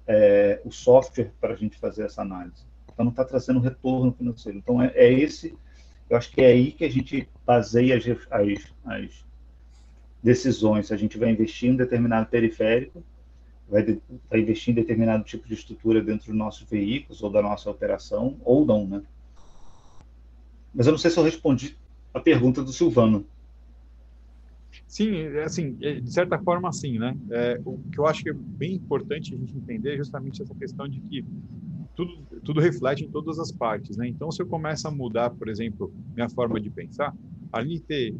é, 0.06 0.60
o 0.64 0.70
software 0.70 1.32
para 1.40 1.54
a 1.54 1.56
gente 1.56 1.78
fazer 1.78 2.04
essa 2.04 2.20
análise. 2.20 2.62
Então 2.92 3.06
não 3.06 3.10
está 3.10 3.24
trazendo 3.24 3.58
retorno 3.58 4.12
financeiro. 4.12 4.58
Então 4.58 4.82
é, 4.82 4.92
é, 4.94 5.10
esse, 5.10 5.56
eu 6.10 6.16
acho 6.16 6.30
que 6.30 6.42
é 6.42 6.48
aí 6.48 6.72
que 6.72 6.84
a 6.84 6.90
gente 6.90 7.26
baseia 7.44 7.96
as, 7.96 8.04
as, 8.30 8.74
as 8.84 9.24
decisões. 10.22 10.92
A 10.92 10.96
gente 10.96 11.18
vai 11.18 11.30
investir 11.30 11.70
em 11.70 11.72
um 11.72 11.76
determinado 11.76 12.28
periférico 12.28 13.02
vai, 13.72 13.82
de, 13.82 13.98
vai 14.28 14.40
investir 14.40 14.72
em 14.72 14.74
determinado 14.74 15.24
tipo 15.24 15.48
de 15.48 15.54
estrutura 15.54 16.02
dentro 16.02 16.26
dos 16.26 16.36
nossos 16.36 16.68
veículos 16.68 17.22
ou 17.22 17.30
da 17.30 17.40
nossa 17.40 17.70
operação, 17.70 18.36
ou 18.44 18.66
não, 18.66 18.86
né? 18.86 19.02
Mas 20.74 20.86
eu 20.86 20.92
não 20.92 20.98
sei 20.98 21.10
se 21.10 21.18
eu 21.18 21.24
respondi 21.24 21.76
a 22.12 22.20
pergunta 22.20 22.62
do 22.62 22.72
Silvano. 22.72 23.24
Sim, 24.86 25.16
é 25.16 25.44
assim, 25.44 25.76
é, 25.80 26.00
de 26.00 26.12
certa 26.12 26.38
forma, 26.38 26.70
sim, 26.70 26.98
né? 26.98 27.16
É, 27.30 27.60
o 27.64 27.78
que 27.90 27.98
eu 27.98 28.06
acho 28.06 28.22
que 28.22 28.28
é 28.28 28.34
bem 28.34 28.74
importante 28.74 29.34
a 29.34 29.38
gente 29.38 29.56
entender 29.56 29.94
é 29.94 29.96
justamente 29.96 30.42
essa 30.42 30.54
questão 30.54 30.86
de 30.86 31.00
que 31.00 31.24
tudo, 31.94 32.18
tudo 32.44 32.60
reflete 32.60 33.04
em 33.04 33.08
todas 33.08 33.38
as 33.38 33.50
partes, 33.50 33.96
né? 33.96 34.06
Então, 34.06 34.30
se 34.30 34.42
eu 34.42 34.46
começo 34.46 34.86
a 34.86 34.90
mudar, 34.90 35.30
por 35.30 35.48
exemplo, 35.48 35.92
minha 36.14 36.28
forma 36.28 36.60
de 36.60 36.68
pensar, 36.68 37.14
além 37.50 37.76
de 37.76 37.80
ter, 37.80 38.14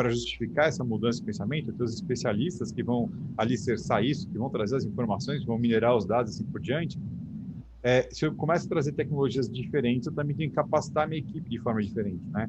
para 0.00 0.08
justificar 0.08 0.68
essa 0.68 0.82
mudança 0.82 1.18
de 1.18 1.26
pensamento, 1.26 1.72
ter 1.74 1.82
os 1.82 1.92
especialistas 1.92 2.72
que 2.72 2.82
vão 2.82 3.10
alicerçar 3.36 4.02
isso, 4.02 4.26
que 4.26 4.38
vão 4.38 4.48
trazer 4.48 4.76
as 4.76 4.84
informações, 4.84 5.44
vão 5.44 5.58
minerar 5.58 5.94
os 5.94 6.06
dados 6.06 6.34
assim 6.34 6.44
por 6.44 6.58
diante, 6.58 6.98
é, 7.82 8.08
se 8.10 8.24
eu 8.24 8.34
começo 8.34 8.64
a 8.64 8.68
trazer 8.68 8.92
tecnologias 8.92 9.50
diferentes, 9.50 10.06
eu 10.06 10.12
também 10.14 10.34
tenho 10.34 10.48
que 10.48 10.56
capacitar 10.56 11.04
a 11.04 11.06
minha 11.06 11.18
equipe 11.18 11.50
de 11.50 11.58
forma 11.58 11.82
diferente, 11.82 12.22
né? 12.30 12.48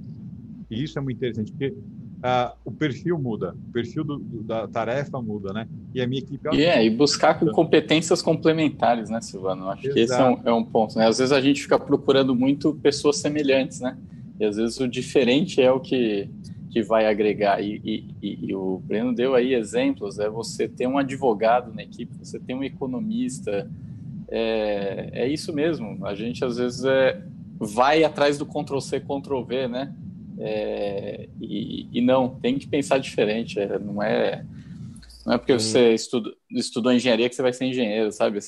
E 0.69 0.81
isso 0.81 0.97
é 0.97 1.01
muito 1.01 1.17
interessante, 1.17 1.51
porque 1.51 1.69
uh, 1.69 2.55
o 2.63 2.71
perfil 2.71 3.17
muda, 3.17 3.53
o 3.69 3.71
perfil 3.73 4.05
do, 4.05 4.17
do, 4.17 4.43
da 4.43 4.67
tarefa 4.69 5.21
muda, 5.21 5.51
né? 5.51 5.67
E 5.93 6.01
a 6.01 6.07
minha 6.07 6.21
equipe... 6.21 6.47
E, 6.53 6.63
é, 6.63 6.85
e 6.85 6.89
buscar 6.89 7.37
com 7.37 7.47
competências 7.47 8.21
complementares, 8.21 9.09
né, 9.09 9.19
Silvano? 9.19 9.69
Acho 9.69 9.87
Exato. 9.87 9.93
que 9.93 9.99
esse 9.99 10.13
é 10.13 10.23
um, 10.23 10.41
é 10.45 10.53
um 10.53 10.63
ponto, 10.63 10.97
né? 10.97 11.07
Às 11.07 11.17
vezes 11.17 11.33
a 11.33 11.41
gente 11.41 11.61
fica 11.61 11.77
procurando 11.77 12.33
muito 12.33 12.73
pessoas 12.75 13.17
semelhantes, 13.17 13.81
né? 13.81 13.97
E 14.39 14.45
às 14.45 14.55
vezes 14.55 14.79
o 14.79 14.87
diferente 14.87 15.61
é 15.61 15.71
o 15.71 15.79
que, 15.79 16.29
que 16.71 16.81
vai 16.81 17.05
agregar. 17.05 17.61
E, 17.61 17.81
e, 17.83 18.15
e, 18.21 18.45
e 18.47 18.55
o 18.55 18.81
Breno 18.83 19.13
deu 19.13 19.35
aí 19.35 19.53
exemplos, 19.53 20.17
é 20.17 20.29
você 20.29 20.67
ter 20.67 20.87
um 20.87 20.97
advogado 20.97 21.73
na 21.73 21.83
equipe, 21.83 22.17
você 22.17 22.39
ter 22.39 22.53
um 22.53 22.63
economista, 22.63 23.69
é, 24.29 25.09
é 25.13 25.27
isso 25.27 25.53
mesmo. 25.53 26.05
A 26.05 26.15
gente 26.15 26.43
às 26.45 26.55
vezes 26.55 26.85
é, 26.85 27.21
vai 27.59 28.03
atrás 28.03 28.37
do 28.37 28.45
Ctrl-C, 28.45 29.01
Ctrl-V, 29.01 29.67
né? 29.67 29.93
É, 30.39 31.27
e, 31.39 31.87
e, 31.91 32.01
não, 32.01 32.29
tem 32.39 32.57
que 32.57 32.67
pensar 32.67 32.97
diferente. 32.97 33.59
É, 33.59 33.77
não 33.77 34.01
é 34.01 34.43
não 35.25 35.33
é 35.33 35.37
porque 35.37 35.53
você 35.53 35.93
estudo, 35.93 36.35
estudou 36.49 36.91
engenharia 36.91 37.29
que 37.29 37.35
você 37.35 37.43
vai 37.43 37.53
ser 37.53 37.65
engenheiro, 37.65 38.11
sabe? 38.11 38.39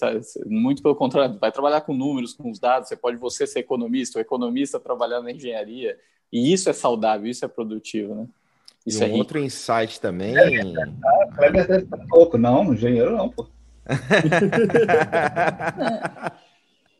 Muito 0.47 0.81
pelo 0.81 0.95
contrário, 0.95 1.37
vai 1.37 1.51
trabalhar 1.51 1.81
com 1.81 1.93
números, 1.93 2.33
com 2.33 2.49
os 2.49 2.57
dados. 2.57 2.89
Você 2.89 2.95
pode 2.95 3.17
você 3.17 3.45
ser 3.45 3.59
economista, 3.59 4.17
o 4.17 4.21
economista 4.21 4.79
trabalhar 4.79 5.21
na 5.21 5.31
engenharia. 5.31 5.99
E 6.33 6.51
isso 6.51 6.67
é 6.67 6.73
saudável, 6.73 7.29
isso 7.29 7.45
é 7.45 7.47
produtivo, 7.47 8.15
né? 8.15 8.25
Isso 8.83 9.03
e 9.03 9.05
um 9.05 9.09
é 9.09 9.11
outro 9.13 9.37
insight 9.37 10.01
também. 10.01 10.33
Kleber 11.35 11.67
deve 11.67 11.83
estar 11.83 11.97
pouco, 12.09 12.39
não, 12.39 12.73
engenheiro 12.73 13.15
não, 13.15 13.29
pô. 13.29 13.47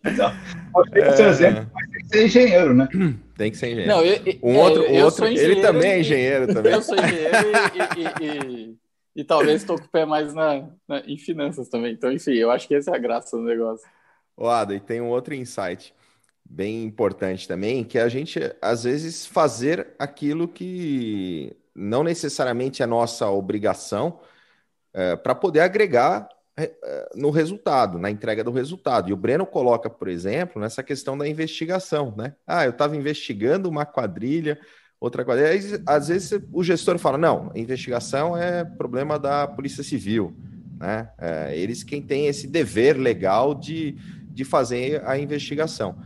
É... 0.05 1.11
seu 1.15 1.29
exemplo, 1.29 1.65
mas 1.73 1.89
tem 1.89 2.01
que 2.01 2.09
ser 2.09 2.25
engenheiro, 2.25 2.73
né? 2.73 2.89
Tem 3.37 3.49
que 3.49 3.57
ser 3.57 3.67
engenheiro. 3.67 3.89
Não, 3.89 4.03
eu, 4.03 4.19
um 4.43 4.57
outro, 4.57 4.83
eu, 4.83 5.05
outro 5.05 5.25
ele 5.25 5.61
também 5.61 5.91
é 5.91 5.99
engenheiro 6.01 6.53
também. 6.53 6.73
Eu 6.75 6.81
sou 6.81 6.97
engenheiro 6.97 7.37
e, 7.73 7.99
e, 7.99 8.27
e, 8.27 8.75
e 9.15 9.23
talvez 9.23 9.61
estou 9.61 9.77
com 9.77 9.85
o 9.85 9.89
pé 9.89 10.05
mais 10.05 10.33
na, 10.33 10.67
na, 10.87 10.99
em 11.07 11.17
finanças 11.17 11.69
também. 11.69 11.93
Então, 11.93 12.11
enfim, 12.11 12.33
eu 12.33 12.51
acho 12.51 12.67
que 12.67 12.75
essa 12.75 12.91
é 12.91 12.95
a 12.95 12.99
graça 12.99 13.37
do 13.37 13.43
negócio. 13.43 13.87
O 14.35 14.47
Ada, 14.47 14.75
e 14.75 14.79
tem 14.79 14.99
um 14.99 15.07
outro 15.07 15.33
insight 15.33 15.93
bem 16.45 16.83
importante 16.83 17.47
também, 17.47 17.83
que 17.83 17.97
é 17.97 18.01
a 18.01 18.09
gente, 18.09 18.39
às 18.61 18.83
vezes, 18.83 19.25
fazer 19.25 19.87
aquilo 19.97 20.47
que 20.47 21.55
não 21.75 22.03
necessariamente 22.03 22.83
é 22.83 22.85
nossa 22.85 23.29
obrigação 23.29 24.19
é, 24.93 25.15
para 25.15 25.33
poder 25.33 25.61
agregar 25.61 26.29
é, 26.55 26.71
é, 26.83 27.09
no 27.15 27.31
resultado, 27.31 27.97
na 27.97 28.11
entrega 28.11 28.43
do 28.43 28.51
resultado. 28.51 29.09
E 29.09 29.13
o 29.13 29.17
Breno 29.17 29.45
coloca, 29.45 29.89
por 29.89 30.07
exemplo, 30.07 30.61
nessa 30.61 30.83
questão 30.83 31.17
da 31.17 31.27
investigação, 31.27 32.13
né? 32.15 32.35
Ah, 32.45 32.65
eu 32.65 32.69
estava 32.69 32.95
investigando 32.95 33.67
uma 33.67 33.85
quadrilha, 33.85 34.59
outra 34.99 35.25
quadrilha. 35.25 35.81
Às 35.87 36.09
vezes 36.09 36.39
o 36.51 36.63
gestor 36.63 36.99
fala: 36.99 37.17
não, 37.17 37.51
investigação 37.55 38.37
é 38.37 38.63
problema 38.63 39.17
da 39.17 39.47
Polícia 39.47 39.83
Civil, 39.83 40.35
né? 40.79 41.09
É, 41.17 41.57
eles 41.57 41.83
quem 41.83 42.03
tem 42.03 42.27
esse 42.27 42.45
dever 42.45 42.97
legal 42.97 43.55
de, 43.55 43.97
de 44.29 44.45
fazer 44.45 45.01
a 45.07 45.17
investigação. 45.17 45.97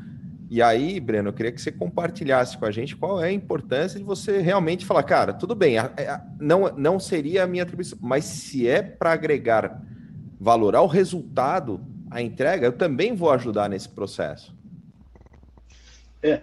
E 0.49 0.61
aí, 0.61 0.99
Breno, 0.99 1.29
eu 1.29 1.33
queria 1.33 1.51
que 1.51 1.61
você 1.61 1.71
compartilhasse 1.71 2.57
com 2.57 2.65
a 2.65 2.71
gente 2.71 2.95
qual 2.95 3.21
é 3.21 3.27
a 3.27 3.31
importância 3.31 3.99
de 3.99 4.05
você 4.05 4.39
realmente 4.39 4.85
falar, 4.85 5.03
cara, 5.03 5.33
tudo 5.33 5.53
bem, 5.53 5.77
a, 5.77 5.85
a, 5.85 6.21
não, 6.39 6.73
não 6.75 6.99
seria 6.99 7.43
a 7.43 7.47
minha 7.47 7.63
atribuição, 7.63 7.97
mas 8.01 8.23
se 8.23 8.67
é 8.67 8.81
para 8.81 9.11
agregar 9.11 9.81
valorar 10.39 10.81
o 10.81 10.87
resultado, 10.87 11.81
a 12.09 12.21
entrega, 12.21 12.67
eu 12.67 12.71
também 12.71 13.13
vou 13.13 13.31
ajudar 13.31 13.69
nesse 13.69 13.89
processo. 13.89 14.55
É, 16.23 16.41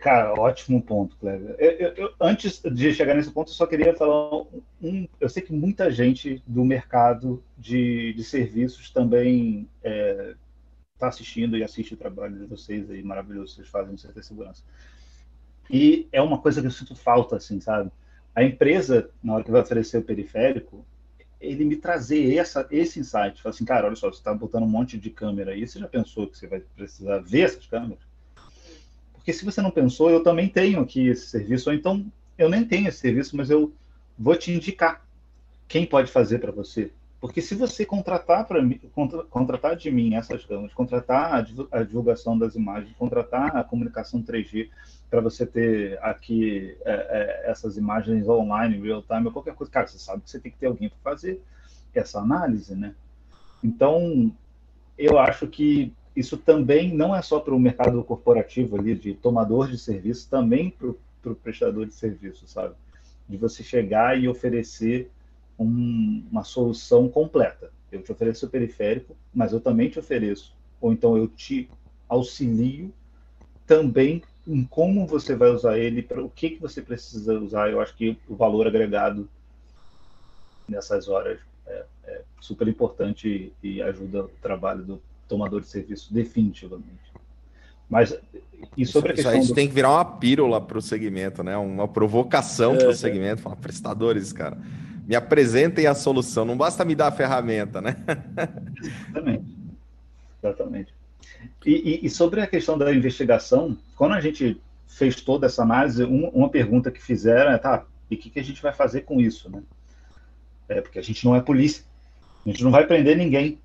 cara, 0.00 0.34
ótimo 0.34 0.82
ponto, 0.82 1.16
Cleber. 1.16 1.54
Eu, 1.58 1.92
eu, 1.94 2.14
antes 2.20 2.60
de 2.60 2.92
chegar 2.92 3.14
nesse 3.14 3.30
ponto, 3.30 3.50
eu 3.50 3.54
só 3.54 3.66
queria 3.66 3.94
falar 3.94 4.42
um. 4.82 5.06
Eu 5.20 5.28
sei 5.28 5.42
que 5.42 5.52
muita 5.52 5.90
gente 5.90 6.42
do 6.46 6.64
mercado 6.64 7.42
de, 7.56 8.12
de 8.14 8.24
serviços 8.24 8.90
também 8.90 9.68
é, 9.82 10.34
tá 10.98 11.08
assistindo 11.08 11.56
e 11.56 11.62
assiste 11.62 11.94
o 11.94 11.96
trabalho 11.96 12.38
de 12.38 12.46
vocês 12.46 12.90
aí, 12.90 13.02
maravilhoso, 13.02 13.54
vocês 13.54 13.68
fazem 13.68 13.92
no 13.92 13.98
CT 13.98 14.22
Segurança. 14.22 14.62
E 15.70 16.08
é 16.12 16.20
uma 16.20 16.38
coisa 16.38 16.60
que 16.60 16.66
eu 16.66 16.70
sinto 16.70 16.94
falta, 16.94 17.36
assim, 17.36 17.60
sabe? 17.60 17.90
A 18.34 18.42
empresa, 18.42 19.10
na 19.22 19.34
hora 19.34 19.44
que 19.44 19.50
vai 19.50 19.60
oferecer 19.60 19.98
o 19.98 20.02
periférico, 20.02 20.84
ele 21.40 21.64
me 21.64 21.76
trazer 21.76 22.34
essa, 22.36 22.66
esse 22.70 22.98
insight. 23.00 23.40
Falar 23.42 23.54
assim, 23.54 23.64
cara, 23.64 23.86
olha 23.86 23.96
só, 23.96 24.10
você 24.10 24.18
está 24.18 24.34
botando 24.34 24.64
um 24.64 24.68
monte 24.68 24.98
de 24.98 25.10
câmera 25.10 25.52
aí, 25.52 25.66
você 25.66 25.78
já 25.78 25.86
pensou 25.86 26.26
que 26.26 26.36
você 26.36 26.46
vai 26.46 26.60
precisar 26.60 27.18
ver 27.18 27.42
essas 27.42 27.66
câmeras? 27.66 27.98
Porque 29.12 29.32
se 29.32 29.44
você 29.44 29.60
não 29.60 29.70
pensou, 29.70 30.10
eu 30.10 30.22
também 30.22 30.48
tenho 30.48 30.80
aqui 30.80 31.08
esse 31.08 31.26
serviço, 31.26 31.68
ou 31.68 31.76
então 31.76 32.10
eu 32.36 32.48
nem 32.48 32.64
tenho 32.64 32.88
esse 32.88 32.98
serviço, 32.98 33.36
mas 33.36 33.50
eu 33.50 33.72
vou 34.18 34.34
te 34.34 34.52
indicar 34.52 35.06
quem 35.66 35.84
pode 35.84 36.10
fazer 36.10 36.38
para 36.38 36.50
você. 36.50 36.90
Porque 37.20 37.42
se 37.42 37.54
você 37.56 37.84
contratar 37.84 38.46
para 38.46 38.60
contra, 38.94 39.24
contratar 39.24 39.76
de 39.76 39.90
mim 39.90 40.14
essas 40.14 40.44
câmeras, 40.44 40.72
contratar 40.72 41.44
a 41.72 41.82
divulgação 41.82 42.38
das 42.38 42.54
imagens, 42.54 42.94
contratar 42.96 43.56
a 43.56 43.64
comunicação 43.64 44.22
3G 44.22 44.68
para 45.10 45.20
você 45.20 45.44
ter 45.44 45.98
aqui 46.00 46.76
é, 46.84 46.92
é, 46.92 47.50
essas 47.50 47.76
imagens 47.76 48.28
online, 48.28 48.80
real 48.80 49.02
time, 49.02 49.26
ou 49.26 49.32
qualquer 49.32 49.54
coisa, 49.54 49.72
cara, 49.72 49.86
você 49.88 49.98
sabe 49.98 50.22
que 50.22 50.30
você 50.30 50.38
tem 50.38 50.52
que 50.52 50.58
ter 50.58 50.66
alguém 50.66 50.88
para 50.88 51.12
fazer 51.12 51.42
essa 51.92 52.20
análise, 52.20 52.76
né? 52.76 52.94
Então, 53.64 54.32
eu 54.96 55.18
acho 55.18 55.48
que 55.48 55.92
isso 56.14 56.36
também 56.36 56.94
não 56.94 57.14
é 57.14 57.22
só 57.22 57.40
para 57.40 57.54
o 57.54 57.58
mercado 57.58 58.02
corporativo 58.04 58.78
ali, 58.78 58.94
de 58.94 59.14
tomador 59.14 59.68
de 59.68 59.78
serviço, 59.78 60.28
também 60.30 60.70
para 60.70 61.32
o 61.32 61.34
prestador 61.34 61.86
de 61.86 61.94
serviço, 61.94 62.46
sabe? 62.46 62.74
De 63.28 63.36
você 63.36 63.64
chegar 63.64 64.20
e 64.20 64.28
oferecer 64.28 65.10
um, 65.58 66.24
uma 66.30 66.44
solução 66.44 67.08
completa. 67.08 67.70
Eu 67.90 68.02
te 68.02 68.12
ofereço 68.12 68.46
o 68.46 68.48
periférico, 68.48 69.16
mas 69.34 69.52
eu 69.52 69.60
também 69.60 69.88
te 69.88 69.98
ofereço, 69.98 70.54
ou 70.80 70.92
então 70.92 71.16
eu 71.16 71.26
te 71.26 71.68
auxilio 72.08 72.92
também 73.66 74.22
em 74.46 74.64
como 74.64 75.06
você 75.06 75.34
vai 75.34 75.50
usar 75.50 75.78
ele, 75.78 76.02
para 76.02 76.22
o 76.22 76.30
que, 76.30 76.50
que 76.50 76.60
você 76.60 76.80
precisa 76.80 77.38
usar. 77.38 77.70
Eu 77.70 77.80
acho 77.80 77.94
que 77.94 78.16
o 78.26 78.34
valor 78.34 78.66
agregado 78.66 79.28
nessas 80.66 81.08
horas 81.08 81.38
é, 81.66 81.84
é 82.04 82.22
super 82.40 82.66
importante 82.66 83.52
e, 83.62 83.74
e 83.74 83.82
ajuda 83.82 84.24
o 84.24 84.30
trabalho 84.40 84.82
do 84.82 85.02
tomador 85.28 85.60
de 85.60 85.66
serviço 85.66 86.12
definitivamente. 86.14 87.12
Mas 87.90 88.18
e 88.76 88.86
sobre 88.86 89.12
isso, 89.12 89.20
a 89.20 89.32
questão 89.32 89.40
isso 89.40 89.52
do... 89.52 89.54
tem 89.54 89.68
que 89.68 89.74
virar 89.74 89.90
uma 89.90 90.04
pílula 90.04 90.60
para 90.60 90.78
o 90.78 90.82
segmento, 90.82 91.42
né? 91.42 91.56
Uma 91.56 91.86
provocação 91.86 92.74
é, 92.74 92.78
para 92.78 92.88
o 92.88 92.94
segmento, 92.94 93.42
falar 93.42 93.56
prestadores, 93.56 94.32
cara 94.32 94.56
me 95.08 95.16
apresentem 95.16 95.86
a 95.86 95.94
solução, 95.94 96.44
não 96.44 96.54
basta 96.54 96.84
me 96.84 96.94
dar 96.94 97.08
a 97.08 97.12
ferramenta, 97.12 97.80
né? 97.80 97.96
Exatamente. 99.08 99.56
Exatamente. 100.42 100.94
E, 101.64 101.72
e, 101.72 102.06
e, 102.06 102.10
sobre 102.10 102.42
a 102.42 102.46
questão 102.46 102.76
da 102.76 102.92
investigação, 102.94 103.74
quando 103.96 104.12
a 104.12 104.20
gente 104.20 104.60
fez 104.86 105.16
toda 105.16 105.46
essa 105.46 105.62
análise, 105.62 106.04
um, 106.04 106.28
uma 106.28 106.50
pergunta 106.50 106.90
que 106.90 107.02
fizeram 107.02 107.52
é, 107.52 107.56
tá, 107.56 107.86
e 108.10 108.16
o 108.16 108.18
que, 108.18 108.28
que 108.28 108.38
a 108.38 108.44
gente 108.44 108.60
vai 108.60 108.72
fazer 108.72 109.02
com 109.02 109.18
isso, 109.18 109.50
né? 109.50 109.62
É, 110.68 110.82
porque 110.82 110.98
a 110.98 111.02
gente 111.02 111.24
não 111.24 111.34
é 111.34 111.40
polícia, 111.40 111.84
a 112.44 112.50
gente 112.50 112.62
não 112.62 112.70
vai 112.70 112.86
prender 112.86 113.16
ninguém. 113.16 113.58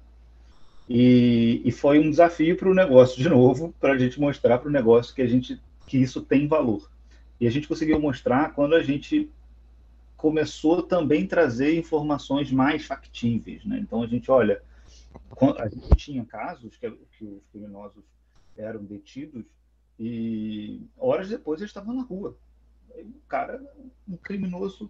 E, 0.87 1.61
e 1.65 1.71
foi 1.73 1.99
um 1.99 2.09
desafio 2.09 2.55
para 2.55 2.69
o 2.69 2.73
negócio, 2.73 3.21
de 3.21 3.27
novo, 3.27 3.75
para 3.81 3.93
a 3.93 3.97
gente 3.97 4.17
mostrar 4.17 4.59
para 4.59 4.69
o 4.69 4.71
negócio 4.71 5.13
que 5.13 5.21
a 5.21 5.27
gente 5.27 5.59
que 5.87 5.97
isso 5.97 6.21
tem 6.21 6.47
valor. 6.47 6.89
E 7.39 7.47
a 7.47 7.51
gente 7.51 7.67
conseguiu 7.67 7.99
mostrar 7.99 8.53
quando 8.53 8.75
a 8.75 8.81
gente 8.81 9.29
começou 10.23 10.81
também 10.81 11.25
a 11.25 11.27
trazer 11.27 11.77
informações 11.77 12.49
mais 12.49 12.85
factíveis. 12.85 13.65
Né? 13.65 13.77
Então, 13.79 14.01
a 14.01 14.07
gente 14.07 14.31
olha, 14.31 14.63
a 15.59 15.67
gente 15.67 15.89
tinha 15.97 16.23
casos 16.23 16.77
que, 16.77 16.89
que 16.89 17.25
os 17.25 17.43
criminosos 17.51 18.05
eram 18.55 18.81
detidos 18.85 19.43
e 19.99 20.79
horas 20.97 21.27
depois 21.27 21.59
eles 21.59 21.71
estavam 21.71 21.93
na 21.93 22.03
rua. 22.03 22.37
O 22.97 23.27
cara, 23.27 23.61
um 24.07 24.15
criminoso 24.15 24.89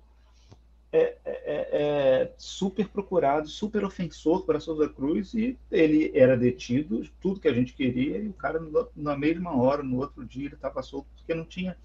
é, 0.91 1.17
é, 1.25 1.31
é, 1.31 1.67
é 1.71 2.34
super 2.38 2.88
procurado, 2.89 3.47
super 3.47 3.84
ofensor 3.84 4.45
para 4.45 4.59
Souza 4.59 4.88
Cruz 4.88 5.34
e 5.34 5.57
ele 5.71 6.11
era 6.13 6.38
detido, 6.38 7.09
tudo 7.19 7.39
que 7.39 7.47
a 7.47 7.53
gente 7.53 7.73
queria, 7.73 8.19
e 8.19 8.27
o 8.27 8.34
cara 8.34 8.59
na 8.95 9.17
mesma 9.17 9.59
hora, 9.59 9.81
no 9.81 9.97
outro 9.97 10.23
dia, 10.23 10.45
ele 10.45 10.53
estava 10.53 10.84
solto 10.84 11.07
porque 11.15 11.34
não 11.34 11.43
tinha 11.43 11.75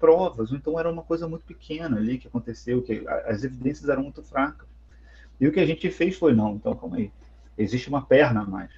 provas, 0.00 0.50
então 0.50 0.80
era 0.80 0.90
uma 0.90 1.02
coisa 1.02 1.28
muito 1.28 1.44
pequena 1.44 1.98
ali 1.98 2.18
que 2.18 2.26
aconteceu, 2.26 2.82
que 2.82 3.06
as 3.26 3.44
evidências 3.44 3.88
eram 3.88 4.02
muito 4.02 4.22
fracas. 4.22 4.66
E 5.38 5.46
o 5.46 5.52
que 5.52 5.60
a 5.60 5.66
gente 5.66 5.90
fez 5.90 6.16
foi, 6.16 6.34
não, 6.34 6.56
então 6.56 6.74
calma 6.74 6.96
aí, 6.96 7.12
existe 7.56 7.88
uma 7.88 8.02
perna 8.02 8.40
a 8.40 8.46
mais. 8.46 8.70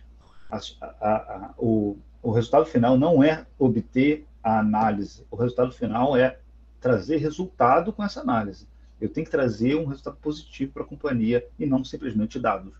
A, 0.50 0.60
a, 0.80 1.08
a, 1.10 1.54
o, 1.56 1.96
o 2.20 2.32
resultado 2.32 2.66
final 2.66 2.98
não 2.98 3.22
é 3.22 3.46
obter 3.58 4.26
a 4.42 4.58
análise, 4.58 5.24
o 5.30 5.36
resultado 5.36 5.72
final 5.72 6.16
é 6.16 6.38
trazer 6.80 7.18
resultado 7.18 7.92
com 7.92 8.02
essa 8.02 8.20
análise. 8.20 8.66
Eu 9.00 9.08
tenho 9.08 9.24
que 9.24 9.30
trazer 9.30 9.76
um 9.76 9.86
resultado 9.86 10.16
positivo 10.16 10.72
para 10.72 10.82
a 10.82 10.86
companhia 10.86 11.46
e 11.58 11.64
não 11.64 11.84
simplesmente 11.84 12.38
dados. 12.38 12.72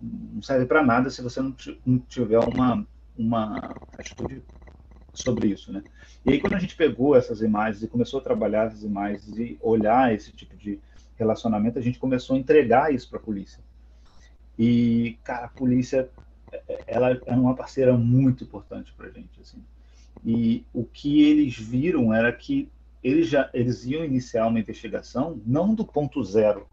Não 0.00 0.42
serve 0.42 0.66
para 0.66 0.84
nada 0.84 1.08
se 1.08 1.22
você 1.22 1.40
não 1.40 1.52
tiver 2.08 2.38
uma, 2.38 2.86
uma 3.16 3.74
atitude 3.96 4.42
sobre 5.22 5.48
isso, 5.48 5.72
né? 5.72 5.82
E 6.24 6.32
aí 6.32 6.40
quando 6.40 6.54
a 6.54 6.58
gente 6.58 6.76
pegou 6.76 7.16
essas 7.16 7.42
imagens 7.42 7.82
e 7.82 7.88
começou 7.88 8.20
a 8.20 8.22
trabalhar 8.22 8.66
essas 8.66 8.82
imagens 8.82 9.38
e 9.38 9.58
olhar 9.60 10.14
esse 10.14 10.32
tipo 10.32 10.56
de 10.56 10.78
relacionamento, 11.16 11.78
a 11.78 11.82
gente 11.82 11.98
começou 11.98 12.36
a 12.36 12.38
entregar 12.38 12.92
isso 12.92 13.08
para 13.08 13.18
a 13.18 13.22
polícia. 13.22 13.60
E 14.58 15.18
cara, 15.24 15.46
a 15.46 15.48
polícia 15.48 16.08
ela 16.86 17.10
é 17.26 17.34
uma 17.34 17.54
parceira 17.54 17.96
muito 17.96 18.44
importante 18.44 18.92
para 18.96 19.08
a 19.08 19.10
gente, 19.10 19.40
assim. 19.40 19.62
E 20.24 20.64
o 20.72 20.84
que 20.84 21.22
eles 21.22 21.56
viram 21.58 22.12
era 22.12 22.32
que 22.32 22.68
eles 23.02 23.28
já 23.28 23.48
eles 23.54 23.84
iam 23.84 24.04
iniciar 24.04 24.46
uma 24.46 24.58
investigação 24.58 25.40
não 25.46 25.74
do 25.74 25.84
ponto 25.84 26.22
zero, 26.24 26.66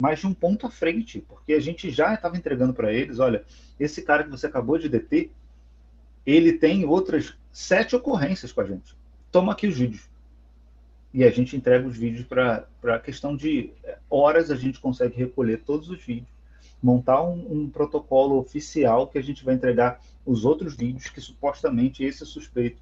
mas 0.00 0.20
de 0.20 0.26
um 0.26 0.34
ponto 0.34 0.66
à 0.66 0.70
frente, 0.70 1.20
porque 1.20 1.52
a 1.52 1.60
gente 1.60 1.90
já 1.90 2.14
estava 2.14 2.36
entregando 2.36 2.72
para 2.72 2.92
eles, 2.92 3.18
olha, 3.18 3.44
esse 3.78 4.02
cara 4.02 4.24
que 4.24 4.30
você 4.30 4.46
acabou 4.46 4.78
de 4.78 4.88
deter, 4.88 5.30
ele 6.26 6.52
tem 6.52 6.84
outras 6.84 7.34
sete 7.52 7.94
ocorrências 7.94 8.52
com 8.52 8.60
a 8.60 8.64
gente. 8.64 8.96
Toma 9.30 9.52
aqui 9.52 9.66
os 9.66 9.76
vídeos. 9.76 10.08
E 11.12 11.24
a 11.24 11.30
gente 11.30 11.56
entrega 11.56 11.86
os 11.86 11.96
vídeos 11.96 12.26
para 12.26 12.66
a 12.84 12.98
questão 12.98 13.36
de 13.36 13.70
horas, 14.08 14.50
a 14.50 14.56
gente 14.56 14.80
consegue 14.80 15.16
recolher 15.16 15.58
todos 15.58 15.90
os 15.90 16.02
vídeos, 16.02 16.28
montar 16.82 17.22
um, 17.22 17.46
um, 17.50 17.68
protocolo 17.68 18.38
oficial 18.38 19.06
que 19.06 19.18
a 19.18 19.22
gente 19.22 19.44
vai 19.44 19.54
entregar 19.54 20.00
os 20.24 20.44
outros 20.44 20.74
vídeos 20.74 21.08
que 21.10 21.20
supostamente 21.20 22.02
esse 22.02 22.24
suspeito 22.24 22.80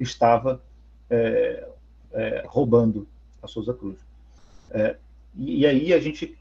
estava 0.00 0.60
é, 1.08 1.68
é, 2.12 2.44
roubando 2.46 3.06
a 3.42 3.46
Souza 3.46 3.72
Cruz. 3.72 3.98
É, 4.70 4.96
e, 5.36 5.60
e, 5.60 5.66
aí 5.66 5.92
a 5.92 6.00
gente, 6.00 6.36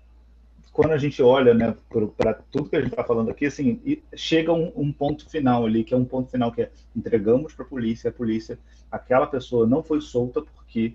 quando 0.79 0.93
a 0.93 0.97
gente 0.97 1.21
olha 1.21 1.53
né, 1.53 1.75
para 2.15 2.35
tudo 2.49 2.69
que 2.69 2.77
a 2.77 2.79
gente 2.79 2.91
está 2.91 3.03
falando 3.03 3.29
aqui, 3.29 3.47
assim, 3.47 4.01
chega 4.15 4.53
um, 4.53 4.71
um, 4.77 4.93
ponto 4.93 5.29
final 5.29 5.65
ali, 5.65 5.83
que 5.83 5.93
é 5.93 5.97
um 5.97 6.05
ponto 6.05 6.31
final 6.31 6.53
que 6.53 6.61
é 6.61 6.71
entregamos 6.95 7.53
para 7.53 7.65
a 7.65 7.67
polícia, 7.67 8.09
a 8.09 8.13
polícia, 8.13 8.57
aquela 8.89 9.27
pessoa 9.27 9.67
não 9.67 9.83
foi 9.83 9.99
solta 9.99 10.41
porque 10.41 10.93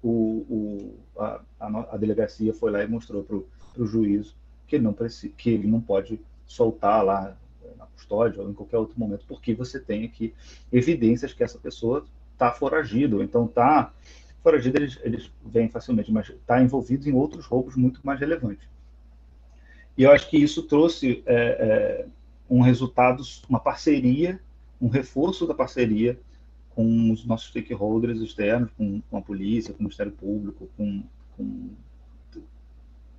o, 0.00 0.46
o 0.48 0.94
a, 1.18 1.40
a, 1.58 1.96
delegacia 1.96 2.54
foi 2.54 2.70
lá 2.70 2.84
e 2.84 2.86
mostrou 2.86 3.24
para 3.24 3.36
o 3.36 3.84
juízo 3.84 4.36
que 4.64 4.78
não 4.78 4.92
precisa, 4.92 5.32
que 5.36 5.50
ele 5.50 5.66
não 5.66 5.80
pode 5.80 6.20
soltar 6.46 7.04
lá 7.04 7.36
na 7.76 7.86
custódia 7.86 8.40
ou 8.40 8.48
em 8.48 8.54
qualquer 8.54 8.78
outro 8.78 8.94
momento, 8.96 9.24
porque 9.26 9.56
você 9.56 9.80
tem 9.80 10.04
aqui 10.04 10.32
evidências 10.72 11.32
que 11.32 11.42
essa 11.42 11.58
pessoa 11.58 12.06
está 12.32 12.52
foragido, 12.52 13.20
então 13.24 13.46
está 13.46 13.92
foragido 14.40 14.78
eles, 14.78 15.00
eles 15.02 15.32
vêm 15.44 15.68
facilmente, 15.68 16.12
mas 16.12 16.28
está 16.28 16.62
envolvido 16.62 17.08
em 17.08 17.12
outros 17.12 17.44
roubos 17.44 17.74
muito 17.74 18.00
mais 18.04 18.20
relevantes. 18.20 18.75
E 19.96 20.02
eu 20.02 20.10
acho 20.10 20.28
que 20.28 20.36
isso 20.36 20.62
trouxe 20.62 21.22
é, 21.26 21.34
é, 21.34 22.06
um 22.48 22.60
resultado, 22.60 23.22
uma 23.48 23.60
parceria, 23.60 24.40
um 24.80 24.88
reforço 24.88 25.46
da 25.46 25.54
parceria 25.54 26.18
com 26.74 27.10
os 27.10 27.24
nossos 27.24 27.48
stakeholders 27.48 28.20
externos, 28.20 28.70
com, 28.76 29.00
com 29.10 29.16
a 29.16 29.22
polícia, 29.22 29.72
com 29.72 29.80
o 29.80 29.82
Ministério 29.84 30.12
Público, 30.12 30.68
com, 30.76 31.02
com, 31.36 31.70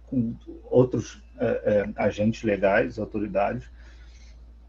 com 0.05 0.35
outros 0.69 1.23
é, 1.39 1.45
é 1.65 2.01
agentes 2.03 2.43
legais, 2.43 2.99
autoridades, 2.99 3.67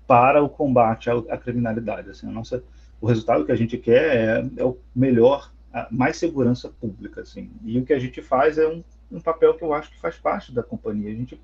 para 0.07 0.43
o 0.43 0.49
combate 0.49 1.11
à, 1.11 1.15
à 1.29 1.37
criminalidade. 1.37 2.09
Assim, 2.09 2.27
nossa 2.27 2.65
o 3.01 3.07
resultado 3.07 3.45
que 3.45 3.53
a 3.53 3.57
gente 3.57 3.79
quer 3.79 4.17
é, 4.17 4.51
é 4.57 4.65
o 4.65 4.77
melhor, 4.95 5.53
mais 5.91 6.17
segurança 6.17 6.69
pública, 6.69 7.21
assim. 7.21 7.51
E 7.63 7.79
o 7.79 7.85
que 7.85 7.93
a 7.93 7.99
gente 7.99 8.21
faz 8.23 8.59
é 8.59 8.67
um, 8.67 8.83
um 9.13 9.21
papel 9.21 9.55
que 9.55 9.63
eu 9.63 9.73
acho 9.73 9.91
que 9.91 10.01
faz 10.01 10.17
parte 10.17 10.53
da 10.53 10.63
companhia. 10.63 11.13
A 11.13 11.15
gente 11.15 11.41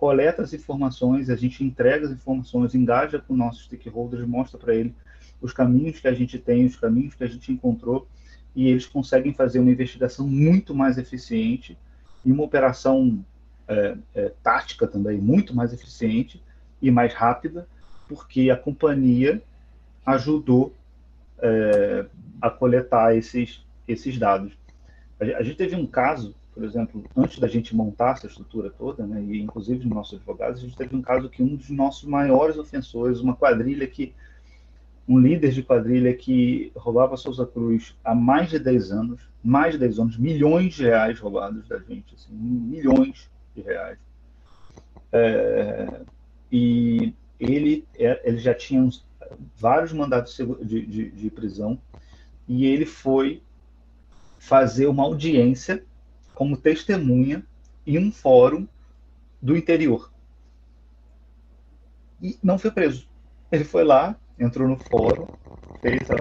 coleta 0.00 0.40
as 0.40 0.54
informações, 0.54 1.28
a 1.28 1.36
gente 1.36 1.62
entrega 1.62 2.06
as 2.06 2.12
informações, 2.12 2.74
engaja 2.74 3.18
com 3.18 3.36
nossos 3.36 3.64
stakeholders, 3.64 4.26
mostra 4.26 4.58
para 4.58 4.74
ele 4.74 4.94
os 5.42 5.52
caminhos 5.52 6.00
que 6.00 6.08
a 6.08 6.14
gente 6.14 6.38
tem, 6.38 6.64
os 6.64 6.74
caminhos 6.74 7.14
que 7.14 7.22
a 7.22 7.26
gente 7.26 7.52
encontrou, 7.52 8.08
e 8.56 8.66
eles 8.68 8.86
conseguem 8.86 9.34
fazer 9.34 9.58
uma 9.58 9.70
investigação 9.70 10.26
muito 10.26 10.74
mais 10.74 10.96
eficiente 10.96 11.76
e 12.24 12.32
uma 12.32 12.42
operação 12.42 13.22
é, 13.68 13.96
é, 14.14 14.32
tática 14.42 14.86
também 14.86 15.18
muito 15.18 15.54
mais 15.54 15.70
eficiente 15.70 16.42
e 16.80 16.90
mais 16.90 17.12
rápida, 17.12 17.68
porque 18.08 18.48
a 18.48 18.56
companhia 18.56 19.42
ajudou 20.06 20.74
é, 21.42 22.06
a 22.40 22.48
coletar 22.48 23.14
esses, 23.14 23.62
esses 23.86 24.18
dados. 24.18 24.54
A 25.20 25.42
gente 25.42 25.56
teve 25.56 25.76
um 25.76 25.86
caso, 25.86 26.34
por 26.60 26.66
exemplo, 26.66 27.04
antes 27.16 27.38
da 27.38 27.48
gente 27.48 27.74
montar 27.74 28.12
essa 28.12 28.26
estrutura 28.26 28.68
toda, 28.68 29.06
né, 29.06 29.22
e 29.22 29.40
inclusive 29.40 29.82
nos 29.86 29.94
nossos 29.94 30.18
advogados, 30.18 30.60
a 30.60 30.62
gente 30.62 30.76
teve 30.76 30.94
um 30.94 31.00
caso 31.00 31.30
que 31.30 31.42
um 31.42 31.56
dos 31.56 31.70
nossos 31.70 32.04
maiores 32.04 32.58
ofensores, 32.58 33.20
uma 33.20 33.34
quadrilha 33.34 33.86
que, 33.86 34.12
um 35.08 35.18
líder 35.18 35.52
de 35.52 35.62
quadrilha 35.62 36.12
que 36.12 36.70
roubava 36.76 37.16
Souza 37.16 37.46
Cruz 37.46 37.96
há 38.04 38.14
mais 38.14 38.50
de 38.50 38.58
10 38.58 38.92
anos, 38.92 39.22
mais 39.42 39.72
de 39.72 39.78
10 39.78 39.98
anos, 40.00 40.18
milhões 40.18 40.74
de 40.74 40.82
reais 40.82 41.18
roubados 41.18 41.66
da 41.66 41.78
gente, 41.78 42.14
assim, 42.14 42.34
milhões 42.34 43.30
de 43.56 43.62
reais. 43.62 43.98
É, 45.10 46.02
e 46.52 47.14
ele, 47.40 47.86
é, 47.98 48.20
ele 48.22 48.36
já 48.36 48.52
tinha 48.52 48.82
uns 48.82 49.02
vários 49.56 49.94
mandatos 49.94 50.36
de, 50.36 50.84
de, 50.84 51.10
de 51.10 51.30
prisão 51.30 51.78
e 52.46 52.66
ele 52.66 52.84
foi 52.84 53.42
fazer 54.38 54.88
uma 54.88 55.04
audiência 55.04 55.82
como 56.40 56.56
testemunha 56.56 57.44
em 57.86 57.98
um 57.98 58.10
fórum 58.10 58.66
do 59.42 59.54
interior. 59.54 60.10
E 62.22 62.38
não 62.42 62.58
foi 62.58 62.70
preso. 62.70 63.06
Ele 63.52 63.62
foi 63.62 63.84
lá, 63.84 64.16
entrou 64.38 64.66
no 64.66 64.78
fórum, 64.78 65.26
fez 65.82 66.00
a, 66.10 66.14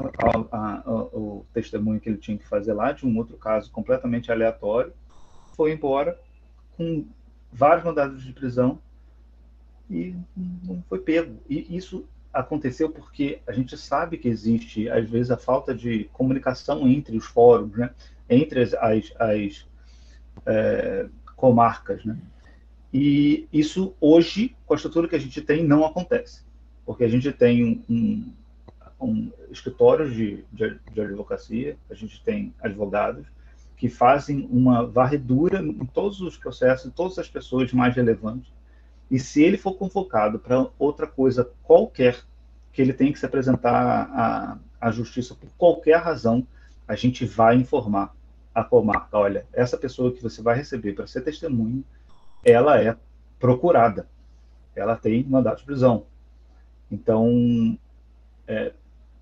a, 0.52 0.82
a, 0.82 0.92
o 0.92 1.46
testemunho 1.54 2.02
que 2.02 2.10
ele 2.10 2.18
tinha 2.18 2.38
que 2.38 2.46
fazer 2.46 2.74
lá, 2.74 2.92
de 2.92 3.08
um 3.08 3.18
outro 3.18 3.38
caso 3.38 3.72
completamente 3.72 4.30
aleatório, 4.30 4.92
foi 5.56 5.72
embora 5.72 6.20
com 6.76 7.06
vários 7.50 7.86
mandados 7.86 8.22
de 8.22 8.34
prisão 8.34 8.78
e 9.90 10.14
não 10.36 10.84
foi 10.90 11.00
pego. 11.00 11.38
E 11.50 11.78
isso 11.78 12.06
aconteceu 12.34 12.90
porque 12.90 13.40
a 13.48 13.54
gente 13.54 13.78
sabe 13.78 14.18
que 14.18 14.28
existe, 14.28 14.90
às 14.90 15.10
vezes, 15.10 15.32
a 15.32 15.38
falta 15.38 15.74
de 15.74 16.10
comunicação 16.12 16.86
entre 16.90 17.16
os 17.16 17.24
fóruns, 17.24 17.78
né? 17.78 17.92
entre 18.30 18.62
as, 18.62 18.74
as, 18.74 19.14
as 19.18 19.70
é, 20.46 21.08
comarcas. 21.36 22.04
Né? 22.06 22.18
E 22.94 23.48
isso, 23.52 23.94
hoje, 24.00 24.56
com 24.66 24.74
a 24.74 24.78
estrutura 24.78 25.08
que 25.08 25.16
a 25.16 25.20
gente 25.20 25.42
tem, 25.42 25.66
não 25.66 25.86
acontece. 25.86 26.44
Porque 26.86 27.04
a 27.04 27.10
gente 27.10 27.32
tem 27.32 27.84
um, 27.90 28.34
um 29.00 29.32
escritório 29.52 30.10
de, 30.10 30.44
de, 30.52 30.80
de 30.92 31.02
advocacia, 31.02 31.78
a 31.90 31.94
gente 31.94 32.24
tem 32.24 32.54
advogados 32.62 33.26
que 33.78 33.88
fazem 33.88 34.46
uma 34.52 34.86
varredura 34.86 35.62
em 35.62 35.86
todos 35.86 36.20
os 36.20 36.36
processos, 36.36 36.88
em 36.88 36.90
todas 36.90 37.18
as 37.18 37.30
pessoas 37.30 37.72
mais 37.72 37.96
relevantes, 37.96 38.52
e 39.10 39.18
se 39.18 39.42
ele 39.42 39.58
for 39.58 39.74
convocado 39.74 40.38
para 40.38 40.68
outra 40.78 41.08
coisa 41.08 41.50
qualquer, 41.64 42.20
que 42.74 42.82
ele 42.82 42.94
tem 42.94 43.12
que 43.12 43.18
se 43.18 43.26
apresentar 43.26 43.74
à, 43.74 44.60
à 44.80 44.92
justiça 44.92 45.34
por 45.34 45.50
qualquer 45.58 45.98
razão, 45.98 46.46
a 46.88 46.96
gente 46.96 47.26
vai 47.26 47.56
informar 47.56 48.14
a 48.60 48.64
comarca: 48.64 49.18
olha, 49.18 49.46
essa 49.54 49.78
pessoa 49.78 50.12
que 50.12 50.22
você 50.22 50.42
vai 50.42 50.56
receber 50.56 50.94
para 50.94 51.08
ser 51.08 51.22
testemunho, 51.22 51.84
ela 52.44 52.82
é 52.82 52.96
procurada, 53.40 54.08
ela 54.76 54.96
tem 54.96 55.24
mandato 55.24 55.60
de 55.60 55.66
prisão. 55.66 56.06
Então, 56.92 57.78
é, 58.48 58.74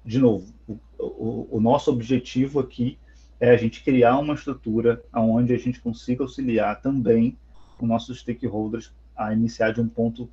de 0.06 0.20
novo, 0.20 0.54
o, 0.68 0.80
o, 0.98 1.48
o, 1.58 1.60
nosso 1.60 1.92
objetivo 1.92 2.60
aqui 2.60 2.98
é 3.40 3.52
a 3.52 3.58
gente 3.58 3.84
criar 3.84 4.18
uma 4.18 4.34
estrutura 4.34 5.04
onde 5.14 5.54
a 5.54 5.58
gente 5.58 5.80
consiga 5.80 6.24
auxiliar 6.24 6.82
também 6.82 7.38
os 7.80 7.88
nossos 7.88 8.20
stakeholders 8.20 8.92
a 9.16 9.34
iniciar 9.34 9.72
de 9.72 9.82
um 9.82 9.88
ponto 9.88 10.30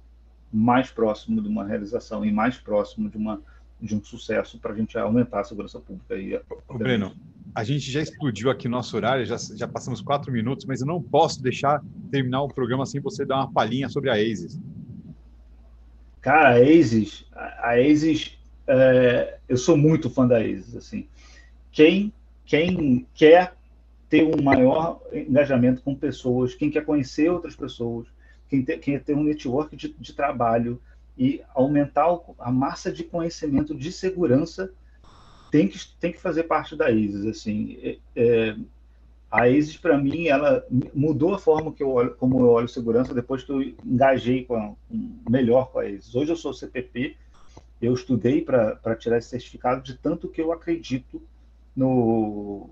mais 0.53 0.91
próximo 0.91 1.43
de 1.43 1.49
uma 1.49 1.65
realização 1.65 2.25
e 2.25 2.31
mais 2.31 2.57
próximo 2.57 3.11
de, 3.11 3.17
uma, 3.17 3.43
de 3.81 3.97
um 3.97 4.03
sucesso 4.03 4.59
para 4.59 4.73
a 4.73 4.77
gente 4.77 4.97
aumentar 4.97 5.41
a 5.41 5.45
segurança 5.45 5.81
pública. 5.81 6.15
E 6.15 6.37
a... 6.37 6.43
Ô, 6.69 6.79
Breno, 6.79 7.13
a 7.55 7.63
gente 7.63 7.91
já 7.91 8.01
explodiu 8.01 8.51
aqui 8.51 8.69
nosso 8.69 8.97
horário, 8.97 9.25
já, 9.25 9.37
já 9.37 9.69
passamos 9.69 10.01
quatro 10.01 10.33
minutos, 10.33 10.65
mas 10.67 10.81
eu 10.81 10.87
não 10.87 11.01
posso 11.01 11.43
deixar 11.43 11.83
terminar 12.11 12.43
o 12.43 12.49
programa 12.49 12.85
sem 12.85 13.01
você 13.01 13.25
dar 13.25 13.37
uma 13.37 13.53
palhinha 13.53 13.89
sobre 13.89 14.11
a 14.11 14.15
ASIS. 14.15 14.61
Cara, 16.21 16.51
a 16.51 16.59
ASIS, 16.59 17.25
a 17.33 17.75
ASIS, 17.75 18.37
é, 18.67 19.39
eu 19.49 19.57
sou 19.57 19.77
muito 19.77 20.11
fã 20.11 20.27
da 20.27 20.39
ASIS, 20.39 20.77
assim. 20.77 21.07
Quem 21.71 22.13
quem 22.45 23.07
quer 23.15 23.55
ter 24.09 24.23
um 24.23 24.43
maior 24.43 25.01
engajamento 25.13 25.83
com 25.83 25.95
pessoas, 25.95 26.55
quem 26.55 26.71
quer 26.71 26.85
conhecer 26.85 27.31
outras 27.31 27.57
pessoas, 27.57 28.07
quem, 28.49 28.63
quer 28.63 29.03
ter 29.03 29.15
um 29.15 29.25
network 29.25 29.75
de, 29.75 29.89
de 29.89 30.13
trabalho 30.13 30.81
e 31.17 31.41
aumentar 31.55 32.07
a 32.39 32.51
massa 32.51 32.93
de 32.93 33.03
conhecimento 33.03 33.75
de 33.75 33.91
segurança 33.91 34.71
tem 35.55 35.69
que, 35.69 35.79
tem 36.01 36.11
que 36.11 36.21
fazer 36.21 36.43
parte 36.43 36.75
da 36.75 36.91
ISIS. 36.91 37.25
Assim, 37.27 37.79
é, 37.81 37.99
é 38.17 38.57
a 39.31 39.49
ISIS, 39.49 39.77
para 39.77 39.97
mim, 39.97 40.27
ela 40.27 40.67
mudou 40.93 41.33
a 41.33 41.39
forma 41.39 41.73
que 41.73 41.81
eu 41.81 41.93
olho, 41.93 42.17
como 42.17 42.41
eu 42.41 42.49
olho 42.49 42.67
segurança 42.67 43.15
depois 43.15 43.45
que 43.45 43.53
eu 43.53 43.63
engajei 43.85 44.45
com 44.45 44.57
a, 44.57 44.75
melhor 45.31 45.71
com 45.71 45.79
a 45.79 45.89
ISIS. 45.89 46.13
Hoje 46.13 46.33
eu 46.33 46.37
sou 46.37 46.53
CPP, 46.53 47.17
eu 47.81 47.95
estudei 47.95 48.43
para 48.43 48.97
tirar 48.97 49.19
esse 49.19 49.29
certificado 49.29 49.81
de 49.81 49.95
tanto 49.95 50.27
que 50.27 50.41
eu 50.41 50.51
acredito 50.51 51.23
no, 51.77 52.71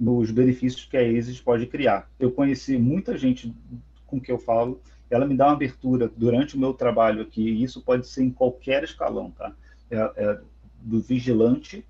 nos 0.00 0.30
benefícios 0.30 0.86
que 0.86 0.96
a 0.96 1.02
ISIS 1.02 1.42
pode 1.42 1.66
criar. 1.66 2.10
Eu 2.18 2.32
conheci 2.32 2.78
muita 2.78 3.18
gente 3.18 3.54
com 4.06 4.18
que 4.18 4.32
eu 4.32 4.38
falo, 4.38 4.80
ela 5.10 5.26
me 5.26 5.36
dá 5.36 5.48
uma 5.48 5.52
abertura 5.52 6.10
durante 6.16 6.56
o 6.56 6.58
meu 6.58 6.72
trabalho 6.72 7.20
aqui, 7.20 7.42
e 7.42 7.62
isso 7.62 7.82
pode 7.82 8.06
ser 8.06 8.22
em 8.22 8.30
qualquer 8.30 8.82
escalão, 8.82 9.30
tá? 9.30 9.52
É, 9.90 9.96
é 10.16 10.40
do 10.80 11.00
vigilante 11.00 11.84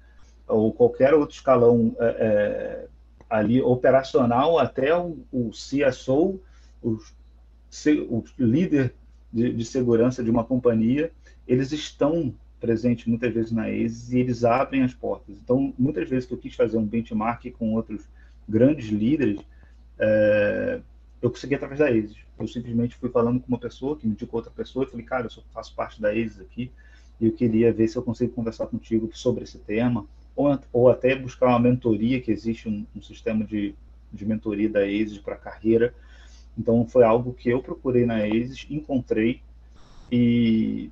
ou 0.48 0.72
qualquer 0.72 1.14
outro 1.14 1.34
escalão 1.34 1.94
é, 1.98 2.04
é 2.04 2.88
ali 3.28 3.60
operacional 3.60 4.58
até 4.58 4.96
o, 4.96 5.18
o 5.30 5.50
CSO, 5.50 6.40
o, 6.82 6.98
o 8.08 8.24
líder 8.38 8.94
de, 9.32 9.52
de, 9.52 9.64
segurança 9.64 10.24
de 10.24 10.30
uma 10.30 10.44
companhia, 10.44 11.12
eles 11.46 11.70
estão 11.72 12.34
presentes 12.58 13.06
muitas 13.06 13.32
vezes 13.32 13.52
na 13.52 13.70
ESIS 13.70 14.12
e 14.12 14.18
eles 14.18 14.44
abrem 14.44 14.82
as 14.82 14.94
portas. 14.94 15.36
Então, 15.42 15.72
muitas 15.78 16.08
vezes 16.08 16.26
que 16.26 16.34
eu 16.34 16.38
quis 16.38 16.54
fazer 16.54 16.78
um 16.78 16.86
benchmark 16.86 17.44
com 17.52 17.74
outros 17.74 18.08
grandes 18.48 18.88
líderes, 18.88 19.40
é, 19.98 20.80
eu 21.20 21.30
consegui 21.30 21.54
através 21.54 21.78
da 21.78 21.90
ESIS. 21.90 22.16
Eu 22.38 22.48
simplesmente 22.48 22.96
fui 22.96 23.10
falando 23.10 23.40
com 23.40 23.48
uma 23.48 23.58
pessoa 23.58 23.96
que 23.96 24.06
me 24.06 24.12
indicou 24.12 24.38
outra 24.38 24.52
pessoa 24.52 24.84
e 24.84 24.88
falei, 24.88 25.04
cara, 25.04 25.26
eu 25.26 25.42
faço 25.52 25.74
parte 25.74 26.00
da 26.00 26.14
ESIS 26.14 26.40
aqui 26.40 26.70
e 27.20 27.26
eu 27.26 27.32
queria 27.32 27.72
ver 27.72 27.88
se 27.88 27.96
eu 27.96 28.02
consigo 28.02 28.32
conversar 28.32 28.66
contigo 28.68 29.10
sobre 29.12 29.44
esse 29.44 29.58
tema 29.58 30.06
ou, 30.38 30.56
ou 30.72 30.88
até 30.88 31.16
buscar 31.16 31.48
uma 31.48 31.58
mentoria, 31.58 32.20
que 32.20 32.30
existe 32.30 32.68
um, 32.68 32.86
um 32.94 33.02
sistema 33.02 33.44
de, 33.44 33.74
de 34.12 34.24
mentoria 34.24 34.68
da 34.68 34.84
ASIS 34.84 35.18
para 35.18 35.34
carreira. 35.34 35.92
Então, 36.56 36.86
foi 36.86 37.02
algo 37.02 37.34
que 37.34 37.48
eu 37.48 37.60
procurei 37.60 38.06
na 38.06 38.18
ASIS, 38.18 38.64
encontrei, 38.70 39.42
e, 40.12 40.90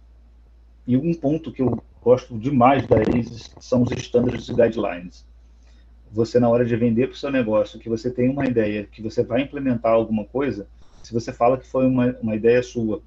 e 0.85 0.97
um 0.97 1.15
ponto 1.15 1.53
que 1.53 1.63
eu 1.63 1.81
gosto 2.03 2.37
demais 2.37 2.89
da 2.89 2.97
ASIS 2.97 3.55
são 3.61 3.83
os 3.85 3.93
standards 3.93 4.49
e 4.49 4.53
guidelines. 4.55 5.25
Você, 6.11 6.41
na 6.41 6.49
hora 6.49 6.65
de 6.65 6.75
vender 6.75 7.07
para 7.07 7.15
o 7.15 7.19
seu 7.19 7.31
negócio, 7.31 7.79
que 7.79 7.89
você 7.89 8.11
tem 8.11 8.29
uma 8.29 8.47
ideia, 8.47 8.85
que 8.85 9.01
você 9.01 9.23
vai 9.23 9.43
implementar 9.43 9.93
alguma 9.93 10.25
coisa, 10.25 10.67
se 11.05 11.15
você 11.15 11.33
fala 11.33 11.57
que 11.57 11.69
foi 11.69 11.87
uma, 11.87 12.17
uma 12.21 12.35
ideia 12.35 12.61
sua, 12.65 13.01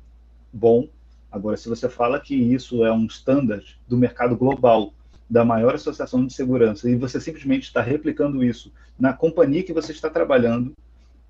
bom. 0.53 0.87
Agora, 1.29 1.57
se 1.57 1.67
você 1.67 1.89
fala 1.89 2.17
que 2.17 2.33
isso 2.33 2.85
é 2.85 2.91
um 2.93 3.07
standard 3.07 3.77
do 3.87 3.97
mercado 3.97 4.37
global, 4.37 4.93
da 5.29 5.45
maior 5.45 5.75
associação 5.75 6.25
de 6.25 6.33
segurança 6.33 6.89
e 6.89 6.95
você 6.95 7.21
simplesmente 7.21 7.63
está 7.63 7.81
replicando 7.81 8.43
isso 8.43 8.71
na 8.99 9.13
companhia 9.13 9.63
que 9.63 9.71
você 9.71 9.91
está 9.91 10.09
trabalhando, 10.09 10.73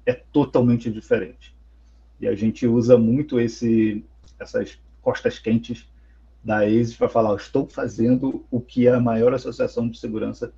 é 0.06 0.14
totalmente 0.14 0.90
diferente. 0.90 1.54
E 2.20 2.28
a 2.28 2.34
gente 2.34 2.66
usa 2.66 2.98
muito 2.98 3.40
esse, 3.40 4.04
essas 4.40 4.80
costas 5.02 5.38
quentes 5.38 5.88
da 6.44 6.60
ASIS 6.60 6.96
para 6.96 7.10
falar: 7.10 7.36
estou 7.36 7.68
fazendo 7.68 8.44
o 8.50 8.60
que 8.60 8.88
a 8.88 9.00
maior 9.00 9.34
associação 9.34 9.88
de 9.88 10.00
segurança 10.00 10.52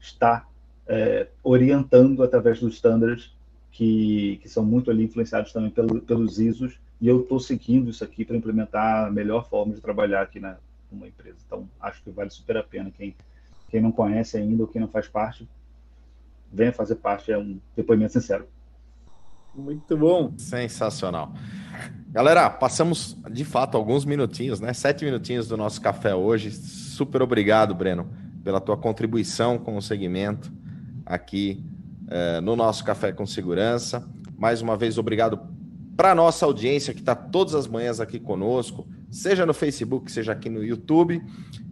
está 0.00 0.46
é, 0.86 1.28
orientando 1.42 2.22
através 2.22 2.60
dos 2.60 2.74
standards, 2.74 3.32
que, 3.70 4.38
que 4.42 4.48
são 4.48 4.64
muito 4.64 4.90
ali 4.90 5.04
influenciados 5.04 5.52
também 5.52 5.70
pelo, 5.70 6.00
pelos 6.00 6.38
ISOs, 6.38 6.78
e 7.00 7.08
eu 7.08 7.20
estou 7.20 7.38
seguindo 7.38 7.90
isso 7.90 8.02
aqui 8.02 8.24
para 8.24 8.36
implementar 8.36 9.06
a 9.06 9.10
melhor 9.10 9.48
forma 9.48 9.74
de 9.74 9.80
trabalhar 9.80 10.22
aqui 10.22 10.40
na, 10.40 10.56
uma 10.90 11.06
empresa. 11.06 11.38
Então, 11.46 11.68
acho 11.80 12.02
que 12.02 12.10
vale 12.10 12.30
super 12.30 12.56
a 12.56 12.62
pena. 12.62 12.90
Quem, 12.90 13.16
quem 13.68 13.80
não 13.80 13.92
conhece 13.92 14.36
ainda 14.36 14.62
ou 14.62 14.68
quem 14.68 14.80
não 14.80 14.88
faz 14.88 15.08
parte, 15.08 15.48
venha 16.52 16.72
fazer 16.72 16.96
parte. 16.96 17.30
É 17.32 17.38
um 17.38 17.60
depoimento 17.76 18.12
sincero. 18.12 18.46
Muito 19.54 19.96
bom. 19.96 20.32
Sensacional. 20.36 21.32
Galera, 22.10 22.48
passamos 22.48 23.16
de 23.30 23.44
fato 23.44 23.76
alguns 23.76 24.04
minutinhos, 24.04 24.60
né? 24.60 24.72
Sete 24.72 25.04
minutinhos 25.04 25.48
do 25.48 25.56
nosso 25.56 25.80
café 25.80 26.14
hoje. 26.14 26.50
Super 26.50 27.22
obrigado, 27.22 27.74
Breno, 27.74 28.08
pela 28.44 28.60
tua 28.60 28.76
contribuição 28.76 29.58
com 29.58 29.76
o 29.76 29.82
segmento 29.82 30.52
aqui 31.04 31.64
eh, 32.10 32.40
no 32.40 32.54
nosso 32.54 32.84
Café 32.84 33.12
com 33.12 33.26
Segurança. 33.26 34.06
Mais 34.36 34.62
uma 34.62 34.76
vez, 34.76 34.96
obrigado 34.96 35.40
para 35.96 36.12
a 36.12 36.14
nossa 36.14 36.46
audiência 36.46 36.94
que 36.94 37.00
está 37.00 37.14
todas 37.14 37.54
as 37.54 37.66
manhãs 37.66 37.98
aqui 37.98 38.20
conosco 38.20 38.86
seja 39.10 39.46
no 39.46 39.54
Facebook, 39.54 40.10
seja 40.10 40.32
aqui 40.32 40.48
no 40.48 40.64
YouTube, 40.64 41.22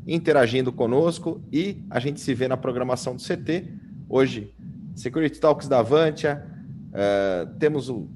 interagindo 0.07 0.72
conosco 0.72 1.43
e 1.53 1.84
a 1.91 1.99
gente 1.99 2.20
se 2.20 2.34
vê 2.34 2.49
na 2.49 2.57
programação 2.57 3.16
do 3.16 3.22
CT. 3.22 3.64
Hoje, 4.09 4.55
Security 4.95 5.39
Talks 5.41 5.68
da 5.68 5.80
Avantia, 5.80 6.47
uh, 6.91 7.59
temos 7.59 7.89
o 7.89 8.09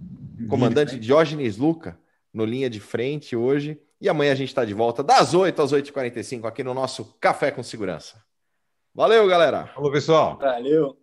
comandante 0.49 0.99
Diógenes 0.99 1.57
Luca 1.57 1.99
no 2.33 2.45
linha 2.45 2.71
de 2.71 2.81
frente 2.81 3.37
hoje. 3.37 3.81
E 4.01 4.09
amanhã 4.09 4.33
a 4.33 4.37
gente 4.37 4.49
está 4.49 4.65
de 4.65 4.73
volta 4.73 5.03
das 5.03 5.35
8 5.35 5.61
às 5.61 5.73
8h45 5.73 6.47
aqui 6.47 6.65
no 6.65 6.73
nosso 6.73 7.17
Café 7.21 7.51
com 7.51 7.63
Segurança. 7.63 8.17
Valeu, 8.95 9.27
galera. 9.27 9.67
Falou, 9.67 9.93
pessoal. 9.93 10.39
Valeu. 10.39 11.00